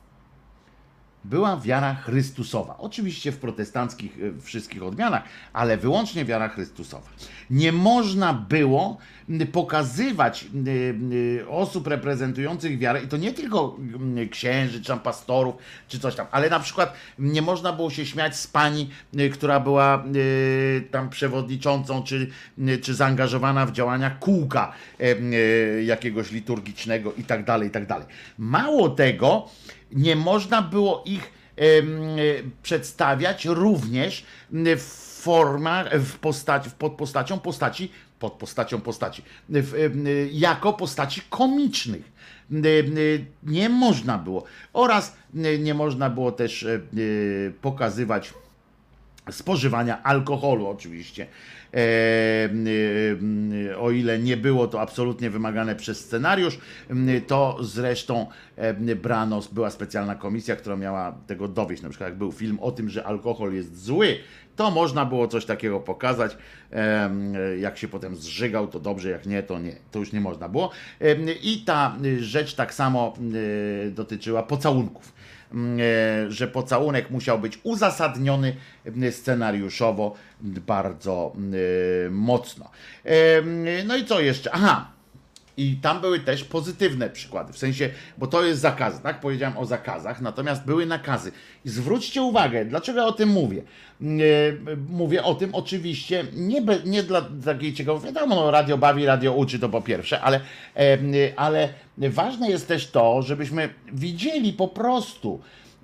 [1.29, 2.77] Była wiara Chrystusowa.
[2.77, 5.23] Oczywiście w protestanckich e, wszystkich odmianach,
[5.53, 7.09] ale wyłącznie wiara Chrystusowa.
[7.49, 8.97] Nie można było
[9.51, 11.11] pokazywać m, m,
[11.49, 13.77] osób reprezentujących wiarę, i to nie tylko
[14.31, 15.55] księży, czy tam pastorów,
[15.87, 18.89] czy coś tam, ale na przykład nie można było się śmiać z pani,
[19.33, 20.03] która była
[20.91, 22.29] tam przewodniczącą, czy,
[22.81, 24.73] czy zaangażowana w działania kółka
[25.85, 28.07] jakiegoś liturgicznego i tak dalej, i tak dalej.
[28.37, 29.49] Mało tego,
[29.91, 31.31] nie można było ich
[31.61, 31.83] y,
[32.63, 34.25] przedstawiać również
[34.77, 39.23] w formach, w postaci, pod postacią postaci, pod postacią postaci,
[39.55, 42.11] y, jako postaci komicznych.
[42.51, 44.43] Y, Nie można było.
[44.73, 45.15] Oraz
[45.59, 46.65] nie można było też
[47.61, 48.33] pokazywać
[49.31, 51.27] spożywania alkoholu oczywiście.
[51.75, 52.49] E,
[53.71, 56.57] y, o ile nie było to absolutnie wymagane przez scenariusz,
[57.27, 61.83] to zresztą e, brano, była specjalna komisja, która miała tego dowieść.
[61.83, 64.17] Na przykład jak był film o tym, że alkohol jest zły,
[64.55, 66.37] to można było coś takiego pokazać.
[66.71, 67.09] E,
[67.59, 69.75] Jak się potem zżygał, to dobrze, jak nie, to nie.
[69.91, 70.71] To już nie można było.
[71.01, 73.13] E, I ta rzecz tak samo
[73.91, 75.14] dotyczyła pocałunków e,
[76.29, 78.55] że pocałunek musiał być uzasadniony
[78.85, 82.69] m, scenariuszowo bardzo e, mocno.
[83.05, 83.11] E,
[83.85, 84.51] No i co jeszcze?
[84.53, 84.94] Aha.
[85.57, 89.19] I tam były też pozytywne przykłady, w sensie, bo to jest zakaz, tak?
[89.19, 91.31] Powiedziałem o zakazach, natomiast były nakazy.
[91.65, 93.61] I zwróćcie uwagę, dlaczego ja o tym mówię.
[94.01, 94.05] E,
[94.89, 99.33] Mówię o tym oczywiście nie, be, nie dla takiej ciekawości, wiadomo, no, radio bawi, radio
[99.33, 100.41] uczy, to po pierwsze, ale,
[100.77, 100.97] e,
[101.35, 105.39] ale ważne jest też to, żebyśmy widzieli po prostu,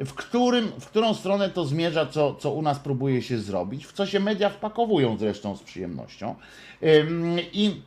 [0.06, 3.94] w, którym, w którą stronę to zmierza, co, co u nas próbuje się zrobić, w
[3.94, 6.36] co się media wpakowują zresztą z przyjemnością.
[6.84, 7.82] Ym, I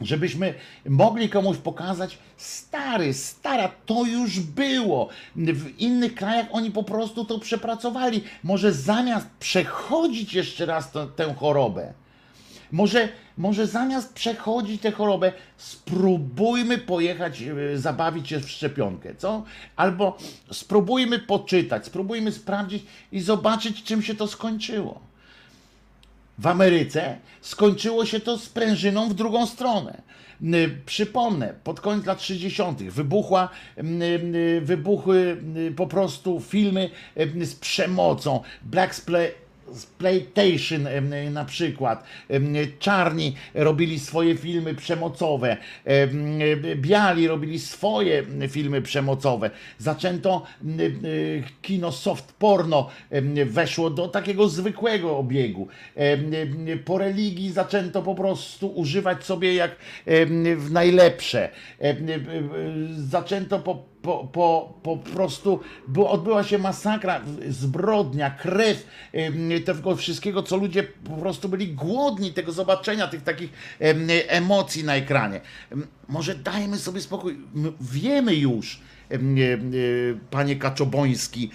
[0.00, 0.54] żebyśmy
[0.88, 5.08] mogli komuś pokazać, stary, stara, to już było.
[5.36, 8.24] W innych krajach oni po prostu to przepracowali.
[8.42, 11.92] Może zamiast przechodzić jeszcze raz to, tę chorobę,
[12.72, 13.08] może,
[13.38, 19.42] może zamiast przechodzić tę chorobę, spróbujmy pojechać, e, zabawić się w szczepionkę, co?
[19.76, 20.18] Albo
[20.52, 25.13] spróbujmy poczytać, spróbujmy sprawdzić i zobaczyć, czym się to skończyło.
[26.38, 30.02] W Ameryce skończyło się to sprężyną w drugą stronę.
[30.86, 32.82] Przypomnę, pod koniec lat 60.
[32.82, 33.48] wybuchła,
[34.62, 35.42] wybuchły
[35.76, 38.94] po prostu filmy n- z przemocą, Black
[39.72, 42.04] Spla- Exploitation em, na przykład.
[42.28, 45.56] Em, Czarni robili swoje filmy przemocowe.
[45.84, 46.38] em,
[46.76, 49.50] Biali robili swoje filmy przemocowe.
[49.78, 50.42] Zaczęto
[51.62, 52.90] kino soft porno
[53.46, 55.68] weszło do takiego zwykłego obiegu.
[56.84, 59.76] Po religii zaczęto po prostu używać sobie jak
[60.56, 61.48] w najlepsze.
[62.96, 68.86] Zaczęto po po, po, po prostu bo odbyła się masakra, zbrodnia, krew,
[69.64, 74.96] tego wszystkiego, co ludzie po prostu byli głodni tego zobaczenia, tych takich em, emocji na
[74.96, 75.40] ekranie.
[76.08, 77.38] Może dajmy sobie spokój.
[77.80, 79.18] Wiemy już, e, e,
[80.30, 81.50] panie Kaczoboński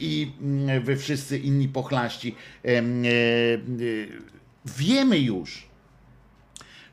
[0.00, 0.32] i
[0.84, 2.34] wy wszyscy inni pochlaści,
[2.64, 2.82] e,
[4.64, 5.66] wiemy już,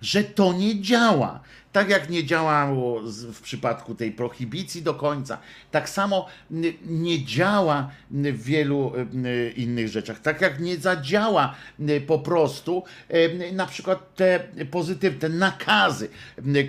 [0.01, 1.39] że to nie działa.
[1.71, 3.01] Tak jak nie działało
[3.33, 5.37] w przypadku tej prohibicji do końca,
[5.71, 6.27] tak samo
[6.85, 8.93] nie działa w wielu
[9.55, 10.19] innych rzeczach.
[10.19, 11.55] Tak jak nie zadziała
[12.07, 14.39] po prostu em, na przykład te
[14.71, 16.09] pozytywne nakazy,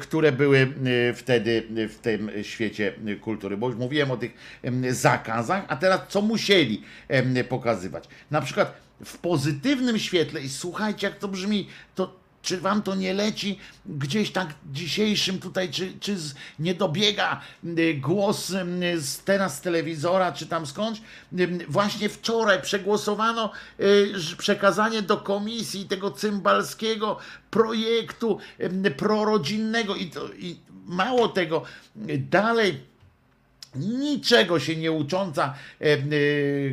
[0.01, 0.75] które były
[1.15, 3.57] wtedy w tym świecie kultury.
[3.57, 4.61] Bo już mówiłem o tych
[4.91, 8.09] zakazach, a teraz co musieli em, pokazywać.
[8.31, 8.75] Na przykład
[9.05, 14.33] w pozytywnym świetle, i słuchajcie, jak to brzmi, to czy wam to nie leci gdzieś
[14.33, 17.41] tak dzisiejszym tutaj, czy, czy z, nie dobiega
[17.79, 21.01] y, głos y, z, teraz z telewizora, czy tam skądś?
[21.39, 23.51] Y, Właśnie wczoraj przegłosowano
[24.39, 27.19] przekazanie do komisji tego cymbalskiego
[27.51, 28.39] projektu
[28.97, 30.57] prorodzinnego i, to, i
[30.87, 31.63] mało tego,
[32.19, 32.91] dalej
[33.75, 35.99] niczego się nie ucząca e, e,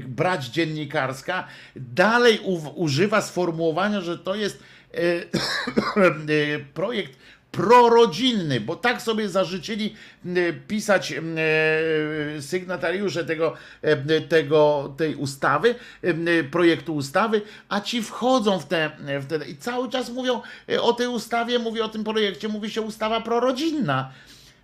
[0.07, 4.63] brać dziennikarska, dalej u, używa sformułowania, że to jest
[6.73, 7.17] projekt
[7.57, 9.95] prorodzinny, bo tak sobie zażyczyli
[10.25, 11.21] e, pisać e,
[12.41, 19.25] sygnatariusze tego, e, tego, tej ustawy, e, projektu ustawy, a ci wchodzą w te, w
[19.25, 22.81] te i cały czas mówią e, o tej ustawie, mówi o tym projekcie, mówi się
[22.81, 24.11] ustawa prorodzinna.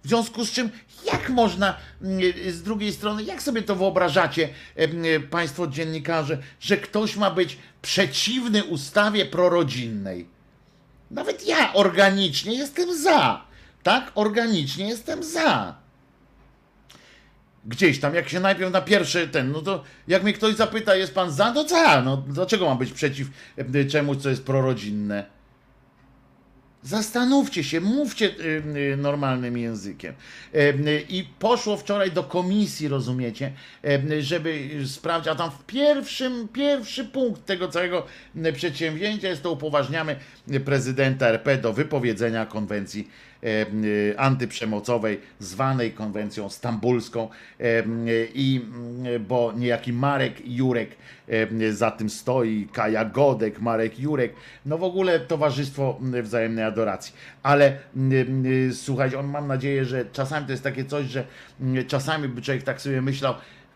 [0.04, 0.70] W związku z czym,
[1.06, 1.78] jak można
[2.48, 4.50] z drugiej strony, jak sobie to wyobrażacie,
[5.30, 10.28] Państwo dziennikarze, że ktoś ma być przeciwny ustawie prorodzinnej?
[11.12, 13.46] Nawet ja organicznie jestem za.
[13.84, 14.12] Tak?
[14.16, 15.76] Organicznie jestem za.
[17.66, 21.14] Gdzieś tam, jak się najpierw na pierwszy ten, no to jak mnie ktoś zapyta, jest
[21.16, 22.02] pan za, to za.
[22.02, 23.28] No dlaczego mam być przeciw
[23.58, 25.26] em, czemuś, co jest prorodzinne?
[26.84, 30.14] Zastanówcie się, mówcie y, y, normalnym językiem.
[30.54, 33.52] E, y, I poszło wczoraj do komisji, rozumiecie,
[33.84, 38.06] e, żeby sprawdzić, a tam w pierwszym, pierwszy punkt tego całego
[38.54, 40.16] przedsięwzięcia jest to upoważniamy
[40.66, 43.08] prezydenta RP do wypowiedzenia konwencji
[44.18, 47.30] antyprzemocowej, zwanej konwencją stambulską
[47.60, 47.84] e,
[48.34, 48.62] i
[49.28, 50.90] bo niejaki Marek Jurek
[51.28, 54.34] e, za tym stoi, Kaja Godek, Marek Jurek,
[54.66, 57.14] no w ogóle Towarzystwo Wzajemnej Adoracji.
[57.44, 57.78] Ale
[58.74, 61.26] słuchajcie, on mam nadzieję, że czasami to jest takie coś, że
[61.88, 63.34] czasami by człowiek tak sobie myślał,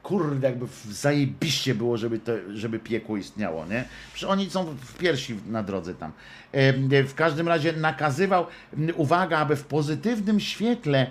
[0.07, 3.85] kurde, jakby zajebiście było, żeby, to, żeby piekło istniało, nie?
[4.13, 6.11] Przecież oni są w piersi na drodze tam.
[6.51, 8.45] Em, W każdym razie nakazywał,
[8.95, 11.07] uwaga, aby w pozytywnym świetle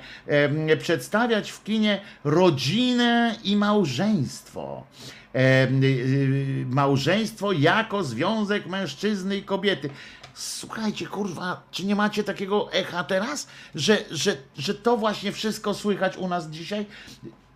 [0.79, 4.87] przedstawiać w kinie rodzinę i małżeństwo.
[5.35, 5.39] Y,
[5.85, 9.91] y, Małżeństwo jako związek mężczyzny i kobiety.
[10.35, 16.17] Słuchajcie, kurwa, czy nie macie takiego echa teraz, że, że, że to właśnie wszystko słychać
[16.17, 16.87] u nas dzisiaj?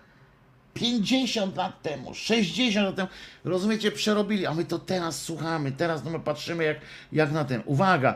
[0.75, 3.09] 50 lat temu, 60 lat temu,
[3.45, 6.77] rozumiecie, przerobili, a my to teraz słuchamy, teraz no my patrzymy jak,
[7.13, 7.63] jak na ten.
[7.65, 8.15] Uwaga,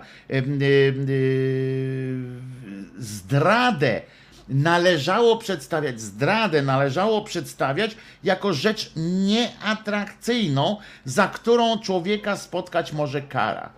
[2.98, 4.02] zdradę
[4.48, 13.72] należało przedstawiać, zdradę należało przedstawiać jako rzecz nieatrakcyjną, za którą człowieka spotkać może kara.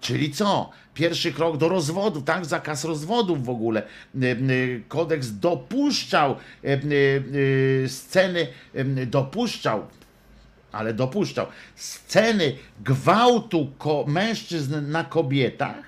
[0.00, 0.70] Czyli co?
[0.98, 2.46] Pierwszy krok do rozwodu, tak?
[2.46, 3.82] Zakaz rozwodów w ogóle.
[4.14, 8.46] Y, y, Kodeks dopuszczał y, sceny,
[9.06, 9.86] dopuszczał,
[10.72, 15.82] ale dopuszczał sceny gwałtu ko- mężczyzn na kobietach,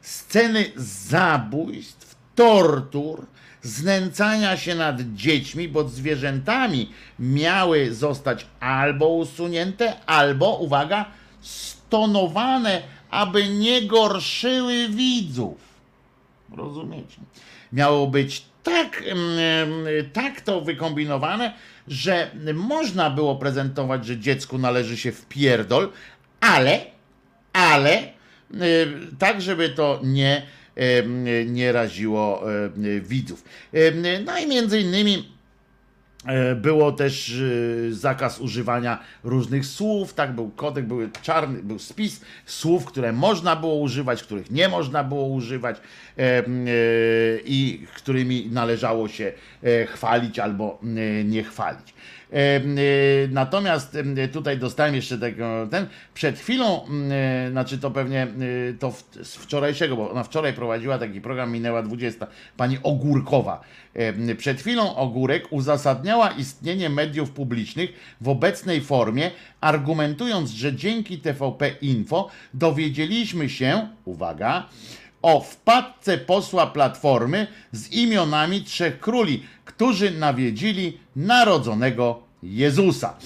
[0.00, 3.26] sceny zabójstw, tortur,
[3.62, 11.04] znęcania się nad dziećmi, bo zwierzętami miały zostać albo usunięte, albo, uwaga,
[11.40, 15.56] stonowane, aby nie gorszyły widzów.
[16.56, 17.16] Rozumiecie?
[17.72, 19.68] Miało być tak, mm,
[20.12, 21.54] tak to wykombinowane,
[21.88, 25.92] że można było prezentować, że dziecku należy się w pierdol,
[26.40, 26.80] ale,
[27.52, 28.08] ale y,
[29.18, 30.42] tak, żeby to nie,
[30.78, 32.42] y, nie raziło
[32.76, 33.44] y, widzów.
[34.24, 35.37] No i między innymi
[36.56, 42.84] Było też e, zakaz używania różnych słów, tak, był kodek, był czarny, był spis słów,
[42.84, 46.42] które można było używać, których nie można było używać e, e,
[47.44, 49.32] i którymi należało się
[49.62, 51.94] e, chwalić albo e, nie chwalić.
[52.32, 52.60] E, e,
[53.30, 53.96] Natomiast
[54.32, 58.26] tutaj dostałem jeszcze tego, ten, przed chwilą, e, znaczy to pewnie e,
[58.78, 58.92] to
[59.22, 62.26] z wczorajszego, bo ona wczoraj prowadziła taki program, minęła 20,
[62.56, 63.60] pani Ogórkowa.
[63.94, 65.52] E, Przed chwilą Ogórek
[66.08, 69.30] uzasadniała istnienie mediów publicznych w obecnej formie,
[69.60, 74.68] argumentując, że dzięki TVP Info dowiedzieliśmy się, uwaga,
[75.22, 83.16] o wpadce posła Platformy z imionami trzech króli, którzy nawiedzili narodzonego Jezusa.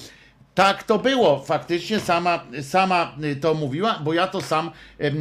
[0.55, 4.71] Tak to było, faktycznie sama, sama y, to mówiła, bo ja to sam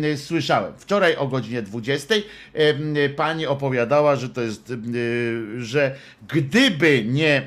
[0.04, 0.72] y, słyszałem.
[0.76, 2.14] Wczoraj o godzinie 20
[2.54, 5.94] em, y, pani opowiadała, że to jest, y, że
[6.28, 7.46] gdyby nie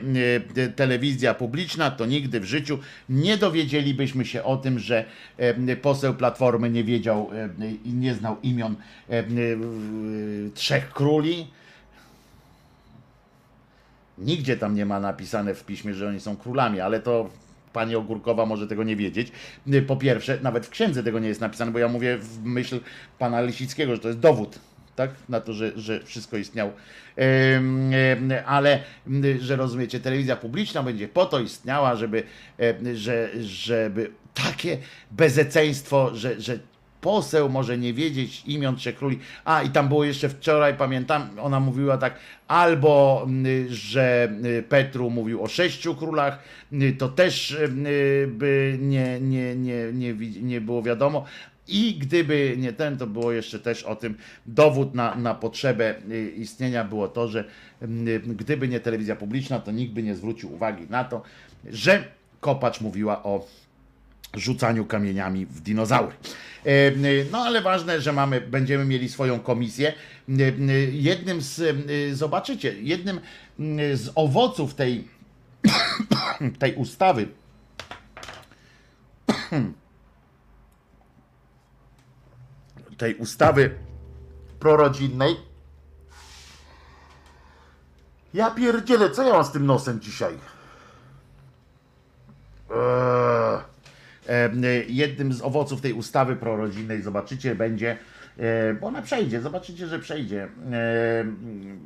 [0.76, 2.80] telewizja publiczna, to nigdy w życiu
[3.10, 5.06] nie dowiedzielibyśmy się o tym, że
[5.82, 7.30] poseł Platformy nie wiedział
[7.86, 8.76] i nie znał imion
[10.54, 11.48] trzech króli.
[14.18, 17.30] Nigdzie tam nie ma napisane w piśmie, że oni są królami, ale to
[17.76, 19.32] pani Ogórkowa może tego nie wiedzieć.
[19.88, 22.80] Po pierwsze, nawet w księdze tego nie jest napisane, bo ja mówię w myśl
[23.20, 24.60] pana Lisickiego, że to jest dowód.
[24.96, 25.10] Tak?
[25.30, 26.72] Na to, że, że wszystko istniało.
[27.16, 32.24] Em, ale, m, że rozumiecie, telewizja publiczna będzie po to istniała, żeby,
[32.94, 34.78] że, żeby takie
[35.12, 36.60] bezeceństwo, że, że
[37.06, 39.20] poseł może nie wiedzieć imion trzech króli.
[39.46, 42.16] A i tam było jeszcze wczoraj, pamiętam, ona mówiła tak,
[42.48, 49.20] albo mm, że y, Petru mówił o sześciu królach, y, to też y, by nie,
[49.22, 51.26] nie, nie, nie, nie było wiadomo.
[51.68, 55.96] I gdyby nie ten, to było jeszcze też o tym dowód na, na potrzebę
[56.36, 57.44] istnienia było to, że
[57.82, 61.22] y, gdyby nie telewizja publiczna, to nikt by nie zwrócił uwagi na to,
[61.70, 62.04] że
[62.40, 63.46] Kopacz mówiła o
[64.34, 66.16] rzucaniu kamieniami w dinozaury.
[66.66, 66.92] E,
[67.32, 69.94] No ale ważne, że mamy, będziemy mieli swoją komisję.
[70.30, 70.34] E,
[70.92, 71.74] Jednym z, e,
[72.16, 73.20] zobaczycie, jednym
[73.60, 75.08] mm, z owoców tej,
[76.60, 77.28] tej ustawy,
[82.98, 83.76] tej ustawy
[84.60, 85.36] prorodzinnej,
[88.34, 90.34] ja pierdzielę, co ja mam z tym nosem dzisiaj?
[92.72, 93.75] Eee.
[94.30, 94.50] E,
[94.88, 97.98] jednym z owoców tej ustawy prorodzinnej, zobaczycie, będzie,
[98.38, 100.48] e, bo ona przejdzie, zobaczycie, że przejdzie.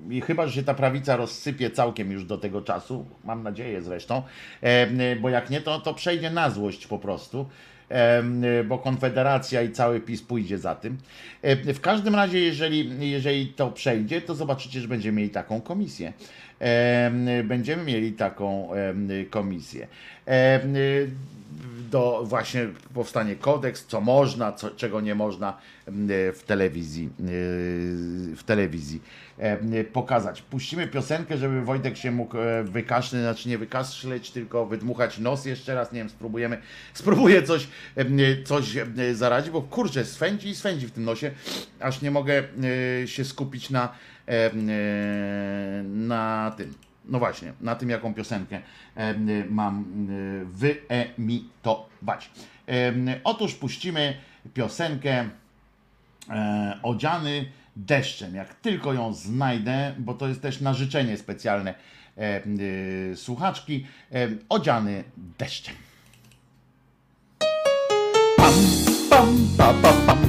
[0.09, 4.23] I chyba, że się ta prawica rozsypie całkiem już do tego czasu, mam nadzieję zresztą,
[4.61, 7.49] e, bo jak nie, to, to przejdzie na złość po prostu.
[8.67, 10.97] Bo Konfederacja i cały PiS pójdzie za tym.
[11.73, 16.13] W każdym razie, jeżeli, jeżeli to przejdzie, to zobaczycie, że będziemy mieli taką komisję.
[17.43, 18.69] Będziemy mieli taką
[19.29, 19.87] komisję.
[21.91, 25.57] Do właśnie powstanie kodeks, co można, co, czego nie można
[26.33, 27.09] w telewizji,
[28.35, 29.01] w telewizji
[29.93, 30.41] pokazać.
[30.41, 35.75] Puścimy piosenkę, żeby Wojtek się mógł e, wykaszleć, znaczy nie wykaszleć, tylko wydmuchać nos jeszcze
[35.75, 36.57] raz, nie wiem, spróbujemy,
[36.93, 37.67] spróbuję coś,
[38.45, 38.77] coś
[39.13, 41.31] zaradzić, bo kurczę, swędzi i swędzi w tym nosie,
[41.79, 42.43] aż nie mogę
[43.03, 43.93] e, się skupić na,
[45.83, 46.73] na tym.
[47.05, 48.61] No właśnie, na tym jaką piosenkę
[49.49, 52.31] mam y, wyemitować.
[52.67, 54.13] Em, Otóż puścimy
[54.53, 55.29] piosenkę
[56.29, 57.45] e, Odziany
[57.75, 58.35] deszczem.
[58.35, 61.73] Jak tylko ją znajdę, bo to jest też na życzenie specjalne
[62.17, 62.41] e,
[63.15, 65.03] słuchaczki, e, Odziany
[65.37, 65.75] deszczem.
[68.37, 68.53] Pam,
[69.09, 70.28] pam, pa, pa, pam.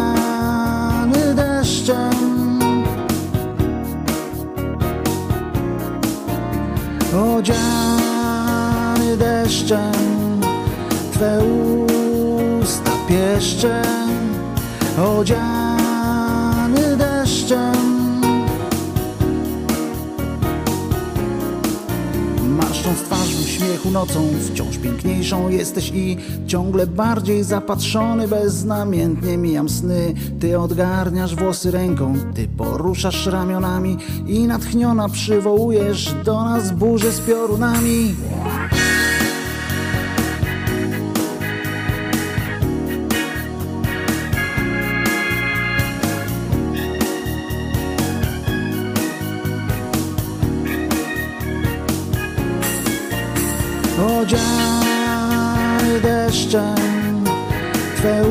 [7.13, 10.41] Odziany deszczem
[11.13, 11.39] Twe
[12.61, 13.83] usta pieszczem
[15.17, 17.75] Odziany deszczem.
[22.47, 26.17] Marszcząc twarz w uśmiechu nocą Wciąż piękniejszą jesteś i
[26.47, 30.13] Ciągle bardziej zapatrzony Beznamiętnie mijam sny.
[30.39, 32.47] Ty odgarniasz włosy ręką Ty
[32.81, 33.97] poruszasz ramionami
[34.27, 38.15] I natchniona przywołujesz Do nas burzę z piorunami.
[54.19, 57.23] Odziany deszczem
[57.95, 58.23] Twe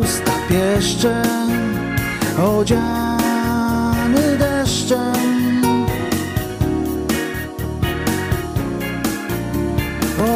[0.00, 1.24] usta pieszczem
[2.42, 2.97] Odziany
[4.88, 5.62] deszczem.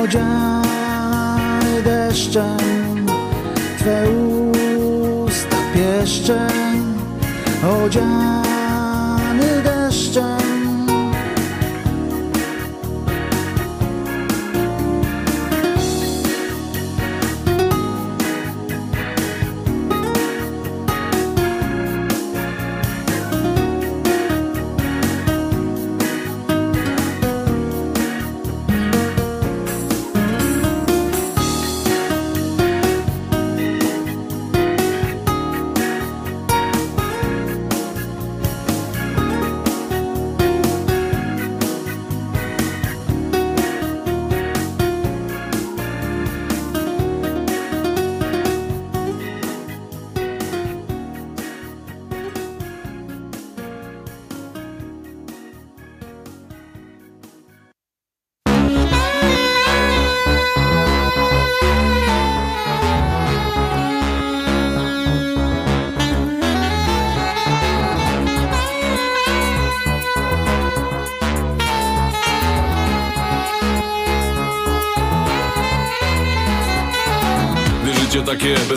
[0.02, 3.06] Odziany deszczem
[3.78, 4.10] Twe
[5.24, 6.94] usta pieszczem.
[7.84, 8.51] Odziany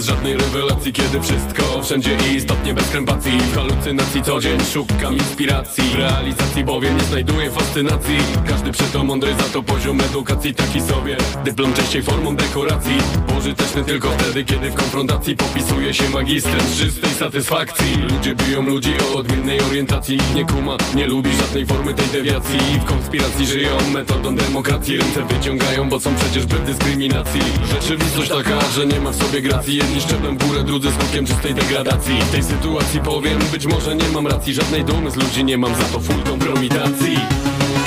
[0.05, 3.31] żadnej rewelacji Kiedy wszystko wszędzie i istotnie bez krępacji.
[3.31, 5.83] W halucynacji co dzień szukam inspiracji.
[5.83, 8.17] W realizacji bowiem nie znajduję fascynacji.
[8.47, 11.17] Każdy przy to mądry za to poziom edukacji taki sobie.
[11.43, 12.97] Dyplom częściej formą dekoracji.
[13.27, 17.97] Pożyteczny tylko wtedy kiedy w konfrontacji Popisuje się magistrem czystej satysfakcji.
[18.09, 20.19] Ludzie biją ludzi o odmiennej orientacji.
[20.35, 22.59] Nie kuma, nie lubi żadnej formy tej dewiacji.
[22.81, 24.97] W konspiracji żyją metodą demokracji.
[24.97, 27.41] Ręce wyciągają, bo są przecież bez dyskryminacji.
[27.71, 29.75] Rzeczywistość taka, że nie ma w sobie gracji.
[29.77, 34.09] Jedni szczeplem w górę, drudzy skutkiem czystej degradacji W tej sytuacji powiem, być może nie
[34.15, 34.53] mam racji.
[34.53, 37.15] Żadnej dumy z ludzi nie mam, za to full kompromitacji.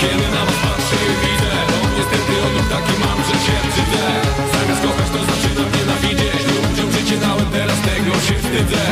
[0.01, 1.53] Kiedy na was patrzę widzę
[1.97, 4.05] niestety odruch taki mam, że się brzydzę
[4.53, 6.41] Zamiast kochać to zaczynam nienawidzieć.
[6.65, 8.85] Ludziom życie dałem, teraz tego się wstydzę.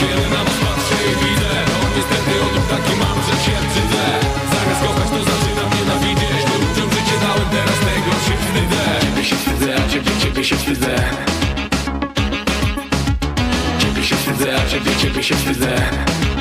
[0.00, 1.52] Kiedy na was patrzę widzę
[1.96, 4.04] niestety odruch taki mam, że się brzydzę
[4.52, 6.42] Zamiast kochać to zaczynam nienawidzieć.
[6.62, 8.82] Ludziom życie dałem, teraz tego się wstydzę.
[9.04, 10.94] Ciebie się wstydzę, ciebie, ciebie się wstydzę
[14.36, 16.35] wstydzę, a ciebie, ciebie się wstydzę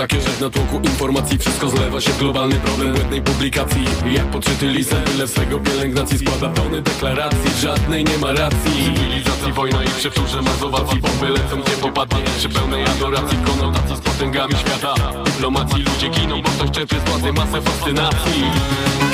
[0.00, 3.84] takie, że w natłoku informacji Wszystko zlewa się w globalny problem błędnej publikacji.
[4.12, 8.72] Jak podczyty lisem, tyle swego pielęgnacji Składa tony deklaracji, żadnej nie ma racji.
[8.84, 11.00] Cywilizacji, wojna i przewtórze mazowacji.
[11.00, 13.38] Bomby lecą gdzie popadnie, przy pełnej adoracji.
[13.46, 14.94] Konotacji z potęgami świata.
[15.24, 18.42] Dyplomacji ludzie giną, bo ktoś czerpie z władzy masę fascynacji.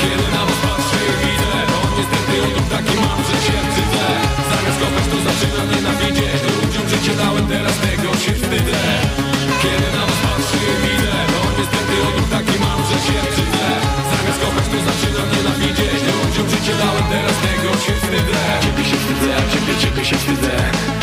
[0.01, 4.05] Kiedy na was patrzę widzę To niestety odruch taki mam, że się brzydzę
[4.49, 10.57] Zamiast to zaczynam nienawidzieć Ludziom życie dałem, teraz tego się wstydzę Kiedy na was patrzę
[10.73, 13.65] i widzę To niestety odruch taki mam, że się brzydzę
[14.11, 15.99] Zamiast kochać to zaczynam nienawidzieć
[16.37, 18.41] Ludziom życie dałem, teraz tego się wstydzę.
[18.63, 20.53] Ciebie się wstydzę, ciebie, ciebie się wstydzę.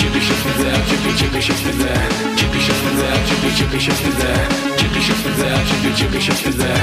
[0.01, 1.93] Ciebie się wstydzę, ciebie, ciebie się wstydzę.
[2.39, 4.31] Ciebie się wstydzę, ciebie, ciebie się wstydzę.
[4.79, 6.75] Ciebie się wstydzę, ciebie, ciebie się wstydzę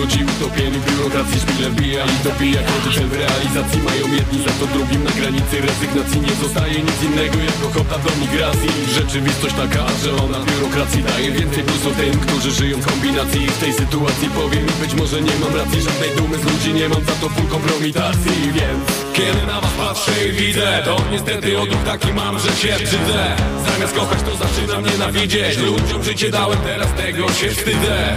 [0.00, 2.60] ludzi, utopieni w biurokracji Szpile wbija i dobija
[2.94, 7.38] cel w realizacji Mają jedni za to drugim na granicy rezygnacji Nie zostaje nic innego
[7.48, 8.70] jak ochota do migracji.
[8.98, 13.46] Rzeczywistość taka, że ona biurokracji daje więcej plusów tym, którzy żyją w kombinacji.
[13.46, 16.88] W tej sytuacji powiem i być może nie mam racji Żadnej dumy z ludzi nie
[16.88, 18.36] mam, za to full kompromitacji.
[18.58, 18.86] Więc
[19.16, 23.22] kiedy na was patrzę i widzę To niestety odruch taki mam, że się brzydzę.
[23.68, 25.58] Zamiast kochać to zaczynam nienawidzieć.
[25.58, 28.16] Ludziom życie dałem, teraz tego się wstydzę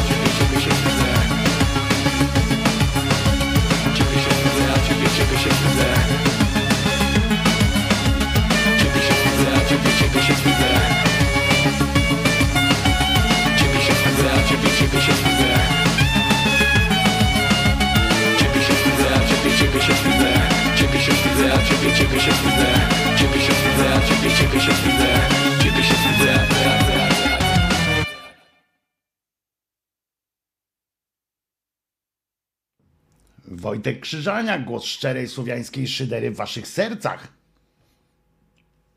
[33.71, 37.27] Wojtek Krzyżaniak, głos szczerej słowiańskiej szydery w waszych sercach,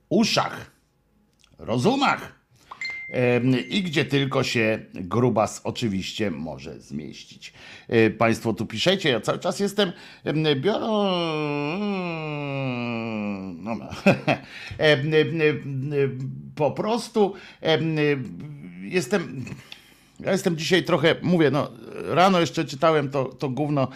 [0.09, 0.71] uszach,
[1.59, 2.33] rozumach
[3.69, 7.53] i gdzie tylko się grubas oczywiście może zmieścić.
[7.89, 9.93] E, Państwo tu piszecie, ja cały czas jestem
[10.25, 11.05] em, biorą
[13.57, 13.77] no,
[14.79, 15.11] em,
[16.55, 17.97] po prostu em,
[18.83, 19.45] jestem
[20.20, 21.70] ja jestem dzisiaj trochę, mówię, no
[22.05, 23.89] rano jeszcze czytałem to, to gówno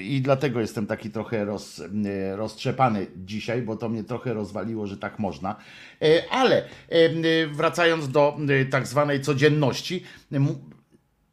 [0.00, 1.82] i dlatego jestem taki trochę roz,
[2.34, 5.56] roztrzepany dzisiaj, bo to mnie trochę rozwaliło, że tak można.
[6.02, 6.68] E, Ale
[7.52, 8.36] wracając do
[8.70, 10.02] tak zwanej codzienności,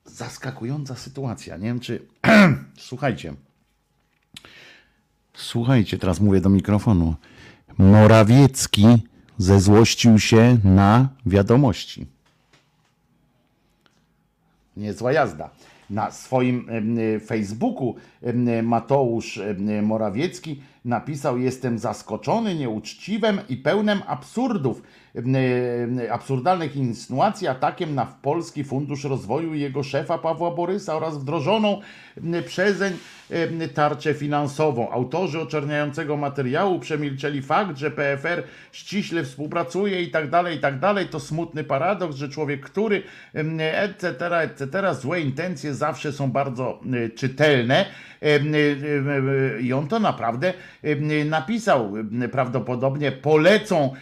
[0.06, 1.58] zaskakująca sytuacja.
[1.58, 2.02] Nie wiem, czy
[2.78, 3.34] słuchajcie.
[5.34, 7.16] Słuchajcie, teraz mówię do mikrofonu.
[7.78, 8.86] Morawiecki
[9.38, 12.19] zezłościł się na wiadomości
[14.80, 15.50] niezła jazda.
[15.90, 16.68] Na swoim
[17.26, 17.96] Facebooku
[18.64, 19.40] Mateusz
[19.82, 24.84] Morawiecki napisał: Jestem zaskoczony nieuczciwym i pełnym absurdów,
[26.12, 31.82] absurdalnych insynuacji, atakiem na Polski Fundusz Rozwoju i jego szefa Pawła Borysa oraz wdrożoną
[32.46, 32.94] przezeń
[33.74, 34.92] tarczę finansową.
[34.92, 41.08] Autorzy oczerniającego materiału przemilczeli fakt, że PFR ściśle współpracuje i tak dalej, i tak dalej.
[41.08, 43.04] To smutny paradoks, że człowiek, który
[43.60, 47.86] etc., etc., złe intencje zawsze są bardzo e, czytelne
[48.22, 50.54] e, e, i on to naprawdę
[51.26, 51.94] napisał.
[52.32, 53.94] Prawdopodobnie polecą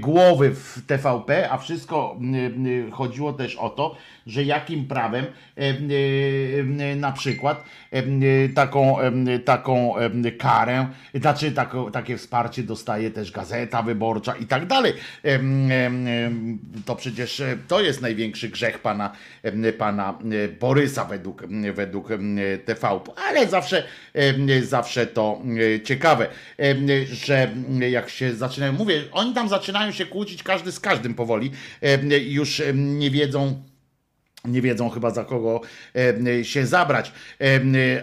[0.00, 2.18] głowy w TVP, a wszystko
[2.90, 3.96] chodziło też o to,
[4.28, 5.26] że jakim prawem
[5.56, 5.76] em,
[6.80, 7.64] em, na przykład
[8.54, 8.96] taką,
[9.44, 9.94] taką
[10.38, 11.52] karę, znaczy
[11.92, 14.92] takie wsparcie dostaje też Gazeta Wyborcza i tak dalej.
[16.84, 19.12] To przecież e, to jest największy grzech pana,
[19.78, 22.08] pana e, Borysa według, według
[22.64, 23.84] TVP, ale zawsze,
[24.62, 25.42] zawsze to
[25.76, 26.26] e, ciekawe,
[27.12, 27.50] że
[27.90, 31.50] jak się zaczynają, mówię, oni tam zaczynają się kłócić każdy z każdym powoli,
[32.28, 33.62] już nie wiedzą,
[34.44, 35.60] nie wiedzą chyba za kogo
[36.42, 37.12] się zabrać,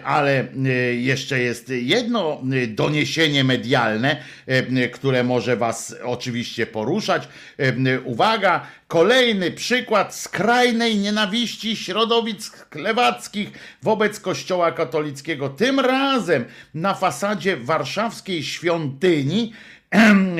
[0.04, 4.16] ale e, jeszcze jest jedno e, doniesienie medialne,
[4.92, 7.28] które może Was oczywiście poruszać.
[8.04, 13.50] Uwaga, kolejny przykład skrajnej nienawiści środowisk lewackich
[13.82, 15.48] wobec Kościoła katolickiego.
[15.48, 16.44] Tym razem
[16.74, 19.52] na fasadzie warszawskiej świątyni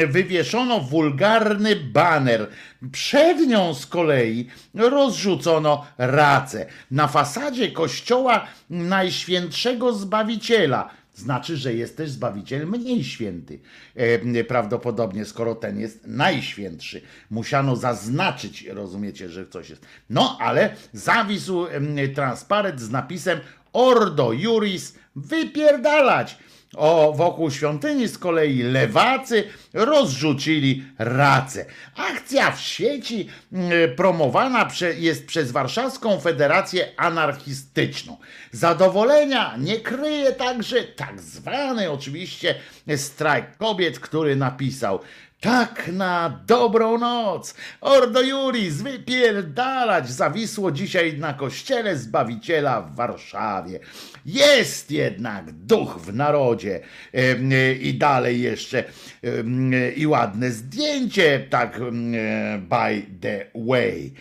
[0.09, 2.49] wywieszono wulgarny baner.
[2.93, 6.67] Przed nią z kolei rozrzucono racę.
[6.91, 13.59] Na fasadzie kościoła Najświętszego Zbawiciela znaczy, że jest też Zbawiciel mniej święty.
[13.95, 17.01] E, prawdopodobnie, skoro ten jest najświętszy.
[17.31, 19.87] Musiano zaznaczyć, rozumiecie, że coś jest.
[20.11, 23.41] No, ale zawisł em, transparent z napisem
[23.73, 26.39] Ordo Juris wypierdalać.
[26.77, 31.67] O, wokół świątyni z kolei lewacy rozrzucili racę.
[31.97, 38.17] Akcja w sieci mm, promowana jest przez Warszawską Federację Anarchistyczną.
[38.53, 42.55] Zadowolenia nie kryje także tak zwany oczywiście
[42.97, 45.01] strajk kobiet, który napisał
[45.41, 47.55] tak na dobrą noc.
[47.81, 53.81] Ordo Juris, wypierdalać zawisło dzisiaj na kościele Zbawiciela w Warszawie.
[54.27, 56.81] Jest jednak duch w narodzie.
[57.15, 58.85] E, I dalej jeszcze
[59.25, 64.13] e, i ładne zdjęcie, tak e, by the way.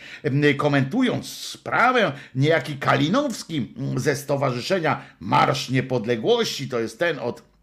[0.57, 7.54] Komentując sprawę, niejaki Kalinowski mm, ze Stowarzyszenia Marsz Niepodległości, to jest ten od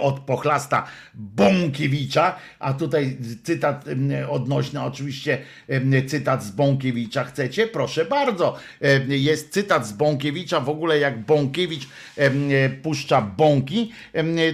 [0.00, 3.84] od pochlasta Bąkiewicza, a tutaj cytat
[4.28, 5.38] odnośny, oczywiście
[6.06, 7.66] cytat z Bąkiewicza chcecie?
[7.66, 8.56] Proszę bardzo.
[9.08, 12.50] Jest cytat z Bąkiewicza, w ogóle jak Bąkiewicz em,
[12.82, 13.92] puszcza bąki,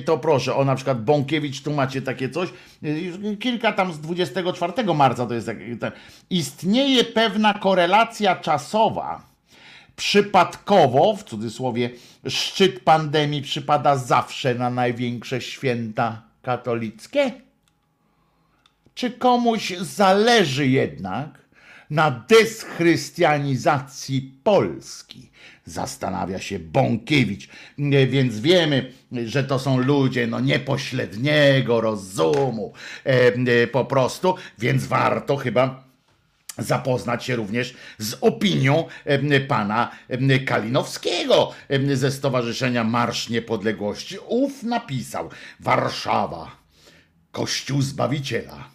[0.04, 2.48] to proszę, o na przykład Bąkiewicz, tu macie takie coś,
[2.84, 5.50] y, kilka tam z 24 marca to jest.
[6.30, 9.22] Istnieje pewna korelacja czasowa,
[9.96, 11.90] przypadkowo, w cudzysłowie,
[12.26, 17.32] szczyt pandemii przypada zawsze na największe święta katolickie?
[18.94, 21.38] Czy komuś zależy jednak
[21.90, 25.30] na deschrystianizacji Polski?
[25.64, 27.48] Zastanawia się Bąkiewicz,
[28.08, 28.92] więc wiemy,
[29.24, 32.72] że to są ludzie no, niepośredniego rozumu
[33.06, 35.87] e, e, po prostu, więc warto chyba
[36.58, 38.84] zapoznać się również z opinią
[39.48, 39.90] pana
[40.46, 41.52] Kalinowskiego
[41.94, 44.16] ze Stowarzyszenia Marsz Niepodległości.
[44.28, 45.30] Ów napisał:
[45.60, 46.56] Warszawa,
[47.32, 48.68] Kościół Zbawiciela.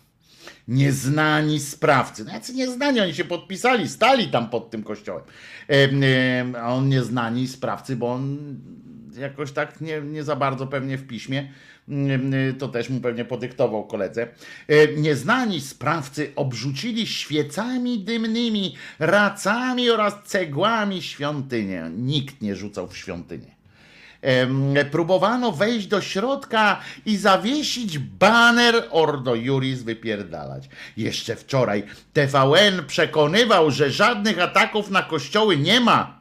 [0.68, 2.26] Nieznani sprawcy.
[2.26, 5.24] No jacy nieznani, oni się podpisali, stali tam pod tym kościołem.
[5.68, 8.38] Em, em, A on nieznani sprawcy, bo on
[9.18, 11.52] jakoś tak nie, nie za bardzo pewnie w piśmie,
[12.60, 14.28] to też mu pewnie podyktował koledze.
[14.68, 21.92] E, Nieznani sprawcy obrzucili świecami dymnymi, racami oraz cegłami świątynię.
[21.98, 23.54] Nikt nie rzucał w świątynię.
[24.92, 30.70] Próbowano wejść do środka i zawiesić baner Ordo Juris wypierdalać.
[30.98, 31.84] Jeszcze wczoraj
[32.14, 36.20] TVN przekonywał, że żadnych ataków na kościoły nie ma.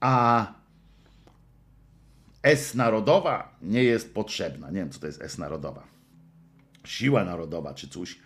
[0.00, 0.46] A
[2.42, 4.70] S narodowa nie jest potrzebna.
[4.70, 5.82] Nie wiem, co to jest S narodowa.
[6.84, 8.18] Siła narodowa czy coś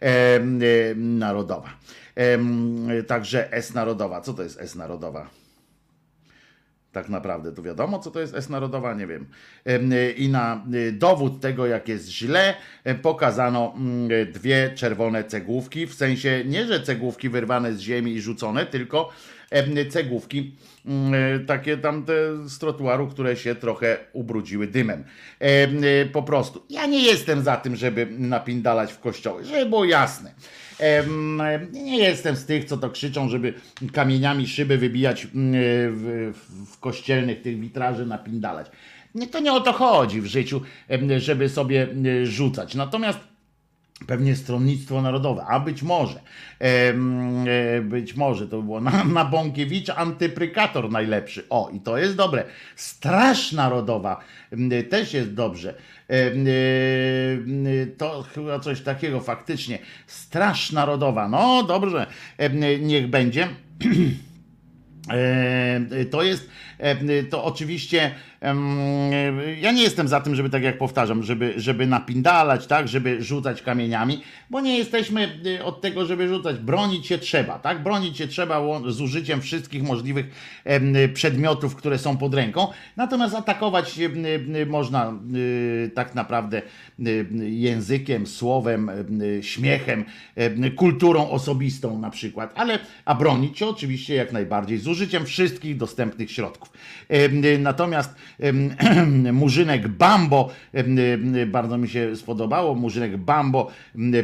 [0.00, 0.60] em,
[0.90, 1.70] em, narodowa.
[2.14, 4.20] Em, Także S narodowa.
[4.20, 5.30] Co to jest S narodowa?
[6.92, 9.26] Tak naprawdę to wiadomo, co to jest S narodowa, nie wiem.
[9.64, 15.86] Em, I na y, dowód tego, jak jest źle, e, pokazano mm, dwie czerwone cegłówki.
[15.86, 19.12] W sensie nie, że cegłówki wyrwane z ziemi i rzucone, tylko
[19.90, 20.56] cegłówki
[21.46, 22.12] takie tamte
[22.48, 25.04] z trotuaru, które się trochę ubrudziły dymem.
[25.40, 26.66] Em, y, Po prostu.
[26.70, 30.34] Ja nie jestem za tym, żeby napindalać w kościoły, żeby było jasne.
[31.72, 33.54] Nie jestem z tych, co to krzyczą, żeby
[33.92, 35.52] kamieniami szyby wybijać mm,
[35.96, 36.32] w,
[36.70, 38.66] w, kościelnych tych witraży, napindalać.
[39.30, 40.60] To nie o to chodzi w życiu,
[41.18, 41.88] żeby sobie
[42.24, 42.74] rzucać.
[42.74, 43.18] Natomiast
[44.06, 46.20] pewnie stronnictwo narodowe, a być może,
[46.58, 46.94] e,
[47.82, 51.48] być może to by było na, na Bąkiewicz antyprykator najlepszy.
[51.50, 52.44] O, i to jest dobre.
[52.76, 54.20] Straż Narodowa
[54.90, 55.74] też jest dobrze.
[56.08, 59.78] Em, e, To chyba coś takiego faktycznie.
[60.06, 62.06] Straż Narodowa, no dobrze,
[62.38, 63.48] em, niech będzie.
[65.76, 66.48] E, To jest,
[66.78, 68.10] e, to oczywiście,
[68.40, 68.78] em,
[69.60, 73.62] ja nie jestem za tym, żeby tak jak powtarzam, żeby, żeby napindalać, tak, żeby rzucać
[73.62, 76.56] kamieniami, bo nie jesteśmy e, od tego, żeby rzucać.
[76.56, 80.26] Bronić się trzeba, tak, bronić się trzeba z użyciem wszystkich możliwych
[81.14, 83.98] przedmiotów, które są pod ręką, natomiast atakować
[84.66, 86.62] można e, tak naprawdę
[86.98, 87.06] em,
[87.42, 90.04] językiem, słowem, em, śmiechem,
[90.36, 95.63] em, kulturą osobistą na przykład, ale a bronić się oczywiście jak najbardziej z użyciem wszystkich
[95.72, 96.72] dostępnych środków.
[97.08, 98.14] Em, Natomiast
[99.32, 103.70] Murzynek Bambo, em, em, bardzo mi się spodobało, Murzynek Bambo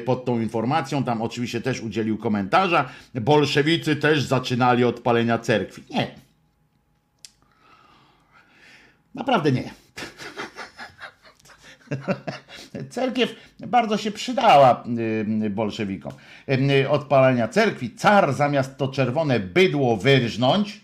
[0.05, 5.83] pod tą informacją, tam oczywiście też udzielił komentarza, bolszewicy też zaczynali od palenia cerkwi.
[5.91, 6.15] Nie.
[9.15, 9.71] Naprawdę nie.
[12.91, 13.35] Cerkiew
[13.67, 14.85] bardzo się przydała
[15.45, 16.13] y, bolszewikom.
[16.83, 17.95] Y, Odpalania cerkwi.
[17.95, 20.81] Car zamiast to czerwone bydło wyrżnąć,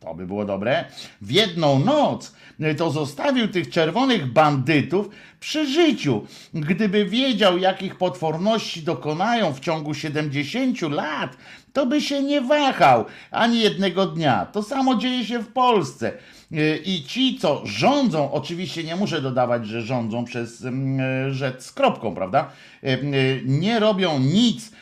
[0.00, 0.84] To by było dobre.
[1.20, 5.08] W jedną noc y, to zostawił tych czerwonych bandytów
[5.40, 6.26] przy życiu.
[6.54, 11.36] Gdyby wiedział, jakich potworności dokonają w ciągu 70 lat,
[11.72, 14.46] to by się nie wahał ani jednego dnia.
[14.46, 16.12] To samo dzieje się w Polsce.
[16.52, 21.62] Y, I ci, co rządzą, oczywiście nie muszę dodawać, że rządzą przez mm, y, rzecz
[21.62, 22.50] z kropką, prawda?
[22.84, 24.72] Y, Nie robią nic,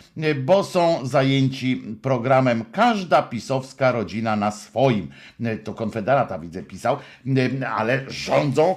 [0.44, 5.08] bo są zajęci programem Każda pisowska rodzina na swoim.
[5.64, 6.96] To Konfederata widzę pisał,
[7.76, 8.76] ale rządzą.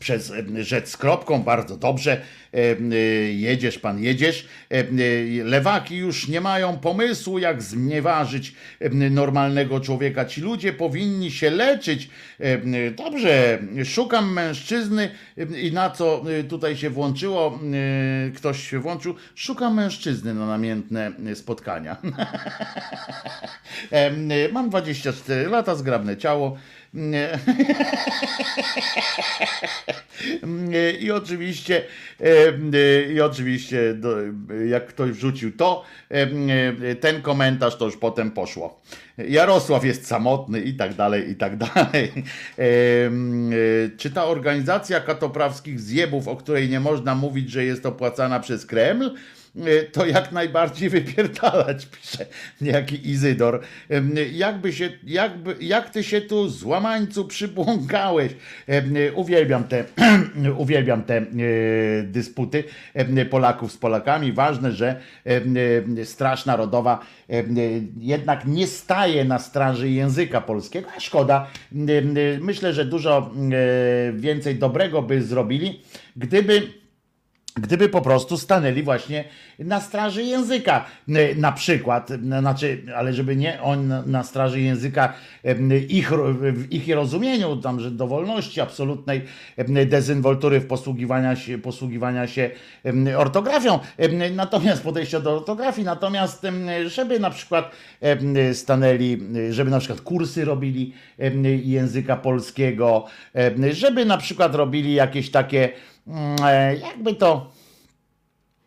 [0.00, 2.20] Przez e, rzecz z kropką, bardzo dobrze.
[2.54, 2.96] E, e,
[3.32, 4.48] Jedziesz, pan jedziesz.
[5.44, 8.54] Lewaki już nie mają pomysłu, jak znieważyć
[9.10, 10.24] normalnego człowieka.
[10.24, 12.10] Ci ludzie powinni się leczyć.
[12.96, 15.10] Dobrze, szukam mężczyzny
[15.62, 17.60] i na co tutaj się włączyło,
[18.36, 21.96] ktoś się włączył, szukam mężczyzny na namiętne spotkania.
[24.52, 26.56] Mam 24 lata, zgrabne ciało.
[31.00, 31.82] I oczywiście,
[33.14, 33.94] i oczywiście,
[34.68, 35.84] jak ktoś wrzucił to,
[37.00, 38.80] ten komentarz to już potem poszło.
[39.18, 42.12] Jarosław jest samotny i tak dalej, i tak dalej.
[43.96, 49.14] Czy ta organizacja katoprawskich zjebów, o której nie można mówić, że jest opłacana przez Kreml,
[49.92, 52.26] to jak najbardziej wypierdalać, pisze
[52.60, 53.60] niejaki Izydor.
[53.88, 58.32] Em, Jakby się, jakby, jak ty się tu złamańcu przybłąkałeś.
[58.66, 59.84] Em, Uwielbiam te,
[60.58, 61.24] uwielbiam te e,
[62.02, 62.64] dysputy
[63.30, 64.32] Polaków z Polakami.
[64.32, 65.00] Ważne, że
[65.98, 67.06] e, Straż Narodowa
[68.00, 71.46] jednak nie staje na straży języka polskiego, szkoda.
[72.40, 73.30] Myślę, że dużo
[74.08, 75.80] e, więcej dobrego by zrobili,
[76.16, 76.62] gdyby
[77.56, 79.24] gdyby po prostu stanęli właśnie
[79.58, 80.84] na straży języka.
[81.08, 82.08] N- na przykład,
[82.40, 85.12] znaczy, ale żeby nie on na- straży języka
[85.88, 89.22] ich, w ich rozumieniu, tam, że dowolności absolutnej
[89.86, 92.50] dezynwoltury w posługiwania się, posługiwania się
[93.16, 93.78] ortografią,
[94.34, 96.46] natomiast podejścia do ortografii, natomiast
[96.86, 97.70] żeby na przykład
[98.52, 99.18] stanęli,
[99.50, 100.92] żeby na przykład kursy robili
[101.64, 103.04] języka polskiego,
[103.70, 105.95] żeby na przykład robili jakieś takie e,
[106.82, 107.50] jakby to.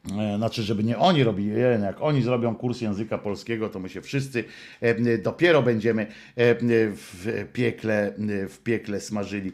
[0.06, 3.90] E, Znaczy, żeby nie oni robili, e, jak oni zrobią kurs języka polskiego, to my
[3.90, 4.44] się wszyscy
[4.82, 8.14] e, dopiero będziemy w piekle,
[8.50, 9.52] w piekle smażyli.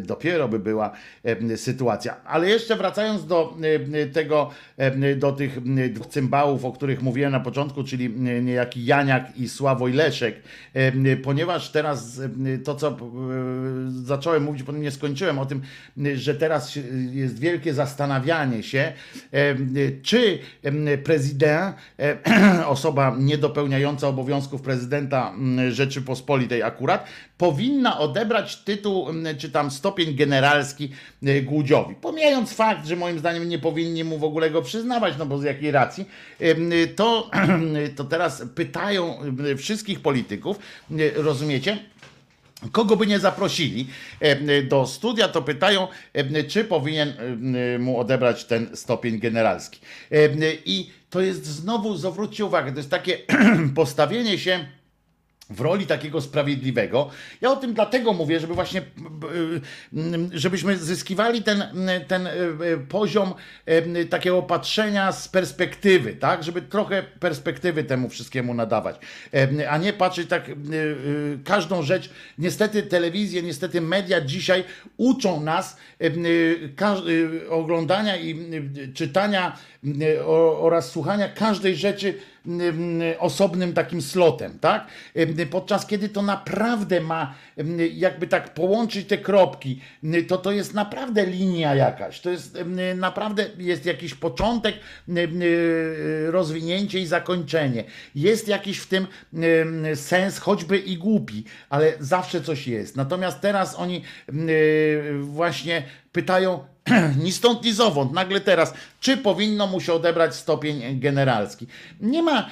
[0.00, 0.90] Dopiero by była
[1.56, 2.24] sytuacja.
[2.24, 3.56] Ale jeszcze wracając do
[4.12, 4.50] tego,
[5.16, 5.60] do tych
[5.92, 8.10] dwóch cymbałów, o których mówiłem na początku, czyli
[8.42, 10.42] niejaki Janiak i Sławoj Leszek,
[11.22, 12.20] ponieważ teraz
[12.64, 12.96] to, co
[13.88, 15.62] zacząłem mówić, potem nie skończyłem o tym,
[16.14, 16.78] że teraz
[17.12, 18.92] jest wielkie zastanawianie się,
[20.02, 20.38] czy
[21.04, 21.76] prezydent,
[22.66, 27.06] osoba niedopełniająca obowiązków prezydenta m, Rzeczypospolitej akurat,
[27.38, 30.90] powinna odebrać tytuł, m, czy tam stopień generalski
[31.22, 31.94] e, Głudziowi.
[31.94, 35.44] Pomijając fakt, że moim zdaniem nie powinni mu w ogóle go przyznawać, no bo z
[35.44, 36.04] jakiej racji,
[36.96, 37.30] to,
[37.96, 39.18] to teraz pytają
[39.56, 40.58] wszystkich polityków,
[41.14, 41.91] rozumiecie?
[42.72, 43.86] Kogo by nie zaprosili
[44.20, 49.80] e, do studia, to pytają, e, czy powinien e, mu odebrać ten stopień generalski.
[50.64, 53.18] I to jest znowu, zwróćcie uwagę, to jest takie
[53.74, 54.66] postawienie się
[55.52, 57.10] w roli takiego sprawiedliwego.
[57.40, 58.82] Ja o tym dlatego mówię, żeby właśnie,
[60.32, 61.64] żebyśmy zyskiwali ten,
[62.08, 62.36] ten e, e,
[62.88, 63.34] poziom
[63.66, 66.44] e, takiego patrzenia z perspektywy, tak?
[66.44, 68.96] Żeby trochę perspektywy temu wszystkiemu nadawać,
[69.68, 70.50] a nie patrzeć tak
[71.44, 72.10] każdą rzecz.
[72.38, 74.64] Niestety telewizje, niestety media dzisiaj
[74.96, 75.76] uczą nas
[77.48, 78.36] oglądania i
[78.94, 79.56] czytania
[80.60, 82.14] oraz słuchania każdej rzeczy
[83.18, 84.86] osobnym takim slotem, tak?
[85.50, 87.34] Podczas kiedy to naprawdę ma
[87.92, 89.80] jakby tak połączyć te kropki,
[90.28, 92.58] to to jest naprawdę linia jakaś, to jest
[92.96, 94.74] naprawdę jest jakiś początek,
[96.26, 97.84] rozwinięcie i zakończenie.
[98.14, 99.06] Jest jakiś w tym
[99.94, 102.96] sens, choćby i głupi, ale zawsze coś jest.
[102.96, 104.02] Natomiast teraz oni
[105.20, 105.82] właśnie
[106.12, 106.64] pytają,
[107.24, 111.66] ni stąd, ni zowąd, nagle teraz, czy powinno mu się odebrać stopień generalski.
[112.00, 112.50] Nie ma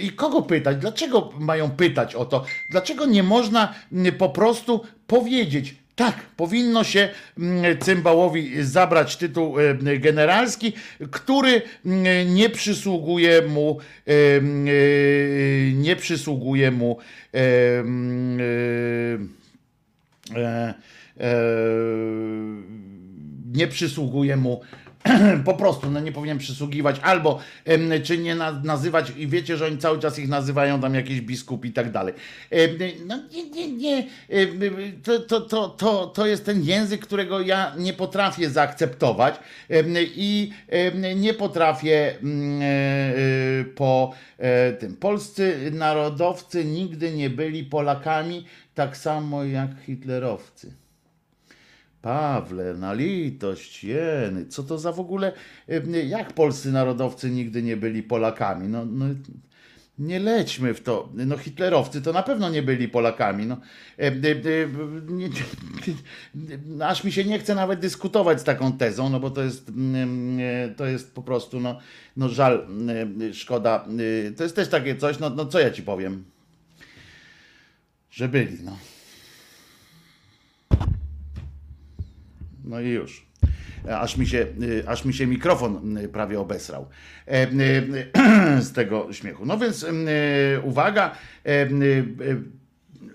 [0.00, 3.74] i kogo pytać, dlaczego mają pytać o to, dlaczego nie można
[4.18, 7.08] po prostu powiedzieć, tak, powinno się
[7.80, 9.54] Cymbałowi zabrać tytuł
[9.98, 10.72] generalski,
[11.10, 11.62] który
[12.26, 13.78] nie przysługuje mu,
[14.08, 16.98] y, nie przysługuje mu
[17.34, 17.38] e,
[20.36, 20.74] e,
[23.52, 24.60] nie przysługuje mu
[25.44, 27.40] po prostu no nie powinien przysługiwać, albo
[28.02, 31.64] czy nie na, nazywać, i wiecie, że oni cały czas ich nazywają tam jakieś biskup
[31.64, 32.14] i tak dalej.
[33.06, 34.06] No nie, nie, nie.
[35.02, 39.34] To, to, to, to, to jest ten język, którego ja nie potrafię zaakceptować
[40.16, 40.52] i
[41.16, 44.96] nie potrafię mm, e, e, po e, tym.
[44.96, 50.80] Polscy narodowcy nigdy nie byli Polakami, tak samo jak hitlerowcy.
[52.02, 55.32] Pawle, na litość, jeny, co to za w ogóle,
[55.68, 58.68] em, jak polscy narodowcy nigdy nie byli Polakami?
[58.68, 59.04] No, no,
[59.98, 61.08] nie lećmy w to.
[61.14, 63.46] No hitlerowcy to na pewno nie byli Polakami.
[63.46, 63.60] No,
[63.98, 65.28] em, em, nie,
[66.34, 69.70] nie, aż mi się nie chce nawet dyskutować z taką tezą, no bo to jest,
[70.40, 71.78] e, to jest po prostu, no,
[72.16, 72.66] no żal,
[73.32, 73.84] szkoda.
[74.28, 76.24] E, To jest też takie coś, no, no co ja ci powiem?
[78.10, 78.76] Że byli, no.
[82.70, 83.26] No i już.
[83.90, 86.88] Aż mi, się, y, aż mi się mikrofon prawie obesrał
[87.26, 87.46] e,
[88.60, 89.46] z tego śmiechu.
[89.46, 89.86] No więc
[90.64, 91.14] uwaga,
[91.44, 91.66] e,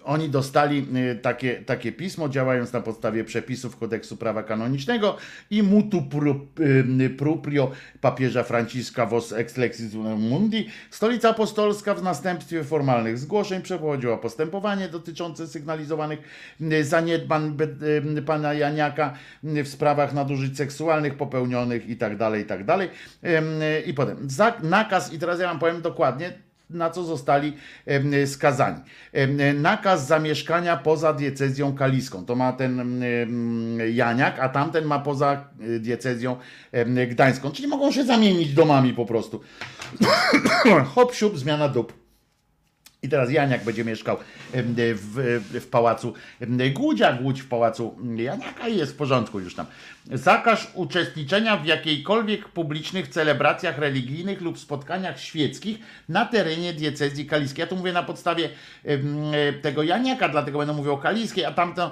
[0.06, 5.18] oni dostali y, takie, takie pismo, działając na podstawie przepisów kodeksu prawa kanonicznego
[5.49, 6.36] i mutu pro-
[7.06, 7.72] y, proprio
[8.02, 10.69] papieża Franciszka vos ex lexis mundi.
[10.91, 16.19] Stolica apostolska w następstwie formalnych zgłoszeń przeprowadziła postępowanie dotyczące sygnalizowanych
[16.61, 17.57] y, zaniedbań
[18.18, 19.14] y, pana Janiaka
[19.44, 22.65] y, w sprawach nadużyć seksualnych popełnionych i tak dalej, i tak
[23.23, 24.18] y, I potem
[24.64, 26.34] nakaz, i teraz ja wam powiem dokładnie,
[26.70, 27.54] na co zostali
[28.26, 28.82] skazani.
[29.56, 32.26] Nakaz zamieszkania poza diecezją kaliską.
[32.26, 33.04] To ma ten
[33.94, 36.38] Janiak, a tamten ma poza y, diecezją
[37.08, 37.52] gdańską.
[37.52, 39.42] Czyli mogą się zamienić domami po prostu.
[40.96, 42.06] Hop, siup, zmiana dup.
[43.04, 44.18] I teraz Janiak będzie mieszkał
[44.54, 46.14] w, w pałacu
[46.74, 49.66] Głudzia, Głódź w pałacu Janiaka i jest w porządku już tam.
[50.14, 55.77] Zakaz uczestniczenia w jakiejkolwiek publicznych celebracjach religijnych lub spotkaniach świeckich
[56.10, 57.64] na terenie diecezji kaliskiej.
[57.64, 58.49] Ja tu mówię na podstawie
[58.84, 59.18] em,
[59.61, 61.90] tego Janiaka, dlatego będę mówił o kaliskiej, a tamten,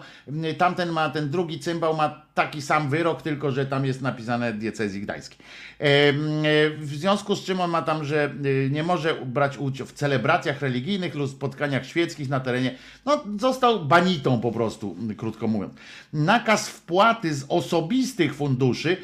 [0.57, 5.02] tamten ma, ten drugi cymbał ma taki sam wyrok, tylko że tam jest napisane diecezji
[5.02, 5.38] gdańskiej.
[5.80, 6.44] Em,
[6.77, 10.61] W związku z czym on ma tam, że y, nie może brać udziału w celebracjach
[10.61, 12.76] religijnych lub spotkaniach świeckich na terenie,
[13.06, 15.73] no został banitą po prostu, krótko mówiąc.
[16.14, 18.03] Nakaz wpłaty z osobistych
[18.34, 18.98] funduszy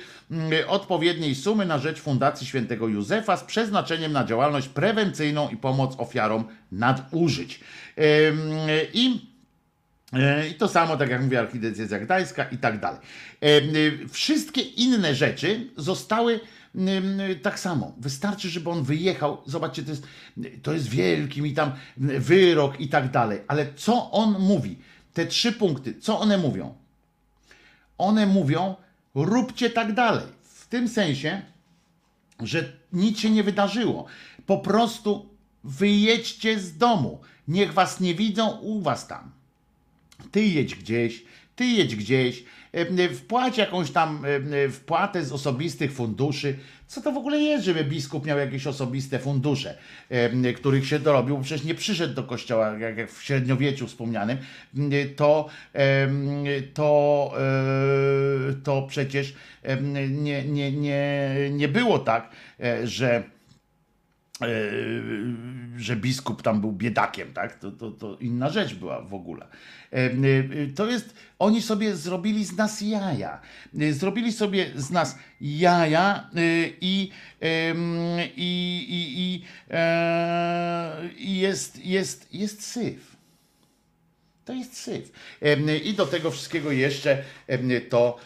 [0.52, 5.96] y, odpowiedniej sumy na rzecz Fundacji Świętego Józefa z przeznaczeniem na działalność prewencyjną i pomoc
[5.98, 7.60] ofiarom nadużyć.
[8.94, 9.30] I
[10.14, 13.00] E, I to samo, tak jak mówię, archidiecezja gdańska i tak dalej.
[14.10, 16.40] Wszystkie inne rzeczy zostały
[17.42, 17.94] tak samo.
[17.98, 19.38] Wystarczy, żeby on wyjechał.
[19.46, 20.08] Zobaczcie, to jest,
[20.64, 23.40] to jest wielki mi tam wyrok i tak dalej.
[23.48, 24.80] Ale co on mówi?
[25.14, 26.76] Te trzy punkty, co one mówią?
[27.98, 28.76] One mówią,
[29.16, 30.26] róbcie tak dalej.
[30.44, 31.42] W tym sensie,
[32.40, 34.06] że nic się nie wydarzyło.
[34.46, 35.30] Po prostu
[35.64, 37.22] wyjedźcie z domu.
[37.48, 39.40] Niech was nie widzą u was tam
[40.32, 41.24] ty jedź gdzieś,
[41.60, 42.44] ty jedź gdzieś,
[43.14, 44.26] wpłać jakąś tam
[44.72, 46.56] wpłatę z osobistych funduszy.
[46.88, 49.78] Co to w ogóle jest, żeby biskup miał jakieś osobiste fundusze,
[50.56, 54.38] których się dorobił, przecież nie przyszedł do kościoła, jak w średniowieczu wspomnianym,
[55.16, 55.50] to,
[56.74, 59.34] to, e, to przecież
[60.12, 62.30] nie, nie, nie, nie było tak,
[62.60, 63.24] e, że
[65.78, 67.60] że biskup tam był biedakiem, tak?
[67.60, 69.48] To, to, to inna rzecz była w ogóle.
[69.94, 70.14] E, e,
[70.76, 73.42] To jest, oni sobie zrobili z nas jaja.
[73.80, 76.42] E, Zrobili sobie z nas jaja e,
[76.82, 77.12] i,
[78.36, 83.20] i, i, i, e, jest, jest, jest syf.
[84.46, 85.12] To jest syf.
[85.84, 87.24] I do tego wszystkiego jeszcze
[87.90, 88.20] to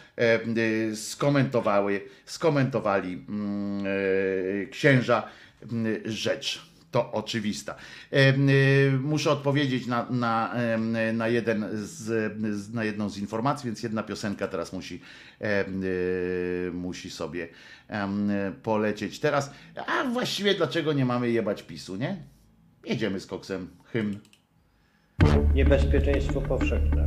[0.94, 5.28] skomentowały, skomentowali mm, e, księża
[6.04, 6.74] rzecz.
[6.90, 7.74] To oczywista.
[8.10, 13.82] Em, y, Muszę odpowiedzieć na, na, em, na, jeden z, na jedną z informacji, więc
[13.82, 15.00] jedna piosenka teraz musi,
[16.72, 17.48] musi sobie
[18.62, 19.50] polecieć teraz.
[19.86, 22.16] A właściwie dlaczego nie mamy jebać PiSu, nie?
[22.84, 23.68] Jedziemy z koksem.
[23.84, 24.18] Hymn.
[25.54, 27.06] niebezpieczeństwo powszechne,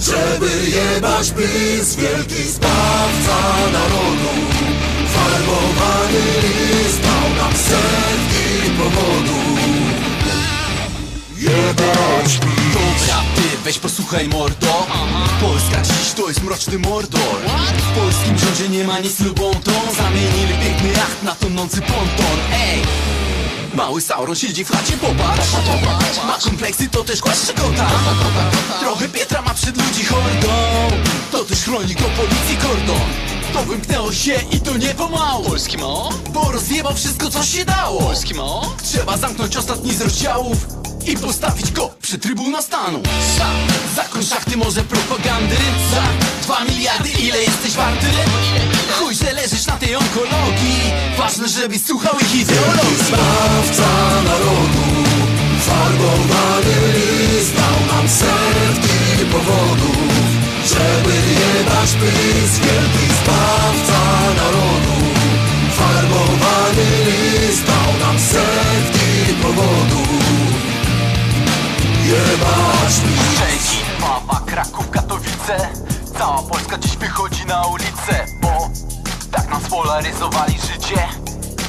[0.00, 3.36] żeby jebać PiS, wielki sprawca
[3.72, 4.32] narodu.
[5.14, 9.58] Farbowany list dał nam setki powodów.
[11.38, 12.66] Jebać PiS.
[12.74, 14.86] Dobra, ty weź posłuchaj mordo.
[15.40, 17.40] Polska dziś to jest mroczny mordor.
[17.78, 19.72] W polskim rządzie nie ma nic lubą tą.
[19.96, 22.38] Zamienili piękny jacht na tonący ponton.
[22.52, 22.82] Ej!
[23.76, 25.52] Mały Sauron siedzi w chacie, popatrz.
[26.26, 27.86] Ma kompleksy, to też głaszcze kota
[28.80, 30.48] Trochę Pietra ma przed ludzi hordą.
[31.32, 35.44] To też chroni go policji kordon To wymknęło się i to nie pomału.
[35.44, 36.10] Polski mo?
[36.32, 38.00] Bo rozjebał wszystko co się dało.
[38.00, 38.74] Polski mo?
[38.82, 40.58] Trzeba zamknąć ostatni z rozdziałów
[41.06, 43.02] i postawić go przy trybuna stanu.
[43.38, 43.46] Za
[44.02, 45.56] zakon szachty może propagandy.
[45.94, 46.02] Za
[46.42, 48.06] dwa miliardy ile jesteś warty?
[48.98, 50.80] Chuj, że leżysz na tej onkologii.
[51.18, 52.96] Ważne, żebyś słuchał ich ideologii.
[53.06, 53.88] Zbawca
[54.24, 55.06] narodu
[55.66, 60.25] Farbowany list dał nam setki powodów
[60.68, 64.00] Żeby jebać PiS Wielki zbawca
[64.36, 64.98] narodu.
[65.70, 70.08] Farbowany list dał nam setki powodów.
[72.04, 75.68] Jebać PiS Szczecin, Wawa, Kraków, Katowice.
[76.18, 78.70] Cała Polska dziś wychodzi na ulicę Bo
[79.32, 81.08] tak nas polaryzowali życie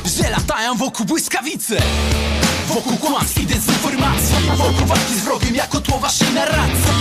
[0.08, 1.78] Że latają wokół błyskawice
[2.68, 4.36] Wokół kłamstw i dezinformacji.
[4.58, 6.92] Wokół walki z wrogiem jako tło waszej narracji.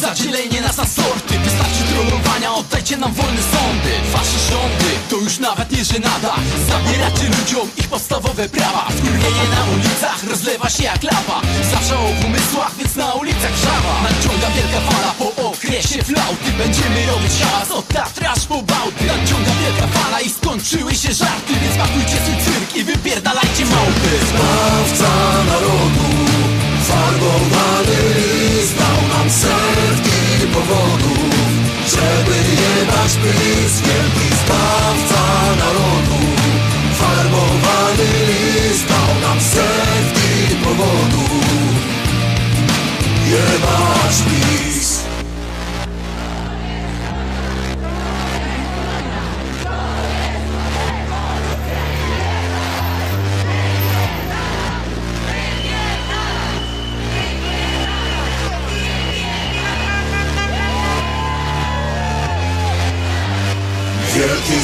[0.00, 1.38] Zadzielenie nas na sorty.
[1.38, 3.92] Wystarczy trollowania, oddajcie nam wolne sądy.
[4.12, 6.34] Wasze rządy to już nawet nie żenada.
[6.68, 8.88] Zabieracie ludziom ich podstawowe prawa.
[8.90, 11.40] Wkurwienie na ulicach rozlewa się jak lawa
[11.72, 16.50] Zawsze o umysłach, więc na ulicach żawa Nadciąga wielka fala po okresie flauty.
[16.58, 19.04] Będziemy robić hałas od Tatry aż po Bałty.
[19.06, 24.12] Nadciąga wielka fala i skończyły się żarty Więc pakujcie swój cyrk i wypierdalajcie małpy.
[24.28, 25.12] Zbawca
[25.50, 26.08] narodu
[26.88, 28.02] Farbowany
[28.78, 31.50] dał nam setki powodów
[31.86, 35.22] Żeby jebać PiS Wielki zbawca
[35.62, 36.20] narodu
[36.98, 41.44] Farbowany list dał nam setki powodów
[43.30, 44.71] Jebać PiS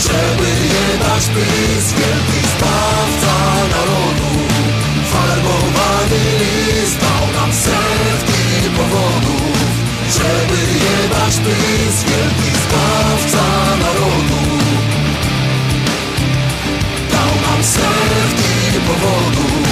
[0.00, 3.34] Żeby jebać PiS Wielki zbawca
[3.70, 4.32] narodu.
[5.12, 9.58] Farbowany list dał nam setki powodów.
[10.08, 13.44] Żeby jebać PiS Wielki zbawca
[13.82, 14.42] narodu.
[17.12, 19.68] Dał nam setki powodów.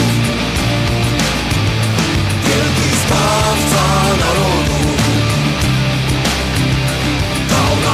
[2.44, 3.84] Wielki zbawca
[4.20, 4.57] narodu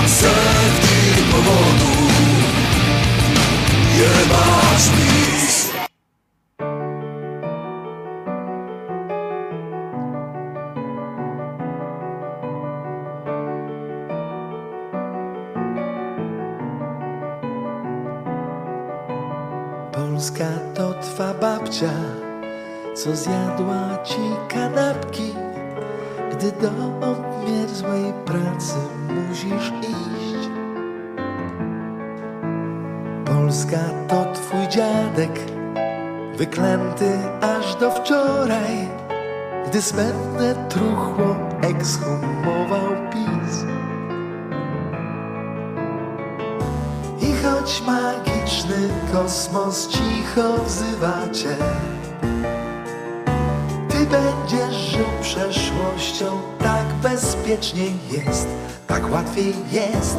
[0.05, 2.13] Nam setki powodów
[3.97, 4.85] Jebać
[19.93, 20.45] Polska
[20.75, 21.93] to twa babcia,
[22.95, 25.35] co zjadła ci kanapki,
[26.33, 26.71] gdy do
[35.25, 35.41] dziadek,
[36.37, 38.89] wyklęty aż do wczoraj,
[39.67, 43.65] gdy zbędne truchło ekshumował PiS.
[47.21, 51.57] I choć magiczny kosmos cicho wzywa cię
[53.89, 58.49] Ty będziesz żył przeszłością Tak bezpiecznie jest
[58.87, 60.19] Tak łatwiej jest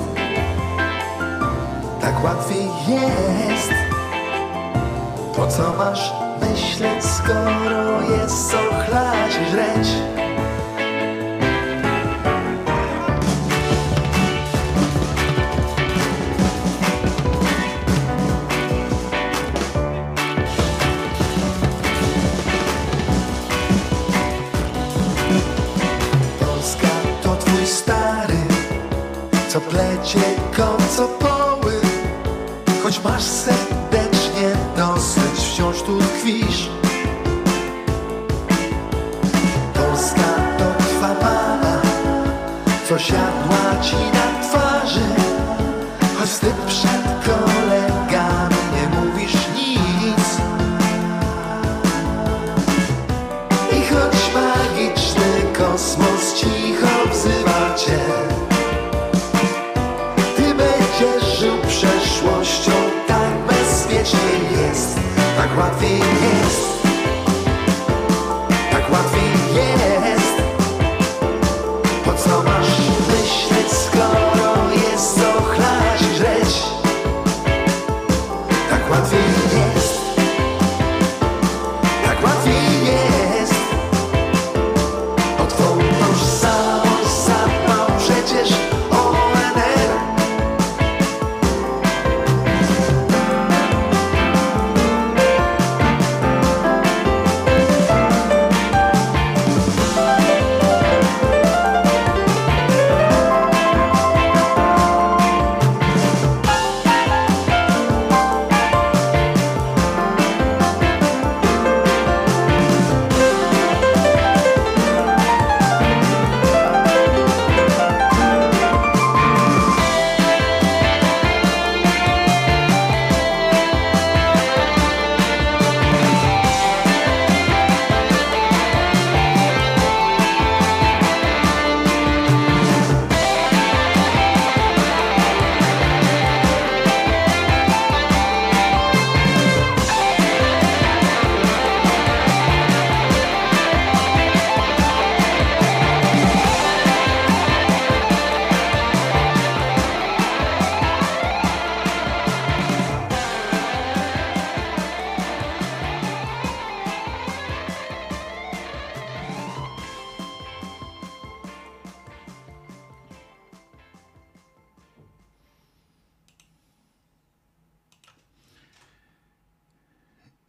[2.02, 3.95] Tak łatwiej jest
[5.36, 9.88] Po co masz myśleć skoro jest co chlać żreć
[26.40, 26.88] Polska
[27.24, 28.38] to twój stary,
[29.48, 30.20] co plecie
[30.58, 31.74] kocopoły.
[32.84, 33.75] Choć masz serdecznie dosyć, wciąż tu
[36.26, 36.70] tkwisz.
[39.74, 41.82] Polska to twa mama,
[42.90, 45.00] co siadła ci na twarzy
[46.20, 46.95] Choć ty przed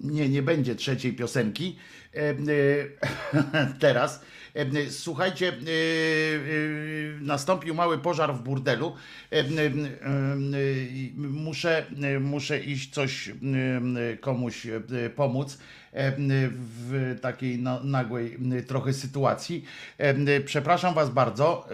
[0.07, 1.77] Nie, nie będzie trzeciej piosenki.
[2.17, 2.35] E, e,
[3.81, 4.25] teraz.
[4.55, 5.53] E, Słuchajcie,
[7.21, 8.95] nastąpił mały pożar w burdelu.
[11.17, 11.87] Muszę,
[12.21, 13.31] muszę iść coś
[14.21, 14.67] komuś
[15.17, 15.59] pomóc
[16.61, 19.65] w takiej nagłej trochę sytuacji.
[20.45, 21.69] Przepraszam Was bardzo.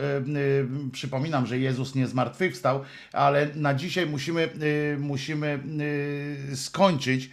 [0.93, 2.81] Przypominam, że Jezus nie zmartwychwstał,
[3.13, 5.59] ale na dzisiaj musimy, e, musimy
[6.53, 7.31] e, skończyć.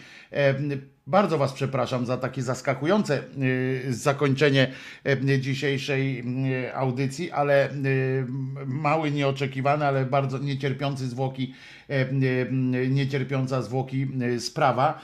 [1.09, 3.23] Bardzo Was przepraszam za takie zaskakujące
[3.87, 4.71] e, zakończenie
[5.05, 6.23] e, dzisiejszej
[6.65, 7.69] e, audycji, ale
[8.65, 11.53] mały, nieoczekiwany, ale bardzo niecierpiący zwłoki,
[12.89, 14.07] niecierpiąca zwłoki
[14.39, 15.01] sprawa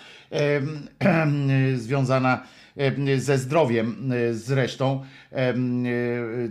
[1.76, 2.65] związana e,
[3.18, 5.04] ze zdrowiem e, zresztą.
[5.32, 5.56] E, e,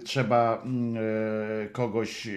[0.05, 0.65] Trzeba
[1.65, 2.33] e, kogoś e,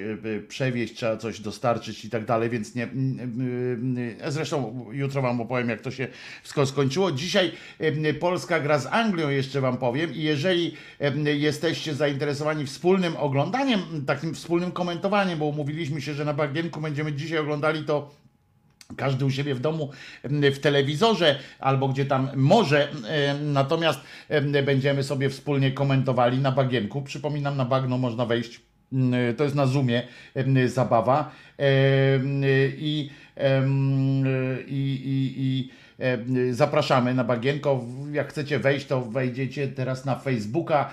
[0.47, 2.83] przewieźć, trzeba coś dostarczyć i tak dalej, więc nie.
[2.83, 6.07] e, Zresztą jutro Wam opowiem, jak to się
[6.41, 7.11] wszystko skończyło.
[7.11, 10.13] Dzisiaj e, Polska gra z Anglią, jeszcze Wam powiem.
[10.13, 16.33] I jeżeli e, jesteście zainteresowani wspólnym oglądaniem, takim wspólnym komentowaniem, bo umówiliśmy się, że na
[16.33, 18.26] bagienku będziemy dzisiaj oglądali to
[18.95, 19.91] każdy u siebie w domu
[20.23, 23.99] m, w telewizorze albo gdzie tam może, em, natomiast
[24.29, 27.01] em, będziemy sobie wspólnie komentowali na bagienku.
[27.01, 28.61] Przypominam, na bagno można wejść.
[28.93, 30.03] m, To jest na Zoomie
[30.65, 31.31] zabawa.
[31.57, 32.41] Em,
[32.77, 34.25] I, em,
[34.67, 37.85] i, i, i em, zapraszamy na bagienko.
[38.11, 40.91] Jak chcecie wejść, to wejdziecie teraz na Facebooka,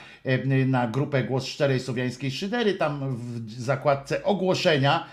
[0.67, 5.07] na grupę Głos Szczerej Słowiańskiej Szydery, tam w zakładce ogłoszenia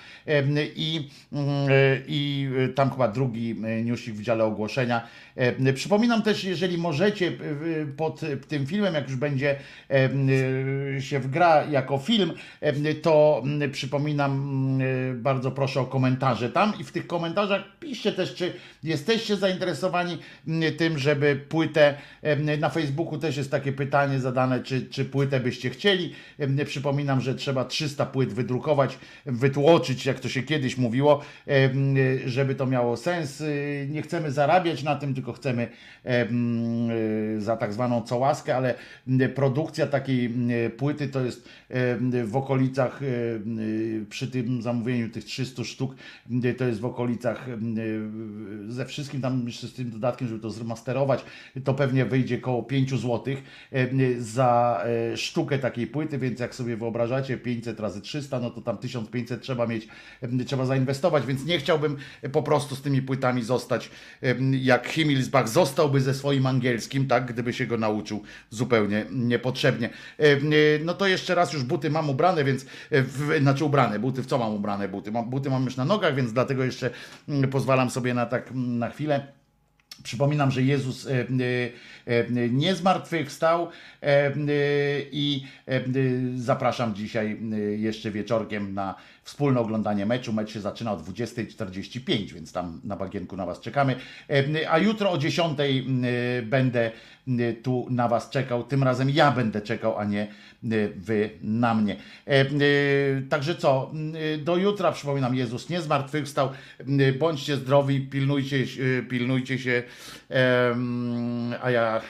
[0.75, 1.47] i, mm,
[2.07, 5.07] i tam chyba drugi newsik w dziale ogłoszenia.
[5.35, 7.31] E, Przypominam też, jeżeli możecie e,
[7.97, 9.55] pod tym filmem, jak już będzie
[9.89, 16.73] e, się wgra jako film, e, to mm, przypominam, mm, bardzo proszę o komentarze tam
[16.79, 20.17] i w tych komentarzach piszcie też, czy jesteście zainteresowani
[20.77, 25.69] tym, żeby płytę, e, na Facebooku też jest takie pytanie zadane, czy, czy płytę byście
[25.69, 26.13] chcieli.
[26.39, 31.21] E, Przypominam, że trzeba 300 płyt wydrukować, wytłoczyć, jak to się kiedyś mówiło,
[32.25, 33.41] żeby to miało sens.
[33.41, 33.45] E,
[33.87, 35.67] Nie chcemy zarabiać na tym, tylko chcemy
[36.05, 36.27] e,
[37.37, 38.75] za tak zwaną cołaskę, ale
[39.35, 40.33] produkcja takiej
[40.77, 41.49] płyty to jest
[42.23, 42.99] w okolicach,
[44.09, 45.95] przy tym zamówieniu tych 300 sztuk,
[46.57, 47.47] to jest w okolicach
[48.67, 51.25] ze wszystkim tam jeszcze z tym dodatkiem, żeby to zremasterować,
[51.63, 53.35] to pewnie wyjdzie koło 5 zł
[54.19, 58.77] za e, sztukę takiej płyty, więc jak sobie wyobrażacie 500 razy 300, no to tam
[58.77, 59.87] 1500 trzeba mieć,
[60.47, 61.97] trzeba zainwestować, więc nie chciałbym
[62.31, 63.89] po prostu z tymi płytami zostać
[64.51, 69.89] jak Himmelsbach zostałby ze swoim angielskim, tak, gdyby się go nauczył zupełnie niepotrzebnie.
[70.17, 70.37] E,
[70.85, 74.25] No to jeszcze raz już buty mam ubrane, więc e, w, znaczy ubrane, buty w
[74.25, 75.11] co mam ubrane buty?
[75.11, 76.89] Buty mam już na nogach, więc dlatego jeszcze
[77.29, 79.27] mm, pozwalam sobie na tak mm, na chwilę.
[80.03, 81.25] Przypominam, że Jezus e, e,
[82.05, 83.69] e, nie zmartwychwstał
[84.01, 84.31] e, e,
[85.11, 85.81] i e, e,
[86.35, 90.33] zapraszam dzisiaj e, jeszcze wieczorkiem na wspólne oglądanie meczu.
[90.33, 93.95] Mecz się zaczyna o 20.45, więc tam na bagienku na Was czekamy.
[94.29, 96.91] E, A jutro o 10.00 e, będę
[97.27, 98.63] e, tu na Was czekał.
[98.63, 100.27] Tym razem ja będę czekał, a nie
[100.95, 101.95] Wy na mnie.
[103.29, 103.91] Także co,
[104.39, 106.49] do jutra przypominam, Jezus nie zmartwychwstał.
[107.19, 108.65] Bądźcie zdrowi, pilnujcie,
[109.09, 109.83] pilnujcie się,
[111.61, 112.01] a ja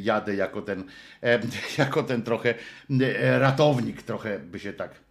[0.00, 0.84] jadę jako ten,
[1.78, 2.54] jako ten trochę
[3.38, 5.09] ratownik, trochę by się tak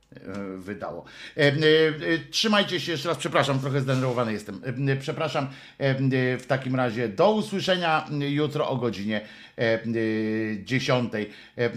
[0.57, 1.05] wydało.
[1.37, 1.53] E, e, e,
[2.31, 4.61] Trzymajcie się jeszcze raz, przepraszam, trochę zdenerwowany jestem.
[4.89, 5.47] E, Przepraszam,
[5.79, 5.97] e, e,
[6.37, 9.21] w takim razie do usłyszenia jutro o godzinie
[9.57, 9.83] e, e,
[10.63, 11.13] 10.
[11.13, 11.19] E,
[11.57, 11.71] e,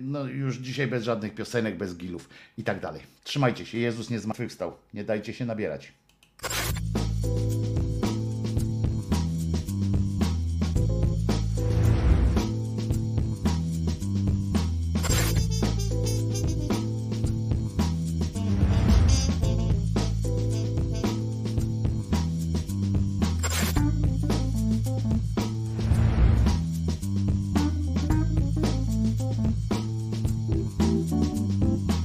[0.00, 3.02] No już dzisiaj bez żadnych piosenek, bez gilów i tak dalej.
[3.24, 5.92] Trzymajcie się, Jezus nie zmartwychwstał, nie dajcie się nabierać.